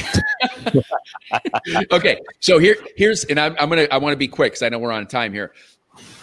okay, 1.92 2.20
so 2.40 2.58
here 2.58 2.76
here's 2.96 3.24
and 3.24 3.38
I'm, 3.38 3.56
I'm 3.58 3.68
gonna 3.68 3.86
I 3.90 3.98
want 3.98 4.12
to 4.12 4.18
be 4.18 4.28
quick 4.28 4.52
because 4.52 4.62
I 4.62 4.68
know 4.68 4.78
we're 4.78 4.92
on 4.92 5.06
time 5.06 5.32
here. 5.32 5.52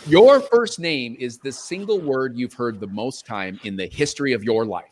Your 0.07 0.39
first 0.39 0.79
name 0.79 1.15
is 1.19 1.37
the 1.37 1.51
single 1.51 1.99
word 1.99 2.37
you've 2.37 2.53
heard 2.53 2.79
the 2.79 2.87
most 2.87 3.25
time 3.25 3.59
in 3.63 3.75
the 3.75 3.85
history 3.87 4.33
of 4.33 4.43
your 4.43 4.65
life. 4.65 4.85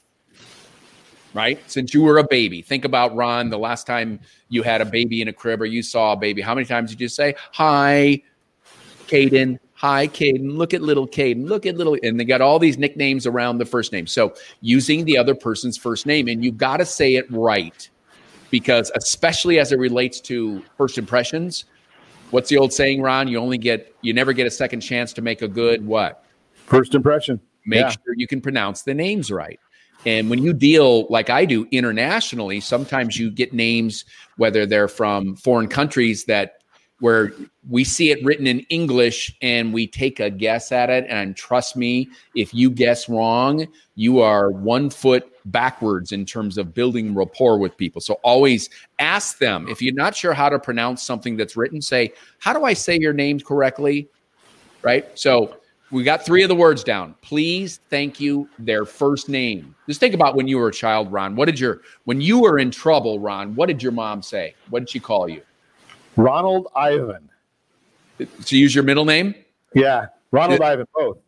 Right? 1.33 1.59
Since 1.69 1.93
you 1.93 2.01
were 2.01 2.17
a 2.17 2.23
baby. 2.23 2.61
Think 2.61 2.85
about 2.85 3.15
Ron, 3.15 3.49
the 3.49 3.59
last 3.59 3.85
time 3.85 4.19
you 4.49 4.63
had 4.63 4.81
a 4.81 4.85
baby 4.85 5.21
in 5.21 5.27
a 5.27 5.33
crib 5.33 5.61
or 5.61 5.65
you 5.65 5.83
saw 5.83 6.13
a 6.13 6.15
baby. 6.15 6.41
How 6.41 6.55
many 6.55 6.65
times 6.65 6.89
did 6.89 7.01
you 7.01 7.09
say, 7.09 7.35
Hi, 7.53 8.21
Caden? 9.07 9.59
Hi, 9.73 10.07
Caden. 10.07 10.57
Look 10.57 10.73
at 10.73 10.81
little 10.81 11.07
Caden. 11.07 11.47
Look 11.47 11.67
at 11.67 11.77
little. 11.77 11.97
And 12.01 12.19
they 12.19 12.25
got 12.25 12.41
all 12.41 12.57
these 12.57 12.79
nicknames 12.79 13.27
around 13.27 13.59
the 13.59 13.65
first 13.65 13.91
name. 13.91 14.07
So 14.07 14.33
using 14.61 15.05
the 15.05 15.17
other 15.17 15.35
person's 15.35 15.77
first 15.77 16.07
name, 16.07 16.27
and 16.27 16.43
you've 16.43 16.57
got 16.57 16.77
to 16.77 16.85
say 16.85 17.15
it 17.15 17.29
right 17.31 17.87
because, 18.49 18.91
especially 18.95 19.59
as 19.59 19.71
it 19.71 19.79
relates 19.79 20.19
to 20.21 20.63
first 20.77 20.97
impressions, 20.97 21.65
what's 22.31 22.49
the 22.49 22.57
old 22.57 22.73
saying, 22.73 23.01
Ron? 23.01 23.27
You 23.27 23.39
only 23.39 23.57
get, 23.57 23.95
you 24.01 24.13
never 24.13 24.33
get 24.33 24.47
a 24.47 24.51
second 24.51 24.81
chance 24.81 25.13
to 25.13 25.21
make 25.21 25.41
a 25.41 25.47
good 25.47 25.85
what? 25.85 26.23
First 26.65 26.95
impression. 26.95 27.39
Make 27.65 27.81
Yeah. 27.81 27.89
sure 27.89 28.13
you 28.15 28.27
can 28.27 28.41
pronounce 28.41 28.83
the 28.83 28.93
names 28.93 29.31
right. 29.31 29.59
And 30.05 30.29
when 30.29 30.41
you 30.41 30.53
deal 30.53 31.07
like 31.09 31.29
I 31.29 31.43
do 31.43 31.67
internationally, 31.71 32.61
sometimes 32.61 33.17
you 33.17 33.31
get 33.31 33.51
names, 33.53 34.05
whether 34.37 34.65
they're 34.65 34.87
from 34.87 35.35
foreign 35.35 35.67
countries 35.67 36.25
that 36.25 36.56
where 36.99 37.31
we 37.69 37.83
see 37.83 38.11
it 38.11 38.23
written 38.23 38.47
in 38.47 38.61
English 38.69 39.35
and 39.41 39.73
we 39.73 39.87
take 39.87 40.19
a 40.19 40.29
guess 40.29 40.71
at 40.71 40.89
it. 40.89 41.05
And 41.09 41.35
trust 41.35 41.75
me, 41.75 42.09
if 42.35 42.53
you 42.53 42.71
guess 42.71 43.07
wrong, 43.07 43.67
you 43.95 44.19
are 44.19 44.49
one 44.49 44.89
foot 44.89 45.31
backwards 45.45 46.11
in 46.11 46.25
terms 46.25 46.57
of 46.57 46.73
building 46.73 47.13
rapport 47.13 47.59
with 47.59 47.77
people. 47.77 48.01
So 48.01 48.15
always 48.23 48.69
ask 48.99 49.37
them 49.37 49.67
if 49.69 49.81
you're 49.81 49.93
not 49.93 50.15
sure 50.15 50.33
how 50.33 50.49
to 50.49 50.59
pronounce 50.59 51.03
something 51.03 51.37
that's 51.37 51.55
written, 51.55 51.81
say, 51.81 52.13
How 52.39 52.53
do 52.53 52.63
I 52.63 52.73
say 52.73 52.97
your 52.99 53.13
name 53.13 53.39
correctly? 53.39 54.09
Right. 54.81 55.05
So 55.17 55.57
we 55.91 56.03
got 56.03 56.25
three 56.25 56.43
of 56.43 56.49
the 56.49 56.55
words 56.55 56.83
down. 56.83 57.15
Please, 57.21 57.79
thank 57.89 58.19
you, 58.19 58.49
their 58.59 58.85
first 58.85 59.29
name. 59.29 59.73
Just 59.87 59.99
think 59.99 60.13
about 60.13 60.35
when 60.35 60.47
you 60.47 60.57
were 60.57 60.67
a 60.67 60.73
child, 60.73 61.11
Ron. 61.11 61.35
What 61.35 61.45
did 61.45 61.59
your, 61.59 61.81
when 62.03 62.19
you 62.19 62.41
were 62.41 62.59
in 62.59 62.71
trouble, 62.71 63.19
Ron, 63.19 63.55
what 63.55 63.67
did 63.67 63.81
your 63.81 63.93
mom 63.93 64.21
say? 64.21 64.53
What 64.69 64.79
did 64.79 64.89
she 64.89 64.99
call 64.99 65.29
you? 65.29 65.41
Ronald 66.17 66.67
Ivan. 66.75 67.29
To 68.45 68.57
use 68.57 68.73
your 68.73 68.83
middle 68.83 69.05
name? 69.05 69.35
Yeah. 69.73 70.07
Ronald 70.31 70.61
Ivan, 70.61 70.87
both. 70.93 71.19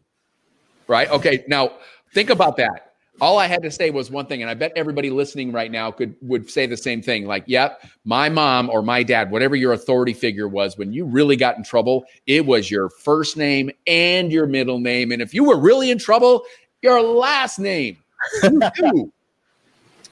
Right. 0.88 1.10
Okay. 1.10 1.46
Now 1.48 1.74
think 2.14 2.30
about 2.30 2.58
that. 2.58 2.94
All 3.22 3.38
I 3.38 3.48
had 3.48 3.62
to 3.64 3.72
say 3.72 3.90
was 3.90 4.10
one 4.10 4.28
thing, 4.28 4.42
and 4.42 4.50
I 4.50 4.54
bet 4.54 4.72
everybody 4.78 5.10
listening 5.10 5.52
right 5.52 5.70
now 5.70 5.92
could 5.92 6.16
would 6.22 6.50
say 6.50 6.66
the 6.66 6.78
same 6.78 7.02
thing. 7.02 7.26
Like, 7.26 7.44
yep, 7.48 7.84
my 8.06 8.30
mom 8.30 8.70
or 8.70 8.82
my 8.82 9.04
dad, 9.04 9.30
whatever 9.30 9.58
your 9.58 9.74
authority 9.74 10.14
figure 10.14 10.48
was, 10.48 10.78
when 10.78 10.94
you 10.94 11.04
really 11.04 11.36
got 11.36 11.58
in 11.58 11.64
trouble, 11.64 12.06
it 12.28 12.46
was 12.46 12.72
your 12.72 12.90
first 12.90 13.36
name 13.36 13.72
and 13.88 14.32
your 14.32 14.48
middle 14.48 14.80
name. 14.80 15.12
And 15.12 15.22
if 15.22 15.34
you 15.34 15.44
were 15.44 15.60
really 15.60 15.92
in 15.92 15.98
trouble, 15.98 16.44
your 16.82 17.02
last 17.02 17.60
name. 17.60 17.98
You 18.42 18.60
knew. 18.80 19.14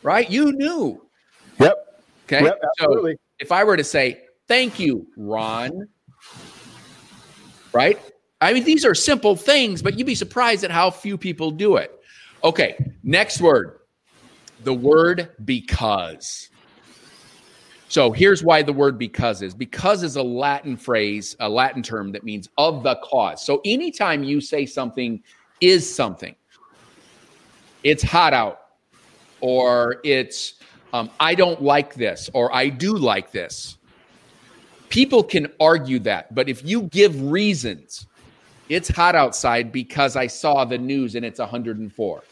right? 0.04 0.30
You 0.30 0.52
knew. 0.52 1.02
Yep. 1.60 2.04
Okay. 2.26 2.44
Yep, 2.44 2.60
so 2.62 2.86
absolutely. 2.86 3.18
if 3.40 3.54
I 3.54 3.64
were 3.64 3.78
to 3.78 3.86
say, 3.86 4.22
thank 4.48 4.80
you, 4.80 5.08
Ron, 5.16 5.88
right? 7.74 8.00
I 8.40 8.54
mean, 8.54 8.64
these 8.64 8.86
are 8.86 8.96
simple 8.96 9.36
things, 9.36 9.82
but 9.82 9.98
you'd 9.98 10.06
be 10.06 10.16
surprised 10.16 10.64
at 10.64 10.72
how 10.72 10.92
few 10.92 11.18
people 11.18 11.52
do 11.52 11.78
it. 11.78 11.92
Okay, 12.44 12.78
next 13.04 13.42
word 13.42 13.78
the 14.64 14.74
word 14.74 15.30
because. 15.46 16.50
So 17.90 18.12
here's 18.12 18.44
why 18.44 18.64
the 18.64 18.74
word 18.74 18.98
because 18.98 19.42
is 19.42 19.54
because 19.54 20.04
is 20.04 20.18
a 20.18 20.24
Latin 20.24 20.76
phrase, 20.76 21.36
a 21.40 21.48
Latin 21.48 21.82
term 21.82 22.12
that 22.12 22.24
means 22.24 22.50
of 22.58 22.84
the 22.84 22.96
cause. 23.04 23.46
So 23.46 23.62
anytime 23.64 24.24
you 24.24 24.42
say 24.42 24.66
something 24.66 25.24
is 25.62 25.94
something, 25.94 26.36
it's 27.84 28.04
hot 28.04 28.34
out, 28.34 28.60
or 29.40 30.02
it's 30.04 30.56
um, 30.92 31.10
I 31.20 31.34
don't 31.34 31.62
like 31.62 31.94
this, 31.94 32.30
or 32.34 32.54
I 32.54 32.68
do 32.68 32.94
like 32.94 33.32
this. 33.32 33.77
People 34.90 35.24
can 35.24 35.48
argue 35.60 36.00
that, 36.00 36.34
but 36.34 36.48
if 36.48 36.64
you 36.64 36.84
give 36.84 37.22
reasons, 37.22 38.08
it's 38.70 38.90
hot 38.90 39.16
outside 39.16 39.72
because 39.72 40.16
I 40.16 40.28
saw 40.28 40.66
the 40.66 40.78
news 40.78 41.16
and 41.16 41.26
it's 41.26 41.40
104. 41.40 42.24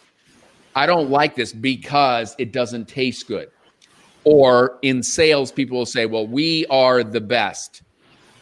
I 0.75 0.85
don't 0.85 1.09
like 1.09 1.35
this 1.35 1.53
because 1.53 2.35
it 2.37 2.51
doesn't 2.51 2.87
taste 2.87 3.27
good. 3.27 3.49
Or 4.25 4.79
in 4.81 5.03
sales, 5.03 5.51
people 5.51 5.77
will 5.77 5.85
say, 5.85 6.05
well, 6.05 6.27
we 6.27 6.65
are 6.67 7.03
the 7.03 7.21
best. 7.21 7.83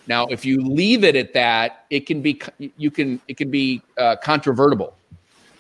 Now, 0.08 0.26
if 0.28 0.46
you 0.46 0.62
leave 0.62 1.04
it 1.04 1.16
at 1.16 1.34
that, 1.34 1.86
it 1.90 2.06
can 2.06 2.22
be 2.22 2.42
you 2.78 2.92
can 2.92 3.22
it 3.28 3.38
can 3.38 3.50
be 3.50 3.82
uh, 3.98 4.18
controvertible. 4.22 4.96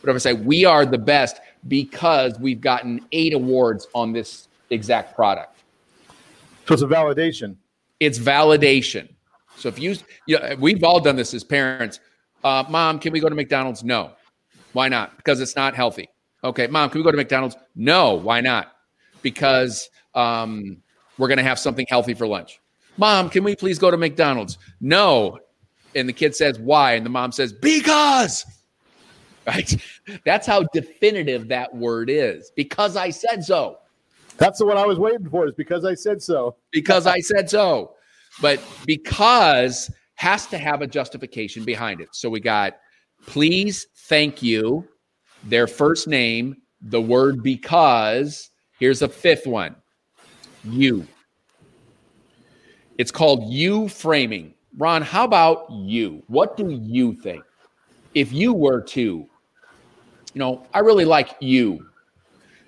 But 0.01 0.09
if 0.09 0.15
I 0.15 0.19
say 0.19 0.33
we 0.33 0.65
are 0.65 0.85
the 0.85 0.97
best 0.97 1.39
because 1.67 2.37
we've 2.39 2.59
gotten 2.59 3.05
eight 3.13 3.33
awards 3.33 3.87
on 3.95 4.11
this 4.11 4.49
exact 4.69 5.15
product, 5.15 5.57
So 6.67 6.73
it's 6.73 6.83
a 6.83 6.87
validation. 6.87 7.55
It's 8.05 8.19
validation. 8.19 9.09
So 9.57 9.69
if 9.69 9.79
you, 9.79 9.95
you 10.25 10.39
know, 10.39 10.55
we've 10.59 10.83
all 10.83 10.99
done 10.99 11.15
this 11.15 11.33
as 11.33 11.43
parents. 11.43 11.99
Uh, 12.43 12.63
Mom, 12.69 12.99
can 12.99 13.13
we 13.13 13.19
go 13.19 13.29
to 13.29 13.35
McDonald's? 13.35 13.83
No. 13.83 14.11
Why 14.73 14.89
not? 14.89 15.15
Because 15.17 15.39
it's 15.39 15.55
not 15.55 15.75
healthy. 15.75 16.09
Okay, 16.43 16.67
Mom, 16.67 16.89
can 16.89 16.99
we 16.99 17.03
go 17.03 17.11
to 17.11 17.17
McDonald's? 17.17 17.55
No. 17.75 18.15
Why 18.15 18.41
not? 18.41 18.73
Because 19.21 19.89
um, 20.13 20.77
we're 21.17 21.27
going 21.27 21.37
to 21.37 21.43
have 21.43 21.59
something 21.59 21.85
healthy 21.89 22.13
for 22.13 22.27
lunch. 22.27 22.59
Mom, 22.97 23.29
can 23.29 23.43
we 23.43 23.55
please 23.55 23.79
go 23.79 23.89
to 23.89 23.97
McDonald's? 23.97 24.57
No. 24.81 25.39
And 25.95 26.07
the 26.07 26.13
kid 26.13 26.35
says, 26.35 26.59
Why? 26.59 26.93
And 26.93 27.05
the 27.05 27.09
mom 27.09 27.31
says, 27.31 27.53
Because. 27.53 28.45
Right? 29.47 29.75
That's 30.25 30.47
how 30.47 30.63
definitive 30.73 31.47
that 31.49 31.75
word 31.75 32.09
is. 32.09 32.51
Because 32.55 32.95
I 32.95 33.09
said 33.09 33.43
so. 33.43 33.79
That's 34.37 34.59
the 34.59 34.65
one 34.65 34.77
I 34.77 34.85
was 34.85 34.99
waiting 34.99 35.29
for, 35.29 35.47
is 35.47 35.53
because 35.53 35.85
I 35.85 35.93
said 35.93 36.21
so. 36.21 36.55
because 36.71 37.07
I 37.07 37.19
said 37.19 37.49
so. 37.49 37.93
But 38.41 38.59
because 38.85 39.91
has 40.15 40.47
to 40.47 40.57
have 40.57 40.81
a 40.81 40.87
justification 40.87 41.63
behind 41.63 42.01
it. 42.01 42.09
So 42.13 42.29
we 42.29 42.39
got 42.39 42.73
please, 43.25 43.87
thank 44.07 44.41
you, 44.41 44.87
their 45.43 45.67
first 45.67 46.07
name, 46.07 46.57
the 46.81 47.01
word 47.01 47.43
because. 47.43 48.49
Here's 48.79 49.01
a 49.01 49.07
fifth 49.07 49.47
one 49.47 49.75
you. 50.63 51.07
It's 52.97 53.11
called 53.11 53.51
you 53.51 53.87
framing. 53.87 54.53
Ron, 54.77 55.01
how 55.01 55.23
about 55.23 55.67
you? 55.71 56.23
What 56.27 56.57
do 56.57 56.69
you 56.69 57.13
think? 57.13 57.43
If 58.13 58.31
you 58.31 58.53
were 58.53 58.81
to, 58.81 59.01
you 59.01 59.29
know, 60.35 60.65
I 60.73 60.79
really 60.79 61.05
like 61.05 61.35
you. 61.39 61.85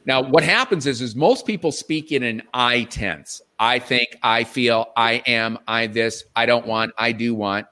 Now, 0.05 0.21
what 0.21 0.43
happens 0.43 0.85
is, 0.85 1.01
is 1.01 1.15
most 1.15 1.47
people 1.47 1.71
speak 1.71 2.11
in 2.11 2.21
an 2.21 2.43
I 2.53 2.83
tense. 2.83 3.41
I 3.57 3.79
think, 3.79 4.17
I 4.21 4.43
feel, 4.43 4.87
I 4.95 5.23
am, 5.25 5.57
I 5.67 5.87
this, 5.87 6.25
I 6.35 6.45
don't 6.45 6.67
want, 6.67 6.93
I 6.97 7.11
do 7.11 7.33
want. 7.33 7.65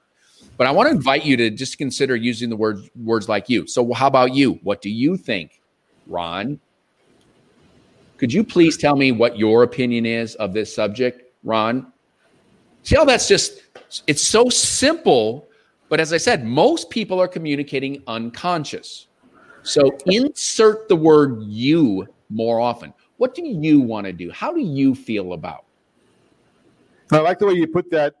But 0.56 0.66
I 0.66 0.70
want 0.72 0.88
to 0.88 0.94
invite 0.94 1.24
you 1.24 1.36
to 1.36 1.50
just 1.50 1.78
consider 1.78 2.16
using 2.16 2.48
the 2.48 2.56
word 2.56 2.78
words 2.96 3.28
like 3.28 3.48
you. 3.48 3.66
So, 3.66 3.92
how 3.92 4.06
about 4.06 4.34
you? 4.34 4.58
What 4.62 4.82
do 4.82 4.90
you 4.90 5.16
think, 5.16 5.60
Ron? 6.06 6.60
Could 8.18 8.32
you 8.32 8.44
please 8.44 8.76
tell 8.76 8.96
me 8.96 9.12
what 9.12 9.36
your 9.38 9.64
opinion 9.64 10.06
is 10.06 10.34
of 10.36 10.52
this 10.52 10.74
subject, 10.74 11.32
Ron? 11.42 11.92
See 12.84 12.96
how 12.96 13.04
that's 13.04 13.26
just, 13.26 13.62
it's 14.06 14.22
so 14.22 14.48
simple. 14.48 15.48
But 15.88 16.00
as 16.00 16.12
I 16.12 16.16
said, 16.16 16.44
most 16.44 16.90
people 16.90 17.20
are 17.20 17.28
communicating 17.28 18.02
unconscious. 18.06 19.08
So 19.62 19.96
insert 20.06 20.88
the 20.88 20.96
word 20.96 21.42
you 21.42 22.06
more 22.30 22.60
often. 22.60 22.92
What 23.16 23.34
do 23.34 23.44
you 23.44 23.80
want 23.80 24.06
to 24.06 24.12
do? 24.12 24.30
How 24.30 24.52
do 24.52 24.60
you 24.60 24.94
feel 24.94 25.32
about? 25.32 25.64
I 27.12 27.18
like 27.18 27.38
the 27.38 27.46
way 27.46 27.54
you 27.54 27.66
put 27.66 27.90
that. 27.90 28.14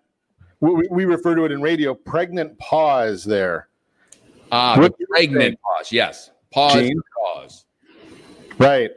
We, 0.60 0.86
we 0.90 1.04
refer 1.04 1.34
to 1.34 1.44
it 1.44 1.52
in 1.52 1.60
radio, 1.60 1.94
pregnant 1.94 2.58
pause 2.58 3.24
there. 3.24 3.68
Ah, 4.52 4.76
the 4.76 4.90
pregnant 5.10 5.58
pause. 5.60 5.90
Yes. 5.90 6.30
Pause. 6.52 6.92
Pause. 7.20 7.64
Right. 8.58 8.90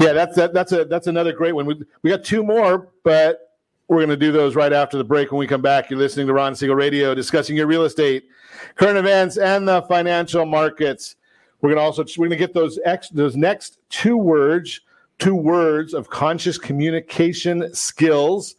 Yeah, 0.00 0.12
that's 0.12 0.36
that, 0.36 0.52
that's 0.52 0.72
a 0.72 0.84
that's 0.84 1.06
another 1.06 1.32
great 1.32 1.52
one. 1.52 1.66
We 1.66 1.80
we 2.02 2.10
got 2.10 2.24
two 2.24 2.42
more, 2.42 2.90
but 3.04 3.56
we're 3.88 3.98
going 3.98 4.10
to 4.10 4.16
do 4.16 4.32
those 4.32 4.54
right 4.54 4.72
after 4.72 4.98
the 4.98 5.04
break. 5.04 5.32
When 5.32 5.38
we 5.38 5.46
come 5.46 5.62
back, 5.62 5.90
you're 5.90 5.98
listening 5.98 6.26
to 6.26 6.32
Ron 6.34 6.54
Siegel 6.54 6.76
Radio, 6.76 7.14
discussing 7.14 7.56
your 7.56 7.66
real 7.66 7.84
estate, 7.84 8.28
current 8.74 8.98
events, 8.98 9.38
and 9.38 9.66
the 9.66 9.82
financial 9.82 10.44
markets. 10.44 11.16
We're 11.60 11.70
going 11.70 11.78
to 11.78 11.82
also 11.82 12.04
we're 12.16 12.28
going 12.28 12.38
to 12.38 12.44
get 12.44 12.54
those 12.54 12.78
ex, 12.84 13.08
those 13.08 13.36
next 13.36 13.78
two 13.88 14.16
words, 14.16 14.80
two 15.18 15.34
words 15.34 15.92
of 15.92 16.08
conscious 16.08 16.56
communication 16.56 17.74
skills. 17.74 18.56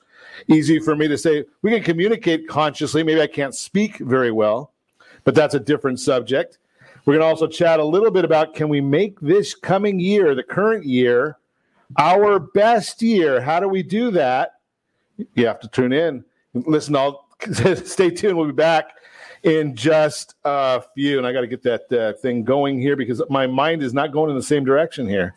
Easy 0.48 0.80
for 0.80 0.96
me 0.96 1.08
to 1.08 1.18
say. 1.18 1.46
We 1.62 1.72
can 1.72 1.84
communicate 1.84 2.48
consciously. 2.48 3.04
Maybe 3.04 3.22
I 3.22 3.28
can't 3.28 3.56
speak 3.56 3.98
very 3.98 4.32
well, 4.32 4.74
but 5.24 5.36
that's 5.36 5.54
a 5.54 5.60
different 5.60 6.00
subject. 6.00 6.58
We're 7.06 7.14
going 7.14 7.22
to 7.22 7.28
also 7.28 7.48
chat 7.48 7.80
a 7.80 7.86
little 7.86 8.12
bit 8.12 8.26
about 8.26 8.54
can 8.54 8.70
we 8.70 8.82
make 8.82 9.20
this 9.20 9.56
coming 9.56 10.00
year, 10.00 10.36
the 10.36 10.44
current 10.44 10.86
year, 10.86 11.38
our 11.98 12.40
best 12.40 13.02
year? 13.02 13.42
How 13.42 13.60
do 13.60 13.68
we 13.68 13.82
do 13.82 14.12
that? 14.12 14.60
You 15.36 15.48
have 15.48 15.60
to 15.62 15.68
tune 15.70 15.94
in. 15.94 16.24
Listen, 16.54 16.96
I'll 16.96 17.28
stay 17.76 18.10
tuned. 18.10 18.38
We'll 18.38 18.48
be 18.48 18.54
back 18.54 18.99
in 19.44 19.76
just 19.76 20.36
a 20.44 20.84
few. 20.96 21.18
And 21.18 21.28
I 21.28 21.34
got 21.34 21.42
to 21.42 21.48
get 21.48 21.64
that 21.64 21.92
uh, 21.92 22.14
thing 22.20 22.44
going 22.44 22.80
here 22.80 22.96
because 22.96 23.22
my 23.30 23.48
mind 23.48 23.84
is 23.84 23.94
not 23.94 24.12
going 24.12 24.30
in 24.30 24.36
the 24.36 24.44
same 24.44 24.64
direction 24.64 25.08
here. 25.08 25.36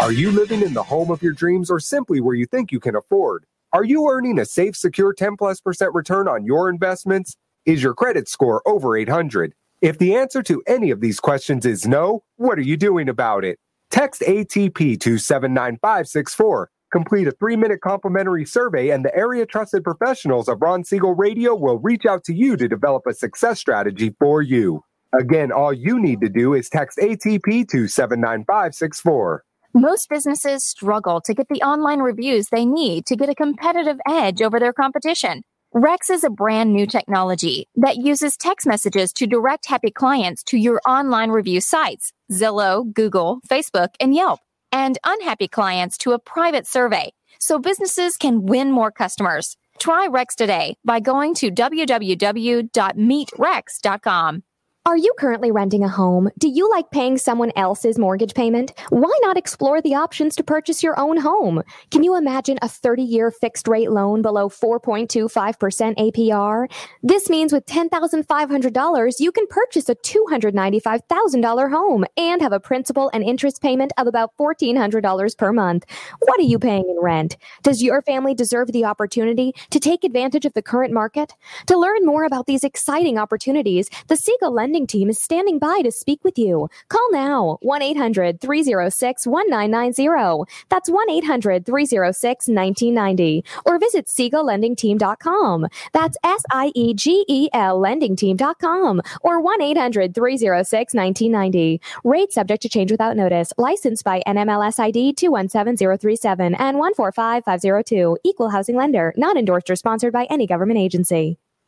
Are 0.00 0.12
you 0.12 0.30
living 0.30 0.60
in 0.60 0.74
the 0.74 0.82
home 0.82 1.10
of 1.10 1.22
your 1.22 1.32
dreams 1.32 1.70
or 1.70 1.80
simply 1.80 2.20
where 2.20 2.34
you 2.34 2.44
think 2.44 2.70
you 2.70 2.78
can 2.78 2.94
afford? 2.94 3.46
Are 3.72 3.84
you 3.84 4.08
earning 4.08 4.38
a 4.38 4.44
safe, 4.44 4.76
secure 4.76 5.14
10 5.14 5.36
plus 5.36 5.60
percent 5.60 5.94
return 5.94 6.28
on 6.28 6.44
your 6.44 6.68
investments? 6.68 7.36
Is 7.64 7.82
your 7.82 7.94
credit 7.94 8.28
score 8.28 8.62
over 8.66 8.96
800? 8.96 9.54
If 9.80 9.98
the 9.98 10.14
answer 10.14 10.42
to 10.42 10.62
any 10.66 10.90
of 10.90 11.00
these 11.00 11.20
questions 11.20 11.64
is 11.64 11.86
no, 11.86 12.22
what 12.36 12.58
are 12.58 12.62
you 12.62 12.76
doing 12.76 13.08
about 13.08 13.44
it? 13.44 13.58
Text 13.90 14.20
ATP 14.20 15.00
to 15.00 15.18
79564. 15.18 16.70
Complete 16.94 17.26
a 17.26 17.32
three 17.32 17.56
minute 17.56 17.80
complimentary 17.80 18.44
survey, 18.44 18.90
and 18.90 19.04
the 19.04 19.12
area 19.16 19.44
trusted 19.44 19.82
professionals 19.82 20.46
of 20.46 20.62
Ron 20.62 20.84
Siegel 20.84 21.16
Radio 21.16 21.52
will 21.52 21.80
reach 21.80 22.06
out 22.06 22.22
to 22.22 22.32
you 22.32 22.56
to 22.56 22.68
develop 22.68 23.02
a 23.08 23.12
success 23.12 23.58
strategy 23.58 24.14
for 24.20 24.42
you. 24.42 24.84
Again, 25.12 25.50
all 25.50 25.72
you 25.72 25.98
need 25.98 26.20
to 26.20 26.28
do 26.28 26.54
is 26.54 26.68
text 26.68 26.98
ATP 26.98 27.68
to 27.70 27.88
79564. 27.88 29.42
Most 29.74 30.08
businesses 30.08 30.64
struggle 30.64 31.20
to 31.22 31.34
get 31.34 31.48
the 31.48 31.62
online 31.62 31.98
reviews 31.98 32.50
they 32.50 32.64
need 32.64 33.06
to 33.06 33.16
get 33.16 33.28
a 33.28 33.34
competitive 33.34 33.98
edge 34.08 34.40
over 34.40 34.60
their 34.60 34.72
competition. 34.72 35.42
Rex 35.72 36.10
is 36.10 36.22
a 36.22 36.30
brand 36.30 36.72
new 36.72 36.86
technology 36.86 37.66
that 37.74 37.96
uses 37.96 38.36
text 38.36 38.68
messages 38.68 39.12
to 39.14 39.26
direct 39.26 39.66
happy 39.66 39.90
clients 39.90 40.44
to 40.44 40.56
your 40.56 40.80
online 40.86 41.30
review 41.30 41.60
sites, 41.60 42.12
Zillow, 42.30 42.94
Google, 42.94 43.40
Facebook, 43.50 43.88
and 43.98 44.14
Yelp, 44.14 44.38
and 44.74 44.98
unhappy 45.04 45.46
clients 45.46 45.96
to 45.96 46.10
a 46.12 46.18
private 46.18 46.66
survey 46.66 47.12
so 47.38 47.60
businesses 47.60 48.16
can 48.16 48.44
win 48.44 48.72
more 48.72 48.90
customers. 48.90 49.56
Try 49.78 50.08
Rex 50.08 50.34
today 50.34 50.76
by 50.84 50.98
going 51.00 51.34
to 51.36 51.50
www.meetrex.com. 51.50 54.42
Are 54.86 54.98
you 54.98 55.14
currently 55.18 55.50
renting 55.50 55.82
a 55.82 55.88
home? 55.88 56.28
Do 56.36 56.46
you 56.46 56.68
like 56.68 56.90
paying 56.90 57.16
someone 57.16 57.52
else's 57.56 57.98
mortgage 57.98 58.34
payment? 58.34 58.74
Why 58.90 59.10
not 59.22 59.38
explore 59.38 59.80
the 59.80 59.94
options 59.94 60.36
to 60.36 60.44
purchase 60.44 60.82
your 60.82 61.00
own 61.00 61.16
home? 61.16 61.62
Can 61.90 62.02
you 62.02 62.18
imagine 62.18 62.58
a 62.60 62.68
30 62.68 63.02
year 63.02 63.30
fixed 63.30 63.66
rate 63.66 63.90
loan 63.90 64.20
below 64.20 64.50
4.25% 64.50 65.96
APR? 65.96 66.70
This 67.02 67.30
means 67.30 67.50
with 67.50 67.64
$10,500, 67.64 69.20
you 69.20 69.32
can 69.32 69.46
purchase 69.46 69.88
a 69.88 69.94
$295,000 69.94 71.70
home 71.70 72.04
and 72.18 72.42
have 72.42 72.52
a 72.52 72.60
principal 72.60 73.10
and 73.14 73.24
interest 73.24 73.62
payment 73.62 73.90
of 73.96 74.06
about 74.06 74.36
$1,400 74.36 75.38
per 75.38 75.50
month. 75.50 75.86
What 76.18 76.38
are 76.38 76.42
you 76.42 76.58
paying 76.58 76.84
in 76.90 76.98
rent? 77.00 77.38
Does 77.62 77.82
your 77.82 78.02
family 78.02 78.34
deserve 78.34 78.70
the 78.70 78.84
opportunity 78.84 79.54
to 79.70 79.80
take 79.80 80.04
advantage 80.04 80.44
of 80.44 80.52
the 80.52 80.60
current 80.60 80.92
market? 80.92 81.32
To 81.68 81.78
learn 81.78 82.04
more 82.04 82.24
about 82.24 82.44
these 82.44 82.64
exciting 82.64 83.16
opportunities, 83.16 83.88
the 84.08 84.16
Siegel 84.16 84.52
Lending 84.52 84.73
team 84.82 85.08
is 85.08 85.18
standing 85.18 85.60
by 85.60 85.80
to 85.82 85.92
speak 85.92 86.24
with 86.24 86.36
you. 86.36 86.68
Call 86.88 87.12
now 87.12 87.58
1 87.62 87.82
800 87.82 88.40
306 88.40 89.26
1990. 89.26 90.52
That's 90.68 90.90
1 90.90 91.10
800 91.10 91.64
306 91.64 92.48
1990. 92.48 93.44
Or 93.64 93.78
visit 93.78 94.06
SiegelLendingTeam.com. 94.06 95.66
That's 95.92 96.16
S 96.24 96.42
I 96.50 96.72
E 96.74 96.94
G 96.94 97.24
E 97.28 97.48
L 97.52 97.80
LendingTeam.com. 97.80 99.00
Or 99.20 99.40
1 99.40 99.62
800 99.62 100.14
306 100.14 100.94
1990. 100.94 101.80
Rate 102.02 102.32
subject 102.32 102.62
to 102.62 102.68
change 102.68 102.90
without 102.90 103.16
notice. 103.16 103.52
Licensed 103.56 104.04
by 104.04 104.22
NMLS 104.26 104.80
ID 104.80 105.12
217037 105.14 106.54
and 106.56 106.78
145502. 106.78 108.18
Equal 108.24 108.50
housing 108.50 108.74
lender. 108.76 109.14
Not 109.16 109.36
endorsed 109.36 109.70
or 109.70 109.76
sponsored 109.76 110.12
by 110.12 110.24
any 110.24 110.46
government 110.46 110.80
agency. 110.80 111.38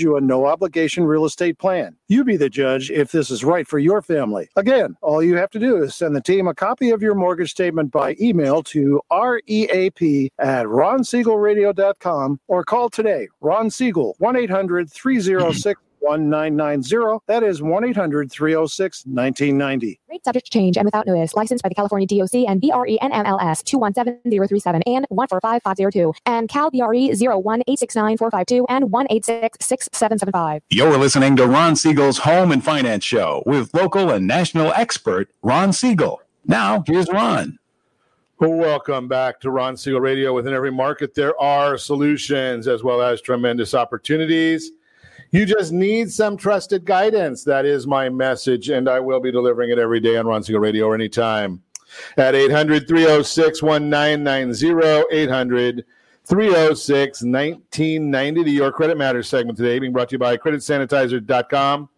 you 0.00 0.16
a 0.16 0.20
no 0.20 0.46
obligation 0.46 1.04
real 1.04 1.24
estate 1.24 1.58
plan. 1.58 1.96
You 2.08 2.24
be 2.24 2.36
the 2.36 2.48
judge 2.48 2.90
if 2.90 3.12
this 3.12 3.30
is 3.30 3.44
right 3.44 3.66
for 3.66 3.78
your 3.78 4.02
family. 4.02 4.48
Again, 4.56 4.96
all 5.02 5.22
you 5.22 5.36
have 5.36 5.50
to 5.50 5.58
do 5.58 5.82
is 5.82 5.94
send 5.94 6.14
the 6.16 6.20
team 6.20 6.48
a 6.48 6.54
copy 6.54 6.90
of 6.90 7.02
your 7.02 7.14
mortgage 7.14 7.50
statement 7.50 7.90
by 7.92 8.16
email 8.20 8.62
to 8.64 9.00
REAP 9.10 10.32
at 10.38 10.66
ronsiegelradio.com 10.66 12.40
or 12.48 12.64
call 12.64 12.90
today. 12.90 13.28
Ron 13.40 13.70
Siegel, 13.70 14.14
1 14.18 14.36
800 14.36 14.90
306 14.92 15.80
1990. 16.00 17.24
That 17.26 17.42
is 17.42 17.62
1 17.62 17.84
800 17.84 18.30
306 18.30 19.06
1990. 19.06 20.00
Rate 20.08 20.24
subject 20.24 20.46
to 20.46 20.50
change 20.50 20.76
and 20.76 20.84
without 20.84 21.06
notice. 21.06 21.34
Licensed 21.34 21.62
by 21.62 21.68
the 21.68 21.74
California 21.74 22.06
DOC 22.06 22.48
and 22.48 22.60
BRE 22.60 22.98
NMLS 23.02 23.64
217037 23.64 24.82
and 24.86 25.06
145502 25.08 26.12
and 26.26 26.48
Cal 26.48 26.70
BRE 26.70 27.10
0186945 27.12 28.64
and 28.68 28.84
1866775. 28.84 30.60
You're 30.70 30.96
listening 30.98 31.36
to 31.36 31.46
Ron 31.46 31.76
Siegel's 31.76 32.18
Home 32.18 32.52
and 32.52 32.64
Finance 32.64 33.04
Show 33.04 33.42
with 33.46 33.72
local 33.74 34.10
and 34.10 34.26
national 34.26 34.72
expert 34.72 35.30
Ron 35.42 35.72
Siegel. 35.72 36.20
Now, 36.46 36.82
here's 36.86 37.08
Ron. 37.10 37.58
Welcome 38.38 39.06
back 39.06 39.38
to 39.40 39.50
Ron 39.50 39.76
Siegel 39.76 40.00
Radio. 40.00 40.32
Within 40.32 40.54
every 40.54 40.72
market, 40.72 41.14
there 41.14 41.38
are 41.38 41.76
solutions 41.76 42.66
as 42.68 42.82
well 42.82 43.02
as 43.02 43.20
tremendous 43.20 43.74
opportunities. 43.74 44.72
You 45.32 45.46
just 45.46 45.72
need 45.72 46.10
some 46.10 46.36
trusted 46.36 46.84
guidance. 46.84 47.44
That 47.44 47.64
is 47.64 47.86
my 47.86 48.08
message, 48.08 48.68
and 48.68 48.88
I 48.88 48.98
will 48.98 49.20
be 49.20 49.30
delivering 49.30 49.70
it 49.70 49.78
every 49.78 50.00
day 50.00 50.16
on 50.16 50.26
Ron 50.26 50.42
Siegel 50.42 50.60
Radio 50.60 50.86
or 50.86 50.94
anytime. 50.94 51.62
at 52.16 52.34
800 52.34 52.88
306 52.88 53.62
1990. 53.62 55.04
800 55.12 55.84
306 56.24 57.22
1990. 57.22 58.42
The 58.42 58.50
Your 58.50 58.72
Credit 58.72 58.96
Matters 58.96 59.28
segment 59.28 59.56
today 59.56 59.78
being 59.78 59.92
brought 59.92 60.08
to 60.08 60.14
you 60.14 60.18
by 60.18 60.36
CreditSanitizer.com. 60.36 61.88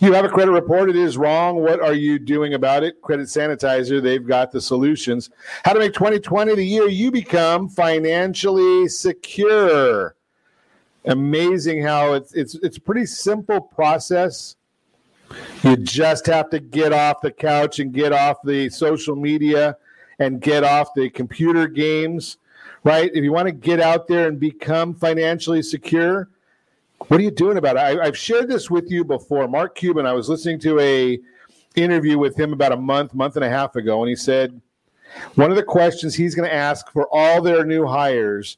You 0.00 0.12
have 0.12 0.24
a 0.24 0.28
credit 0.28 0.52
report. 0.52 0.90
It 0.90 0.96
is 0.96 1.16
wrong. 1.16 1.56
What 1.56 1.80
are 1.80 1.94
you 1.94 2.18
doing 2.18 2.54
about 2.54 2.84
it? 2.84 3.00
Credit 3.02 3.26
Sanitizer, 3.26 4.02
they've 4.02 4.26
got 4.26 4.52
the 4.52 4.60
solutions. 4.60 5.30
How 5.64 5.72
to 5.72 5.78
make 5.78 5.92
2020 5.94 6.54
the 6.54 6.64
year 6.64 6.88
you 6.88 7.10
become 7.10 7.68
financially 7.68 8.88
secure. 8.88 10.15
Amazing 11.06 11.82
how 11.82 12.14
it's 12.14 12.32
it's 12.34 12.54
it's 12.56 12.78
pretty 12.78 13.06
simple 13.06 13.60
process. 13.60 14.56
You 15.62 15.76
just 15.76 16.26
have 16.26 16.50
to 16.50 16.60
get 16.60 16.92
off 16.92 17.20
the 17.20 17.30
couch 17.30 17.78
and 17.78 17.92
get 17.92 18.12
off 18.12 18.38
the 18.44 18.68
social 18.70 19.16
media 19.16 19.76
and 20.18 20.40
get 20.40 20.64
off 20.64 20.94
the 20.94 21.10
computer 21.10 21.66
games, 21.66 22.38
right? 22.84 23.10
If 23.12 23.22
you 23.22 23.32
want 23.32 23.46
to 23.46 23.52
get 23.52 23.80
out 23.80 24.06
there 24.06 24.28
and 24.28 24.38
become 24.38 24.94
financially 24.94 25.62
secure, 25.62 26.28
what 27.08 27.20
are 27.20 27.22
you 27.22 27.30
doing 27.30 27.58
about 27.58 27.76
it? 27.76 28.00
I, 28.00 28.04
have 28.04 28.16
shared 28.16 28.48
this 28.48 28.70
with 28.70 28.90
you 28.90 29.04
before. 29.04 29.46
Mark 29.48 29.74
Cuban, 29.74 30.06
I 30.06 30.12
was 30.12 30.28
listening 30.28 30.58
to 30.60 30.78
a 30.80 31.18
interview 31.74 32.18
with 32.18 32.38
him 32.38 32.52
about 32.52 32.72
a 32.72 32.76
month, 32.76 33.14
month 33.14 33.36
and 33.36 33.44
a 33.44 33.50
half 33.50 33.76
ago, 33.76 34.02
and 34.02 34.08
he 34.08 34.16
said 34.16 34.60
one 35.34 35.50
of 35.50 35.56
the 35.56 35.62
questions 35.62 36.14
he's 36.14 36.34
going 36.34 36.48
to 36.48 36.54
ask 36.54 36.90
for 36.90 37.06
all 37.12 37.42
their 37.42 37.64
new 37.64 37.86
hires, 37.86 38.56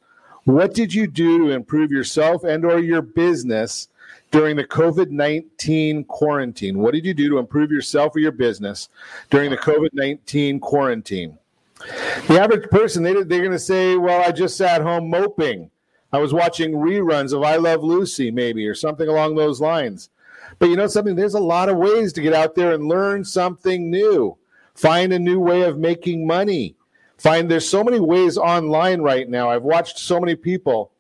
what 0.49 0.73
did 0.73 0.95
you 0.95 1.07
do 1.07 1.39
to 1.41 1.51
improve 1.51 1.93
yourself 1.93 2.43
and 2.43 2.65
or 2.65 2.79
your 2.79 3.03
business 3.03 3.89
during 4.31 4.57
the 4.57 4.65
COVID-19 4.65 6.07
quarantine? 6.07 6.79
What 6.79 6.95
did 6.95 7.05
you 7.05 7.13
do 7.13 7.29
to 7.29 7.37
improve 7.37 7.71
yourself 7.71 8.17
or 8.17 8.21
your 8.21 8.33
business 8.33 8.89
during 9.29 9.51
the 9.51 9.59
COVID-19 9.59 10.63
quarantine? 10.63 11.37
The 12.29 12.41
average 12.41 12.71
person, 12.71 13.03
they, 13.03 13.13
they're 13.13 13.41
going 13.41 13.51
to 13.51 13.59
say, 13.59 13.97
well, 13.97 14.27
I 14.27 14.33
just 14.33 14.57
sat 14.57 14.81
home 14.81 15.11
moping. 15.11 15.71
I 16.15 16.19
was 16.19 16.33
watching 16.33 16.73
reruns 16.73 17.35
of 17.35 17.43
I 17.43 17.57
Love 17.57 17.85
Lucy, 17.85 18.31
maybe, 18.31 18.67
or 18.67 18.75
something 18.75 19.07
along 19.07 19.35
those 19.35 19.61
lines. 19.61 20.09
But 20.59 20.71
you 20.71 20.77
know 20.77 20.87
something? 20.87 21.15
There's 21.15 21.35
a 21.35 21.41
lot 21.41 21.69
of 21.69 21.77
ways 21.77 22.15
to 22.15 22.23
get 22.23 22.33
out 22.33 22.55
there 22.55 22.73
and 22.73 22.89
learn 22.89 23.23
something 23.23 23.91
new. 23.91 24.39
Find 24.75 25.13
a 25.13 25.19
new 25.19 25.41
way 25.41 25.63
of 25.65 25.79
making 25.79 26.27
money. 26.27 26.75
Find 27.19 27.51
there's 27.51 27.69
so 27.69 27.83
many 27.83 28.01
ways 28.01 28.39
online 28.39 29.01
right 29.01 29.29
now. 29.29 29.51
I've 29.51 29.65
watched 29.65 29.99
so 29.99 30.21
many 30.21 30.37
people. 30.37 30.93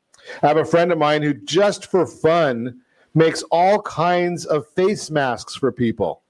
I 0.43 0.49
have 0.49 0.57
a 0.57 0.65
friend 0.65 0.93
of 0.93 0.99
mine 0.99 1.23
who 1.23 1.33
just 1.33 1.91
for 1.91 2.07
fun 2.07 2.81
makes 3.15 3.43
all 3.51 3.81
kinds 3.83 4.45
of 4.45 4.69
face 4.69 5.11
masks 5.11 5.55
for 5.55 5.73
people. 5.73 6.23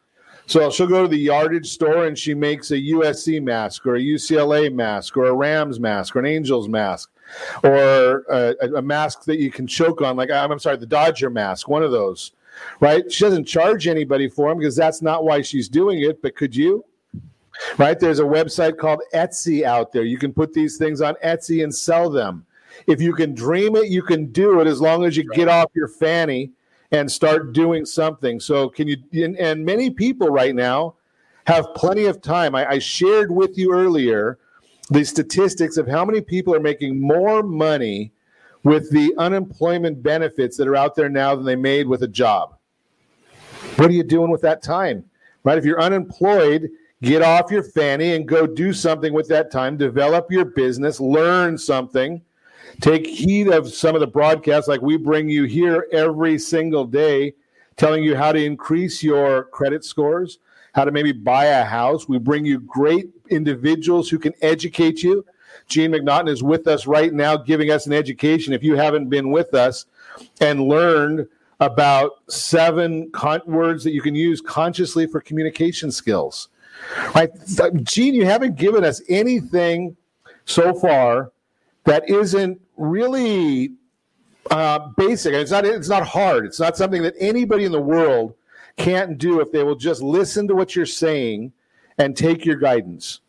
So 0.47 0.71
she'll 0.71 0.87
go 0.87 1.03
to 1.03 1.09
the 1.09 1.19
yardage 1.19 1.69
store 1.69 2.07
and 2.07 2.19
she 2.19 2.33
makes 2.33 2.71
a 2.71 2.77
USC 2.77 3.43
mask 3.43 3.87
or 3.87 3.97
a 3.97 4.01
UCLA 4.01 4.73
mask 4.73 5.17
or 5.17 5.27
a 5.27 5.35
Rams 5.35 5.79
mask 5.79 6.17
or 6.17 6.21
an 6.21 6.27
Angels 6.27 6.69
mask 6.69 7.11
or 7.63 8.25
a, 8.31 8.55
a 8.77 8.83
mask 8.83 9.25
that 9.25 9.39
you 9.39 9.51
can 9.51 9.67
choke 9.67 10.01
on, 10.01 10.17
like 10.17 10.31
I'm 10.31 10.59
sorry, 10.59 10.79
the 10.79 10.87
Dodger 10.87 11.29
mask, 11.29 11.69
one 11.69 11.83
of 11.83 11.91
those, 11.91 12.33
right? 12.81 13.11
She 13.13 13.25
doesn't 13.25 13.45
charge 13.45 13.87
anybody 13.87 14.29
for 14.29 14.49
them 14.49 14.59
because 14.59 14.77
that's 14.77 15.03
not 15.03 15.25
why 15.25 15.43
she's 15.43 15.69
doing 15.69 16.01
it. 16.01 16.23
But 16.23 16.35
could 16.35 16.57
you? 16.57 16.83
Right? 17.77 17.99
There's 17.99 18.21
a 18.21 18.25
website 18.25 18.79
called 18.79 19.01
Etsy 19.15 19.65
out 19.65 19.93
there. 19.93 20.05
You 20.05 20.19
can 20.19 20.33
put 20.33 20.53
these 20.53 20.77
things 20.77 21.01
on 21.01 21.15
Etsy 21.25 21.63
and 21.63 21.75
sell 21.75 22.09
them. 22.11 22.45
If 22.87 23.01
you 23.01 23.13
can 23.13 23.35
dream 23.35 23.77
it, 23.77 23.89
you 23.89 24.03
can 24.03 24.31
do 24.31 24.61
it 24.61 24.67
as 24.67 24.81
long 24.81 25.05
as 25.05 25.17
you 25.17 25.25
get 25.35 25.49
off 25.49 25.71
your 25.75 25.89
fanny 25.89 26.53
and 26.93 27.11
start 27.11 27.53
doing 27.53 27.85
something. 27.85 28.41
So, 28.41 28.69
can 28.69 28.89
you? 28.89 28.97
And, 29.13 29.37
and 29.37 29.65
many 29.65 29.91
people 29.91 30.29
right 30.29 30.55
now 30.55 30.95
have 31.47 31.75
plenty 31.75 32.05
of 32.05 32.23
time. 32.23 32.55
I, 32.55 32.71
I 32.73 32.79
shared 32.79 33.33
with 33.33 33.59
you 33.59 33.73
earlier 33.73 34.39
the 34.91 35.05
statistics 35.05 35.77
of 35.77 35.87
how 35.87 36.05
many 36.05 36.21
people 36.21 36.55
are 36.55 36.61
making 36.61 37.01
more 37.01 37.43
money 37.43 38.13
with 38.65 38.91
the 38.91 39.15
unemployment 39.19 40.03
benefits 40.03 40.57
that 40.57 40.69
are 40.69 40.77
out 40.77 40.95
there 40.95 41.09
now 41.09 41.35
than 41.35 41.45
they 41.45 41.57
made 41.57 41.87
with 41.87 42.03
a 42.03 42.09
job. 42.09 42.57
What 43.77 43.89
are 43.89 43.95
you 43.95 44.03
doing 44.03 44.31
with 44.31 44.43
that 44.43 44.63
time? 44.63 45.05
Right? 45.45 45.59
If 45.59 45.65
you're 45.65 45.81
unemployed, 45.81 46.71
get 47.03 47.23
off 47.23 47.51
your 47.51 47.63
fanny 47.63 48.15
and 48.15 48.27
go 48.27 48.47
do 48.47 48.73
something 48.73 49.13
with 49.13 49.29
that 49.29 49.51
time. 49.51 49.77
Develop 49.77 50.31
your 50.31 50.45
business, 50.45 51.01
learn 51.01 51.57
something. 51.57 52.23
Take 52.81 53.07
heed 53.07 53.49
of 53.49 53.73
some 53.73 53.95
of 53.95 54.01
the 54.01 54.07
broadcasts 54.07 54.69
like 54.69 54.83
we 54.83 54.97
bring 54.97 55.29
you 55.29 55.45
here 55.45 55.89
every 55.93 56.39
single 56.39 56.85
day, 56.85 57.35
telling 57.77 58.05
you 58.05 58.15
how 58.15 58.31
to 58.33 58.45
increase 58.45 59.03
your 59.03 59.45
credit 59.45 59.85
scores, 59.85 60.39
how 60.75 60.85
to 60.85 60.93
maybe 60.93 61.13
buy 61.13 61.47
a 61.47 61.65
house. 61.65 62.09
We 62.09 62.19
bring 62.19 62.45
you 62.45 62.61
great 62.61 63.11
individuals 63.31 64.09
who 64.09 64.19
can 64.19 64.33
educate 64.43 65.03
you. 65.03 65.25
Gene 65.67 65.93
McNaughton 65.93 66.29
is 66.29 66.43
with 66.43 66.67
us 66.69 66.87
right 66.87 67.13
now, 67.13 67.37
giving 67.37 67.71
us 67.71 67.87
an 67.87 67.93
education. 67.93 68.53
If 68.53 68.63
you 68.63 68.77
haven't 68.77 69.09
been 69.09 69.31
with 69.31 69.55
us 69.55 69.87
and 70.41 70.63
learned 70.63 71.27
about 71.61 72.13
seven 72.29 73.11
con- 73.11 73.43
words 73.47 73.83
that 73.85 73.93
you 73.93 74.03
can 74.03 74.15
use 74.15 74.41
consciously 74.41 75.07
for 75.07 75.21
communication 75.21 75.91
skills, 75.91 76.49
right? 77.15 77.31
Gene, 77.85 78.15
you 78.15 78.25
haven't 78.25 78.57
given 78.57 78.85
us 78.85 79.03
anything 79.09 79.97
so 80.45 80.75
far 80.75 81.33
that 81.85 82.09
isn't 82.09 82.61
really 82.77 83.73
uh, 84.51 84.89
basic. 84.97 85.35
It's 85.35 85.51
not. 85.51 85.65
It's 85.65 85.89
not 85.89 86.07
hard. 86.07 86.47
It's 86.47 86.61
not 86.61 86.77
something 86.77 87.03
that 87.03 87.15
anybody 87.19 87.65
in 87.65 87.73
the 87.73 87.81
world 87.81 88.35
can't 88.77 89.19
do 89.19 89.41
if 89.41 89.53
they 89.53 89.63
will 89.63 89.75
just 89.75 90.03
listen 90.03 90.49
to 90.49 90.55
what 90.55 90.75
you're 90.75 90.87
saying 90.87 91.53
and 91.99 92.17
take 92.17 92.45
your 92.45 92.57
guidance. 92.57 93.21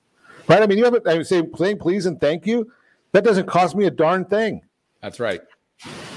Right? 0.48 0.62
I 0.62 0.68
mean, 0.68 0.78
you 0.78 0.86
have 0.86 0.96
I 1.06 1.22
say 1.24 1.44
saying 1.54 1.80
please 1.80 2.06
and 2.06 2.20
thank 2.20 2.46
you. 2.46 2.72
That 3.12 3.24
doesn't 3.24 3.48
cost 3.48 3.76
me 3.76 3.86
a 3.86 3.92
darn 3.92 4.26
thing. 4.26 4.62
That's 5.02 5.20
right. 5.20 5.42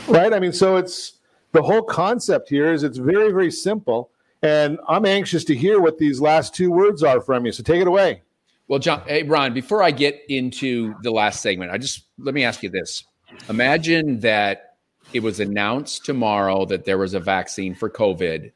Right? 0.08 0.32
I 0.32 0.38
mean, 0.38 0.52
so 0.52 0.76
it's 0.76 1.14
the 1.52 1.62
whole 1.62 1.82
concept 1.82 2.48
here 2.48 2.72
is 2.72 2.82
it's 2.82 2.98
very, 2.98 3.30
very 3.32 3.50
simple. 3.50 4.10
And 4.42 4.78
I'm 4.88 5.06
anxious 5.06 5.44
to 5.44 5.54
hear 5.54 5.80
what 5.80 5.98
these 5.98 6.20
last 6.20 6.54
two 6.54 6.70
words 6.70 7.02
are 7.02 7.20
from 7.20 7.46
you. 7.46 7.52
So 7.52 7.62
take 7.62 7.80
it 7.80 7.86
away. 7.86 8.22
Well, 8.68 8.78
John, 8.78 9.02
hey, 9.06 9.22
Ron, 9.22 9.54
before 9.54 9.82
I 9.82 9.90
get 9.90 10.20
into 10.28 10.94
the 11.02 11.10
last 11.10 11.42
segment, 11.42 11.70
I 11.70 11.78
just 11.78 12.06
let 12.18 12.34
me 12.34 12.44
ask 12.44 12.62
you 12.62 12.70
this. 12.70 13.04
Imagine 13.48 14.20
that 14.20 14.76
it 15.12 15.22
was 15.22 15.40
announced 15.40 16.04
tomorrow 16.04 16.64
that 16.66 16.84
there 16.84 16.98
was 16.98 17.14
a 17.14 17.20
vaccine 17.20 17.74
for 17.74 17.90
COVID 17.90 18.50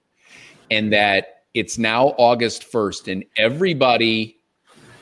and 0.71 0.93
that 0.93 1.45
it's 1.55 1.79
now 1.79 2.09
August 2.19 2.71
1st, 2.71 3.13
and 3.13 3.25
everybody 3.37 4.39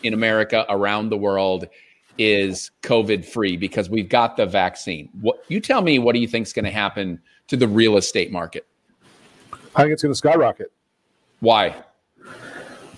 in 0.03 0.15
America 0.15 0.65
around 0.69 1.09
the 1.09 1.17
world 1.17 1.69
is 2.17 2.71
COVID 2.83 3.25
free 3.25 3.57
because 3.57 3.91
we've 3.91 4.09
got 4.09 4.37
the 4.37 4.47
vaccine. 4.47 5.09
What 5.21 5.45
you 5.49 5.61
tell 5.61 5.81
me, 5.81 5.99
what 5.99 6.15
do 6.15 6.21
you 6.21 6.29
think 6.29 6.47
is 6.47 6.53
going 6.53 6.65
to 6.65 6.71
happen 6.71 7.21
to 7.49 7.57
the 7.57 7.67
real 7.67 7.97
estate 7.97 8.31
market? 8.31 8.67
I 9.75 9.83
think 9.83 9.93
it's 9.93 10.03
going 10.03 10.13
to 10.13 10.17
skyrocket. 10.17 10.73
Why? 11.41 11.77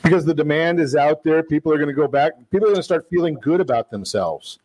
Because 0.03 0.25
the 0.25 0.35
demand 0.35 0.79
is 0.79 0.95
out 0.95 1.25
there. 1.25 1.43
People 1.43 1.73
are 1.73 1.77
going 1.77 1.89
to 1.89 1.95
go 1.95 2.07
back. 2.07 2.33
People 2.51 2.67
are 2.67 2.71
going 2.71 2.77
to 2.77 2.83
start 2.83 3.07
feeling 3.11 3.35
good 3.35 3.61
about 3.61 3.91
themselves. 3.91 4.59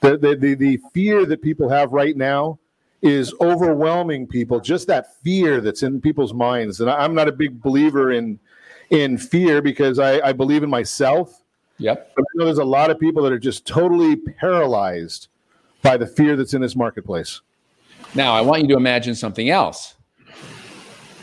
The, 0.00 0.16
the, 0.16 0.36
the, 0.36 0.54
the 0.54 0.80
fear 0.92 1.26
that 1.26 1.42
people 1.42 1.68
have 1.68 1.92
right 1.92 2.16
now 2.16 2.58
is 3.02 3.34
overwhelming 3.40 4.26
people. 4.26 4.60
Just 4.60 4.86
that 4.86 5.16
fear 5.22 5.60
that's 5.60 5.82
in 5.82 6.00
people's 6.00 6.32
minds. 6.32 6.80
And 6.80 6.90
I'm 6.90 7.14
not 7.14 7.28
a 7.28 7.32
big 7.32 7.60
believer 7.60 8.12
in 8.12 8.38
in 8.90 9.18
fear 9.18 9.62
because 9.62 9.98
I, 9.98 10.20
I 10.28 10.32
believe 10.32 10.62
in 10.62 10.70
myself. 10.70 11.42
Yep. 11.78 12.12
But 12.14 12.22
I 12.22 12.26
know 12.34 12.44
there's 12.44 12.58
a 12.58 12.64
lot 12.64 12.90
of 12.90 13.00
people 13.00 13.22
that 13.24 13.32
are 13.32 13.38
just 13.38 13.66
totally 13.66 14.16
paralyzed 14.16 15.28
by 15.82 15.96
the 15.96 16.06
fear 16.06 16.36
that's 16.36 16.54
in 16.54 16.62
this 16.62 16.76
marketplace. 16.76 17.40
Now, 18.14 18.34
I 18.34 18.40
want 18.42 18.62
you 18.62 18.68
to 18.68 18.76
imagine 18.76 19.14
something 19.14 19.50
else. 19.50 19.94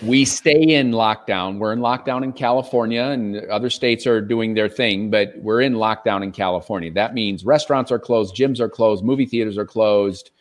We 0.04 0.26
stay 0.26 0.62
in 0.62 0.92
lockdown. 0.92 1.60
We're 1.60 1.74
in 1.74 1.80
lockdown 1.80 2.24
in 2.24 2.34
California, 2.34 3.04
and 3.04 3.36
other 3.52 3.70
states 3.70 4.08
are 4.08 4.20
doing 4.20 4.56
their 4.56 4.68
thing, 4.70 5.12
but 5.12 5.34
we're 5.38 5.62
in 5.62 5.74
lockdown 5.74 6.24
in 6.24 6.32
California. 6.32 6.92
That 6.92 7.14
means 7.14 7.46
restaurants 7.46 7.92
are 7.92 8.00
closed, 8.00 8.36
gyms 8.36 8.60
are 8.60 8.70
closed, 8.70 9.04
movie 9.04 9.28
theaters 9.28 9.60
are 9.60 9.66
closed, 9.66 10.32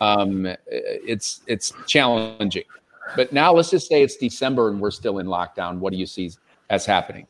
um, 0.00 0.46
it's 0.66 1.40
it's 1.46 1.72
challenging. 1.86 2.64
But 3.16 3.32
now 3.32 3.54
let's 3.54 3.70
just 3.70 3.88
say 3.88 4.02
it's 4.02 4.16
December 4.16 4.68
and 4.68 4.80
we're 4.80 4.90
still 4.90 5.18
in 5.18 5.26
lockdown. 5.26 5.78
What 5.78 5.92
do 5.92 5.98
you 5.98 6.06
see 6.06 6.30
as 6.68 6.84
happening? 6.84 7.26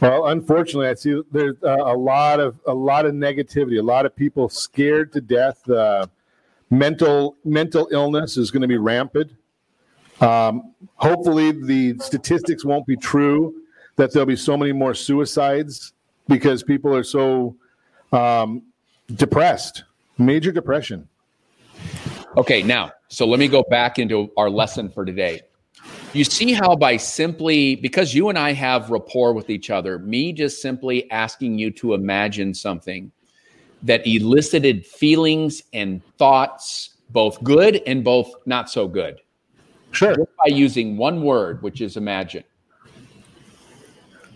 Well, 0.00 0.26
unfortunately, 0.26 0.88
I 0.88 0.94
see 0.94 1.22
there's 1.32 1.56
uh, 1.62 1.76
a 1.78 1.96
lot 1.96 2.40
of 2.40 2.56
a 2.66 2.74
lot 2.74 3.06
of 3.06 3.14
negativity. 3.14 3.78
A 3.78 3.82
lot 3.82 4.04
of 4.04 4.14
people 4.14 4.48
scared 4.48 5.12
to 5.14 5.20
death. 5.20 5.68
Uh, 5.68 6.06
mental 6.70 7.36
mental 7.44 7.88
illness 7.90 8.36
is 8.36 8.50
going 8.50 8.62
to 8.62 8.68
be 8.68 8.76
rampant. 8.76 9.32
Um, 10.20 10.74
hopefully, 10.96 11.52
the 11.52 11.98
statistics 11.98 12.64
won't 12.64 12.86
be 12.86 12.96
true 12.96 13.54
that 13.96 14.12
there'll 14.12 14.26
be 14.26 14.36
so 14.36 14.56
many 14.56 14.72
more 14.72 14.94
suicides 14.94 15.92
because 16.28 16.62
people 16.62 16.94
are 16.94 17.04
so 17.04 17.56
um, 18.12 18.62
depressed, 19.14 19.84
major 20.18 20.52
depression. 20.52 21.08
Okay, 22.36 22.62
now, 22.62 22.92
so 23.08 23.26
let 23.26 23.38
me 23.38 23.48
go 23.48 23.64
back 23.70 23.98
into 23.98 24.30
our 24.36 24.50
lesson 24.50 24.88
for 24.88 25.04
today. 25.04 25.42
You 26.12 26.24
see 26.24 26.52
how 26.52 26.76
by 26.76 26.96
simply 26.96 27.76
because 27.76 28.14
you 28.14 28.28
and 28.28 28.38
I 28.38 28.52
have 28.52 28.90
rapport 28.90 29.32
with 29.32 29.50
each 29.50 29.70
other, 29.70 29.98
me 29.98 30.32
just 30.32 30.62
simply 30.62 31.10
asking 31.10 31.58
you 31.58 31.70
to 31.72 31.94
imagine 31.94 32.54
something 32.54 33.10
that 33.82 34.06
elicited 34.06 34.86
feelings 34.86 35.62
and 35.72 36.02
thoughts, 36.16 36.90
both 37.10 37.42
good 37.42 37.82
and 37.86 38.02
both 38.02 38.32
not 38.46 38.70
so 38.70 38.88
good. 38.88 39.20
Sure. 39.94 40.14
Just 40.14 40.30
by 40.44 40.54
using 40.54 40.96
one 40.96 41.22
word, 41.22 41.62
which 41.62 41.80
is 41.80 41.96
imagine. 41.96 42.44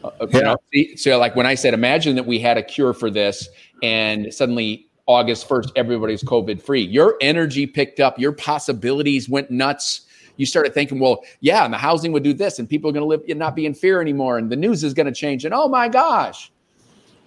Uh, 0.04 0.11
uh, 0.20 0.26
you 0.32 0.42
know, 0.42 0.56
see- 0.72 0.96
so, 0.96 1.18
like 1.18 1.34
when 1.34 1.46
I 1.46 1.54
said, 1.54 1.74
imagine 1.74 2.14
that 2.16 2.26
we 2.26 2.38
had 2.38 2.56
a 2.56 2.62
cure 2.62 2.94
for 2.94 3.11
this, 3.11 3.48
and 3.82 4.32
suddenly 4.32 4.86
August 5.06 5.48
1st, 5.48 5.72
everybody's 5.74 6.22
COVID 6.22 6.62
free. 6.62 6.82
Your 6.82 7.16
energy 7.20 7.66
picked 7.66 7.98
up, 7.98 8.18
your 8.18 8.32
possibilities 8.32 9.28
went 9.28 9.50
nuts. 9.50 10.02
You 10.36 10.46
started 10.46 10.72
thinking, 10.72 11.00
well, 11.00 11.24
yeah, 11.40 11.64
and 11.64 11.74
the 11.74 11.78
housing 11.78 12.12
would 12.12 12.22
do 12.22 12.32
this, 12.32 12.61
and 12.61 12.68
people 12.68 12.90
are 12.90 12.92
going 12.92 13.02
to 13.02 13.09
live 13.09 13.22
and 13.28 13.38
not 13.38 13.56
be 13.56 13.66
in 13.66 13.74
fear 13.74 14.00
anymore, 14.00 14.38
and 14.38 14.50
the 14.50 14.56
news 14.56 14.84
is 14.84 14.94
going 14.94 15.06
to 15.06 15.12
change. 15.12 15.44
And 15.44 15.52
oh 15.52 15.68
my 15.68 15.88
gosh. 15.88 16.52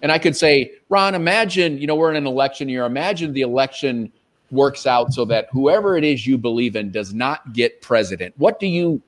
And 0.00 0.10
I 0.10 0.18
could 0.18 0.36
say, 0.36 0.72
Ron, 0.88 1.14
imagine, 1.14 1.78
you 1.78 1.86
know, 1.86 1.94
we're 1.94 2.10
in 2.10 2.16
an 2.16 2.26
election 2.26 2.68
year. 2.68 2.84
Imagine 2.86 3.32
the 3.32 3.42
election 3.42 4.10
works 4.52 4.86
out 4.86 5.12
so 5.12 5.24
that 5.24 5.48
whoever 5.50 5.96
it 5.96 6.04
is 6.04 6.26
you 6.26 6.38
believe 6.38 6.76
in 6.76 6.92
does 6.92 7.12
not 7.12 7.52
get 7.54 7.80
president. 7.80 8.34
What 8.36 8.60
do 8.60 8.66
you 8.66 9.02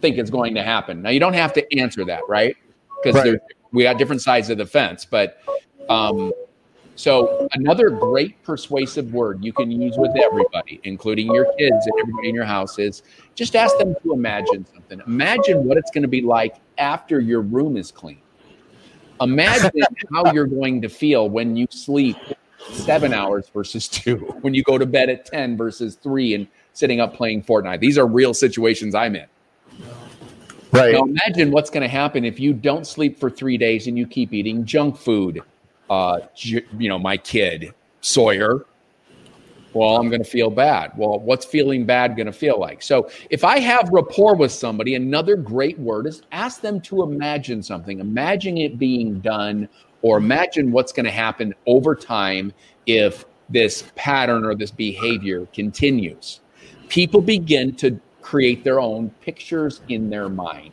think 0.00 0.16
is 0.16 0.30
going 0.30 0.54
to 0.54 0.62
happen? 0.62 1.02
Now, 1.02 1.10
you 1.10 1.20
don't 1.20 1.34
have 1.34 1.52
to 1.54 1.78
answer 1.78 2.04
that, 2.04 2.22
right? 2.28 2.56
Because 3.02 3.22
Right. 3.22 3.40
we 3.72 3.82
got 3.82 3.98
different 3.98 4.22
sides 4.22 4.48
of 4.48 4.58
the 4.58 4.66
fence. 4.66 5.04
But 5.04 5.38
um, 5.88 6.32
so, 6.94 7.48
another 7.54 7.90
great 7.90 8.40
persuasive 8.44 9.12
word 9.12 9.44
you 9.44 9.52
can 9.52 9.70
use 9.70 9.96
with 9.96 10.16
everybody, 10.16 10.80
including 10.84 11.32
your 11.34 11.46
kids 11.58 11.86
and 11.86 11.94
everybody 12.00 12.28
in 12.28 12.34
your 12.34 12.44
house, 12.44 12.78
is 12.78 13.02
just 13.34 13.56
ask 13.56 13.76
them 13.78 13.94
to 14.02 14.12
imagine 14.12 14.66
something. 14.72 15.00
Imagine 15.06 15.64
what 15.64 15.78
it's 15.78 15.90
going 15.90 16.02
to 16.02 16.08
be 16.08 16.22
like 16.22 16.56
after 16.78 17.18
your 17.18 17.40
room 17.40 17.76
is 17.76 17.90
clean. 17.90 18.20
Imagine 19.20 19.70
how 20.14 20.32
you're 20.32 20.46
going 20.46 20.80
to 20.82 20.88
feel 20.88 21.28
when 21.28 21.56
you 21.56 21.66
sleep 21.70 22.16
seven 22.72 23.12
hours 23.12 23.48
versus 23.52 23.88
two, 23.88 24.16
when 24.40 24.54
you 24.54 24.62
go 24.62 24.78
to 24.78 24.86
bed 24.86 25.08
at 25.08 25.26
10 25.26 25.56
versus 25.56 25.96
three 25.96 26.34
and 26.34 26.46
sitting 26.72 27.00
up 27.00 27.14
playing 27.14 27.42
Fortnite. 27.42 27.80
These 27.80 27.98
are 27.98 28.06
real 28.06 28.34
situations 28.34 28.94
I'm 28.94 29.16
in. 29.16 29.26
Right. 30.72 30.92
Now 30.92 31.02
imagine 31.02 31.50
what's 31.50 31.68
going 31.68 31.82
to 31.82 31.88
happen 31.88 32.24
if 32.24 32.38
you 32.38 32.52
don't 32.52 32.86
sleep 32.86 33.18
for 33.18 33.28
three 33.28 33.58
days 33.58 33.88
and 33.88 33.98
you 33.98 34.06
keep 34.06 34.32
eating 34.32 34.64
junk 34.64 34.96
food. 34.96 35.42
Uh, 35.88 36.20
you 36.36 36.88
know, 36.88 36.98
my 36.98 37.16
kid 37.16 37.74
Sawyer. 38.00 38.64
Well, 39.72 39.96
I'm 39.96 40.08
going 40.08 40.22
to 40.22 40.28
feel 40.28 40.50
bad. 40.50 40.92
Well, 40.96 41.20
what's 41.20 41.44
feeling 41.44 41.86
bad 41.86 42.16
going 42.16 42.26
to 42.26 42.32
feel 42.32 42.58
like? 42.58 42.82
So, 42.82 43.08
if 43.30 43.44
I 43.44 43.60
have 43.60 43.88
rapport 43.92 44.34
with 44.34 44.50
somebody, 44.50 44.96
another 44.96 45.36
great 45.36 45.78
word 45.78 46.06
is 46.08 46.22
ask 46.32 46.60
them 46.60 46.80
to 46.82 47.04
imagine 47.04 47.62
something. 47.62 48.00
Imagine 48.00 48.56
it 48.56 48.78
being 48.78 49.20
done, 49.20 49.68
or 50.02 50.16
imagine 50.18 50.72
what's 50.72 50.92
going 50.92 51.04
to 51.04 51.10
happen 51.10 51.54
over 51.66 51.94
time 51.94 52.52
if 52.86 53.24
this 53.48 53.90
pattern 53.96 54.44
or 54.44 54.54
this 54.54 54.70
behavior 54.70 55.46
continues. 55.52 56.40
People 56.88 57.20
begin 57.20 57.74
to 57.76 58.00
create 58.22 58.64
their 58.64 58.80
own 58.80 59.10
pictures 59.20 59.80
in 59.88 60.10
their 60.10 60.28
mind. 60.28 60.72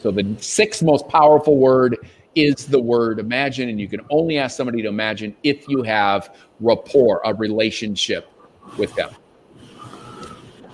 So 0.00 0.10
the 0.10 0.36
sixth 0.40 0.82
most 0.82 1.08
powerful 1.08 1.56
word 1.56 1.96
is 2.34 2.66
the 2.66 2.80
word 2.80 3.18
imagine, 3.18 3.68
and 3.68 3.80
you 3.80 3.88
can 3.88 4.00
only 4.10 4.38
ask 4.38 4.56
somebody 4.56 4.80
to 4.82 4.88
imagine 4.88 5.34
if 5.42 5.68
you 5.68 5.82
have 5.82 6.36
rapport, 6.60 7.20
a 7.24 7.34
relationship 7.34 8.30
with 8.76 8.94
them. 8.94 9.10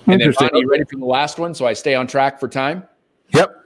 And 0.07 0.21
then. 0.21 0.33
Ron, 0.39 0.49
are 0.51 0.57
you 0.57 0.69
ready 0.69 0.83
for 0.83 0.97
the 0.97 1.05
last 1.05 1.39
one? 1.39 1.55
So 1.55 1.65
I 1.65 1.73
stay 1.73 1.95
on 1.95 2.05
track 2.05 2.39
for 2.39 2.47
time. 2.47 2.83
Yep. 3.33 3.64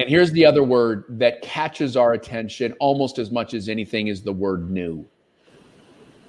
And 0.00 0.08
here's 0.08 0.32
the 0.32 0.46
other 0.46 0.62
word 0.62 1.04
that 1.10 1.42
catches 1.42 1.94
our 1.94 2.14
attention 2.14 2.72
almost 2.80 3.18
as 3.18 3.30
much 3.30 3.52
as 3.52 3.68
anything 3.68 4.06
is 4.06 4.22
the 4.22 4.32
word 4.32 4.70
new. 4.70 5.06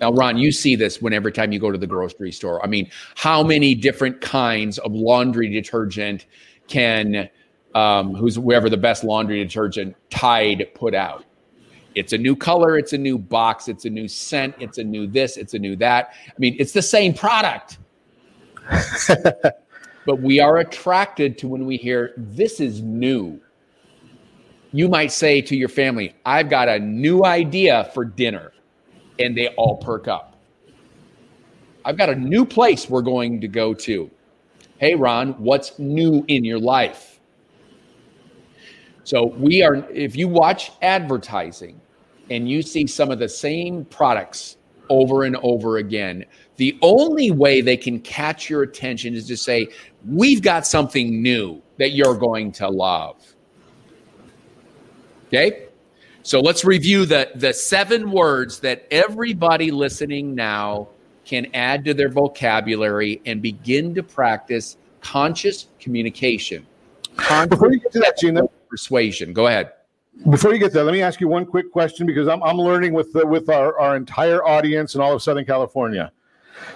Now, 0.01 0.11
Ron, 0.11 0.37
you 0.37 0.51
see 0.51 0.75
this 0.75 1.01
when 1.01 1.13
every 1.13 1.31
time 1.31 1.53
you 1.53 1.59
go 1.59 1.71
to 1.71 1.77
the 1.77 1.87
grocery 1.87 2.33
store. 2.33 2.61
I 2.65 2.67
mean, 2.67 2.91
how 3.15 3.43
many 3.43 3.73
different 3.73 4.19
kinds 4.19 4.77
of 4.79 4.91
laundry 4.91 5.47
detergent 5.47 6.25
can 6.67 7.29
um, 7.73 8.13
who's 8.13 8.35
whoever 8.35 8.69
the 8.69 8.75
best 8.75 9.05
laundry 9.05 9.41
detergent 9.41 9.95
Tide 10.09 10.67
put 10.73 10.93
out? 10.93 11.23
It's 11.95 12.11
a 12.11 12.17
new 12.17 12.35
color, 12.35 12.77
it's 12.77 12.91
a 12.91 12.97
new 12.97 13.17
box, 13.17 13.69
it's 13.69 13.85
a 13.85 13.89
new 13.89 14.09
scent, 14.09 14.53
it's 14.59 14.79
a 14.79 14.83
new 14.83 15.07
this, 15.07 15.37
it's 15.37 15.53
a 15.53 15.59
new 15.59 15.77
that. 15.77 16.11
I 16.27 16.33
mean, 16.39 16.57
it's 16.59 16.73
the 16.73 16.81
same 16.81 17.13
product. 17.13 17.77
but 19.07 20.19
we 20.19 20.41
are 20.41 20.57
attracted 20.57 21.37
to 21.37 21.47
when 21.47 21.65
we 21.65 21.77
hear 21.77 22.13
this 22.17 22.59
is 22.59 22.81
new. 22.81 23.39
You 24.73 24.87
might 24.87 25.11
say 25.11 25.41
to 25.41 25.55
your 25.55 25.69
family, 25.69 26.15
I've 26.25 26.49
got 26.49 26.69
a 26.69 26.79
new 26.79 27.25
idea 27.25 27.91
for 27.93 28.05
dinner, 28.05 28.53
and 29.19 29.35
they 29.35 29.49
all 29.49 29.77
perk 29.77 30.07
up. 30.07 30.37
I've 31.83 31.97
got 31.97 32.09
a 32.09 32.15
new 32.15 32.45
place 32.45 32.89
we're 32.89 33.01
going 33.01 33.41
to 33.41 33.47
go 33.49 33.73
to. 33.73 34.09
Hey, 34.77 34.95
Ron, 34.95 35.33
what's 35.33 35.77
new 35.77 36.23
in 36.27 36.45
your 36.45 36.59
life? 36.59 37.19
So, 39.03 39.25
we 39.25 39.61
are, 39.61 39.75
if 39.91 40.15
you 40.15 40.27
watch 40.27 40.71
advertising 40.81 41.81
and 42.29 42.49
you 42.49 42.61
see 42.61 42.87
some 42.87 43.11
of 43.11 43.19
the 43.19 43.27
same 43.27 43.83
products 43.85 44.57
over 44.89 45.23
and 45.23 45.35
over 45.37 45.77
again, 45.77 46.23
the 46.57 46.77
only 46.81 47.31
way 47.31 47.61
they 47.61 47.75
can 47.75 47.99
catch 47.99 48.49
your 48.49 48.61
attention 48.63 49.15
is 49.15 49.27
to 49.27 49.35
say, 49.35 49.67
We've 50.07 50.41
got 50.41 50.65
something 50.65 51.21
new 51.21 51.61
that 51.77 51.91
you're 51.91 52.15
going 52.15 52.51
to 52.53 52.69
love. 52.69 53.35
Okay? 55.31 55.67
So 56.23 56.39
let's 56.39 56.63
review 56.63 57.05
the, 57.05 57.31
the 57.35 57.53
seven 57.53 58.11
words 58.11 58.59
that 58.59 58.85
everybody 58.91 59.71
listening 59.71 60.35
now 60.35 60.89
can 61.25 61.47
add 61.53 61.85
to 61.85 61.93
their 61.93 62.09
vocabulary 62.09 63.21
and 63.25 63.41
begin 63.41 63.95
to 63.95 64.03
practice 64.03 64.77
conscious 65.01 65.67
communication. 65.79 66.67
Before 67.49 67.71
you 67.71 67.79
get 67.79 67.91
to 67.93 67.99
that, 67.99 68.17
Gina, 68.19 68.43
persuasion. 68.69 69.33
Go 69.33 69.47
ahead. 69.47 69.71
Before 70.29 70.53
you 70.53 70.59
get 70.59 70.73
there, 70.73 70.83
let 70.83 70.93
me 70.93 71.01
ask 71.01 71.19
you 71.21 71.27
one 71.27 71.45
quick 71.45 71.71
question 71.71 72.05
because 72.05 72.27
I'm, 72.27 72.43
I'm 72.43 72.57
learning 72.57 72.93
with 72.93 73.13
the, 73.13 73.25
with 73.25 73.49
our, 73.49 73.79
our 73.79 73.95
entire 73.95 74.45
audience 74.45 74.93
in 74.93 75.01
all 75.01 75.13
of 75.13 75.23
Southern 75.23 75.45
California. 75.45 76.11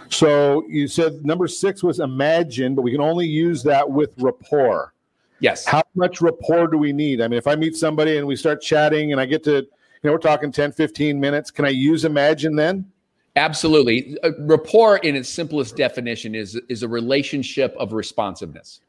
So 0.09 0.65
you 0.67 0.87
said 0.87 1.23
number 1.25 1.47
six 1.47 1.83
was 1.83 1.99
imagine, 1.99 2.73
but 2.73 2.81
we 2.81 2.91
can 2.91 3.01
only 3.01 3.27
use 3.27 3.61
that 3.63 3.87
with 3.89 4.13
rapport. 4.17 4.93
Yes. 5.39 5.65
How 5.65 5.83
much 5.95 6.21
rapport 6.21 6.67
do 6.67 6.77
we 6.77 6.93
need? 6.93 7.21
I 7.21 7.27
mean, 7.27 7.37
if 7.37 7.47
I 7.47 7.55
meet 7.55 7.75
somebody 7.75 8.17
and 8.17 8.25
we 8.25 8.35
start 8.35 8.61
chatting 8.61 9.11
and 9.11 9.19
I 9.19 9.25
get 9.25 9.43
to, 9.43 9.55
you 9.55 9.67
know, 10.03 10.11
we're 10.13 10.17
talking 10.17 10.51
10, 10.51 10.71
15 10.71 11.19
minutes, 11.19 11.51
can 11.51 11.65
I 11.65 11.69
use 11.69 12.05
imagine 12.05 12.55
then? 12.55 12.89
Absolutely. 13.35 14.17
Uh, 14.23 14.31
rapport, 14.39 14.97
in 14.97 15.15
its 15.15 15.27
simplest 15.27 15.75
definition, 15.75 16.35
is 16.35 16.59
is 16.69 16.83
a 16.83 16.87
relationship 16.87 17.75
of 17.77 17.91
responsiveness. 17.91 18.79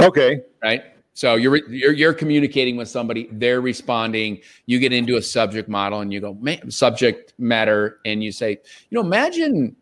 Okay. 0.00 0.40
Right. 0.62 0.82
So 1.14 1.36
you're 1.36 1.56
you're 1.70 1.92
you're 1.92 2.12
communicating 2.12 2.76
with 2.76 2.88
somebody, 2.88 3.28
they're 3.30 3.60
responding. 3.60 4.40
You 4.66 4.80
get 4.80 4.92
into 4.92 5.16
a 5.16 5.22
subject 5.22 5.68
model, 5.68 6.00
and 6.00 6.12
you 6.12 6.20
go, 6.20 6.34
man, 6.34 6.70
subject 6.70 7.34
matter, 7.38 8.00
and 8.04 8.22
you 8.22 8.32
say, 8.32 8.50
you 8.50 8.96
know, 8.96 9.00
imagine 9.00 9.76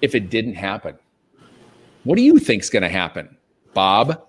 if 0.00 0.14
it 0.14 0.30
didn't 0.30 0.54
happen. 0.54 0.98
What 2.04 2.16
do 2.16 2.22
you 2.22 2.38
think's 2.38 2.70
going 2.70 2.82
to 2.82 2.88
happen, 2.88 3.36
Bob? 3.74 4.26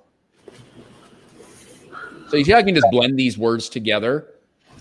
So 2.29 2.37
you 2.37 2.45
see 2.45 2.51
how 2.51 2.57
I 2.57 2.63
can 2.63 2.75
just 2.75 2.87
blend 2.91 3.17
these 3.17 3.37
words 3.37 3.69
together. 3.69 4.27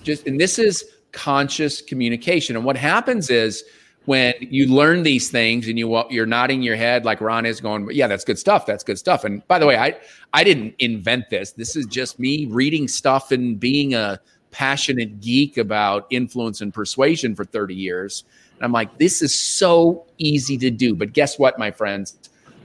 Just 0.02 0.26
and 0.26 0.40
this 0.40 0.58
is 0.58 0.84
conscious 1.12 1.80
communication. 1.80 2.56
And 2.56 2.64
what 2.64 2.76
happens 2.76 3.30
is 3.30 3.64
when 4.06 4.34
you 4.40 4.66
learn 4.66 5.02
these 5.02 5.30
things 5.30 5.68
and 5.68 5.78
you 5.78 6.04
you're 6.10 6.26
nodding 6.26 6.62
your 6.62 6.76
head 6.76 7.04
like 7.04 7.20
Ron 7.20 7.46
is 7.46 7.60
going, 7.60 7.88
yeah, 7.90 8.06
that's 8.06 8.24
good 8.24 8.38
stuff. 8.38 8.66
That's 8.66 8.84
good 8.84 8.98
stuff. 8.98 9.24
And 9.24 9.46
by 9.48 9.58
the 9.58 9.66
way, 9.66 9.76
I 9.76 9.98
I 10.32 10.44
didn't 10.44 10.74
invent 10.78 11.30
this. 11.30 11.52
This 11.52 11.76
is 11.76 11.86
just 11.86 12.18
me 12.18 12.46
reading 12.46 12.88
stuff 12.88 13.32
and 13.32 13.58
being 13.58 13.94
a 13.94 14.20
passionate 14.50 15.20
geek 15.20 15.56
about 15.56 16.06
influence 16.10 16.60
and 16.60 16.72
persuasion 16.72 17.34
for 17.34 17.44
30 17.44 17.74
years. 17.74 18.24
And 18.56 18.64
I'm 18.64 18.72
like, 18.72 18.98
this 18.98 19.20
is 19.20 19.36
so 19.36 20.06
easy 20.18 20.56
to 20.58 20.70
do. 20.70 20.94
But 20.94 21.12
guess 21.12 21.38
what, 21.38 21.58
my 21.58 21.70
friends? 21.70 22.16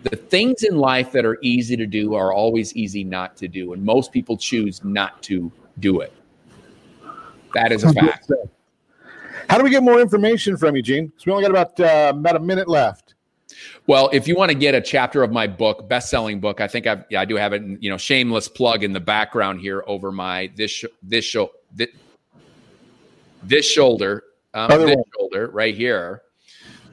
The 0.03 0.15
things 0.15 0.63
in 0.63 0.77
life 0.77 1.11
that 1.11 1.25
are 1.25 1.37
easy 1.41 1.75
to 1.75 1.85
do 1.85 2.13
are 2.13 2.31
always 2.31 2.73
easy 2.75 3.03
not 3.03 3.35
to 3.37 3.47
do. 3.47 3.73
And 3.73 3.83
most 3.83 4.11
people 4.11 4.37
choose 4.37 4.83
not 4.83 5.21
to 5.23 5.51
do 5.79 5.99
it. 5.99 6.13
That 7.53 7.71
is 7.71 7.83
a 7.83 7.93
fact. 7.93 8.31
How 9.49 9.57
do 9.57 9.63
we 9.63 9.71
get 9.71 9.83
more 9.83 9.99
information 9.99 10.55
from 10.57 10.75
you, 10.75 10.81
Gene? 10.81 11.11
So 11.17 11.23
we 11.25 11.31
only 11.31 11.43
got 11.43 11.51
about 11.51 11.79
uh, 11.79 12.13
about 12.15 12.35
a 12.35 12.39
minute 12.39 12.67
left. 12.67 13.15
Well, 13.87 14.09
if 14.13 14.27
you 14.27 14.35
want 14.35 14.51
to 14.51 14.57
get 14.57 14.75
a 14.75 14.81
chapter 14.81 15.23
of 15.23 15.31
my 15.31 15.47
book, 15.47 15.89
best-selling 15.89 16.39
book, 16.39 16.61
I 16.61 16.67
think 16.67 16.85
I've, 16.85 17.03
yeah, 17.09 17.21
I 17.21 17.25
do 17.25 17.35
have 17.35 17.53
it. 17.53 17.63
in, 17.63 17.77
You 17.81 17.89
know, 17.89 17.97
shameless 17.97 18.47
plug 18.47 18.83
in 18.83 18.93
the 18.93 18.99
background 18.99 19.59
here 19.59 19.83
over 19.87 20.11
my 20.11 20.51
this 20.55 20.69
sh- 20.69 20.85
this 21.01 21.25
show 21.25 21.51
this, 21.73 21.87
this 23.41 23.65
shoulder, 23.65 24.23
um, 24.53 24.69
this 24.69 24.95
shoulder 25.17 25.47
right 25.47 25.75
here. 25.75 26.21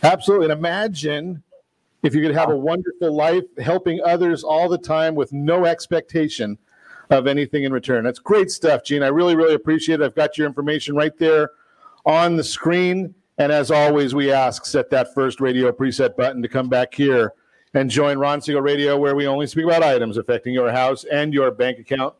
Absolutely. 0.03 0.47
And 0.47 0.53
imagine 0.53 1.43
if 2.03 2.15
you 2.15 2.23
could 2.23 2.35
have 2.35 2.49
a 2.49 2.57
wonderful 2.57 3.15
life 3.15 3.45
helping 3.59 4.01
others 4.03 4.43
all 4.43 4.67
the 4.67 4.79
time 4.79 5.15
with 5.15 5.31
no 5.31 5.67
expectation 5.67 6.57
of 7.11 7.27
anything 7.27 7.65
in 7.65 7.73
return. 7.73 8.03
That's 8.03 8.19
great 8.19 8.51
stuff, 8.51 8.83
Gene. 8.83 9.03
I 9.03 9.09
really, 9.09 9.37
really 9.37 9.53
appreciate 9.55 10.01
it. 10.01 10.05
I've 10.05 10.15
got 10.15 10.39
your 10.39 10.47
information 10.47 10.97
right 10.97 11.17
there 11.19 11.51
on 12.07 12.37
the 12.37 12.45
screen. 12.45 13.15
And 13.37 13.53
as 13.53 13.71
always, 13.71 14.15
we 14.15 14.33
ask 14.33 14.65
set 14.65 14.89
that 14.89 15.13
first 15.13 15.39
radio 15.39 15.71
preset 15.71 16.17
button 16.17 16.41
to 16.41 16.49
come 16.49 16.71
back 16.71 16.95
here 16.95 17.35
and 17.75 17.91
join 17.91 18.17
Ron 18.17 18.41
Siegel 18.41 18.63
Radio, 18.63 18.97
where 18.97 19.15
we 19.15 19.27
only 19.27 19.47
speak 19.47 19.67
about 19.67 19.83
items 19.83 20.17
affecting 20.17 20.55
your 20.55 20.71
house 20.73 21.05
and 21.05 21.35
your 21.35 21.51
bank 21.51 21.79
account. 21.79 22.15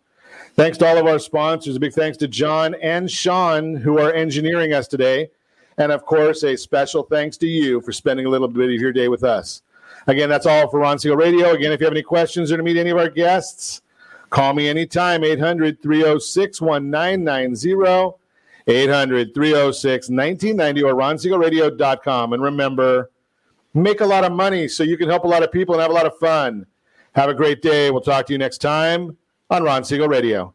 Thanks 0.59 0.77
to 0.79 0.89
all 0.89 0.99
of 0.99 1.07
our 1.07 1.21
sponsors. 1.21 1.77
A 1.77 1.79
big 1.79 1.93
thanks 1.93 2.19
to 2.19 2.27
John 2.27 2.75
and 2.83 3.09
Sean, 3.09 3.77
who 3.77 4.01
are 4.01 4.13
engineering 4.13 4.73
us 4.73 4.89
today. 4.89 5.31
And 5.77 5.93
of 5.93 6.05
course, 6.05 6.43
a 6.43 6.57
special 6.57 7.05
thanks 7.05 7.37
to 7.37 7.47
you 7.47 7.81
for 7.81 7.93
spending 7.93 8.27
a 8.27 8.29
little 8.29 8.49
bit 8.49 8.65
of 8.65 8.81
your 8.81 8.93
day 8.93 9.07
with 9.07 9.23
us. 9.23 9.63
Again, 10.09 10.29
that's 10.29 10.47
all 10.47 10.69
for 10.69 10.81
Ron 10.81 10.99
Siegel 10.99 11.17
Radio. 11.17 11.53
Again, 11.53 11.71
if 11.71 11.79
you 11.79 11.87
have 11.87 11.93
any 11.93 12.03
questions 12.03 12.51
or 12.51 12.57
to 12.57 12.65
meet 12.65 12.77
any 12.77 12.91
of 12.91 12.99
our 12.99 13.09
guests, 13.09 13.83
call 14.31 14.53
me 14.53 14.69
anytime, 14.69 15.23
800 15.23 15.81
306 15.81 16.61
1990. 16.61 18.19
800 18.67 19.33
306 19.33 20.09
1990 20.11 20.83
or 20.83 20.95
ronsiegelradio.com. 20.95 22.33
And 22.33 22.43
remember, 22.43 23.13
make 23.75 24.01
a 24.01 24.07
lot 24.07 24.25
of 24.25 24.33
money 24.33 24.67
so 24.67 24.83
you 24.83 24.97
can 24.97 25.09
help 25.09 25.23
a 25.23 25.29
lot 25.29 25.45
of 25.45 25.53
people 25.53 25.77
and 25.77 25.83
have 25.83 25.93
a 25.93 25.95
lot 25.95 26.07
of 26.07 26.19
fun. 26.19 26.67
Have 27.13 27.31
a 27.31 27.35
great 27.35 27.63
day. 27.63 27.93
We'll 27.93 28.01
talk 28.01 28.27
to 28.27 28.33
you 28.33 28.41
next 28.41 28.59
time 28.59 29.17
on 29.51 29.63
Ron 29.63 29.85
Siegel 29.85 30.09
Radio. 30.09 30.55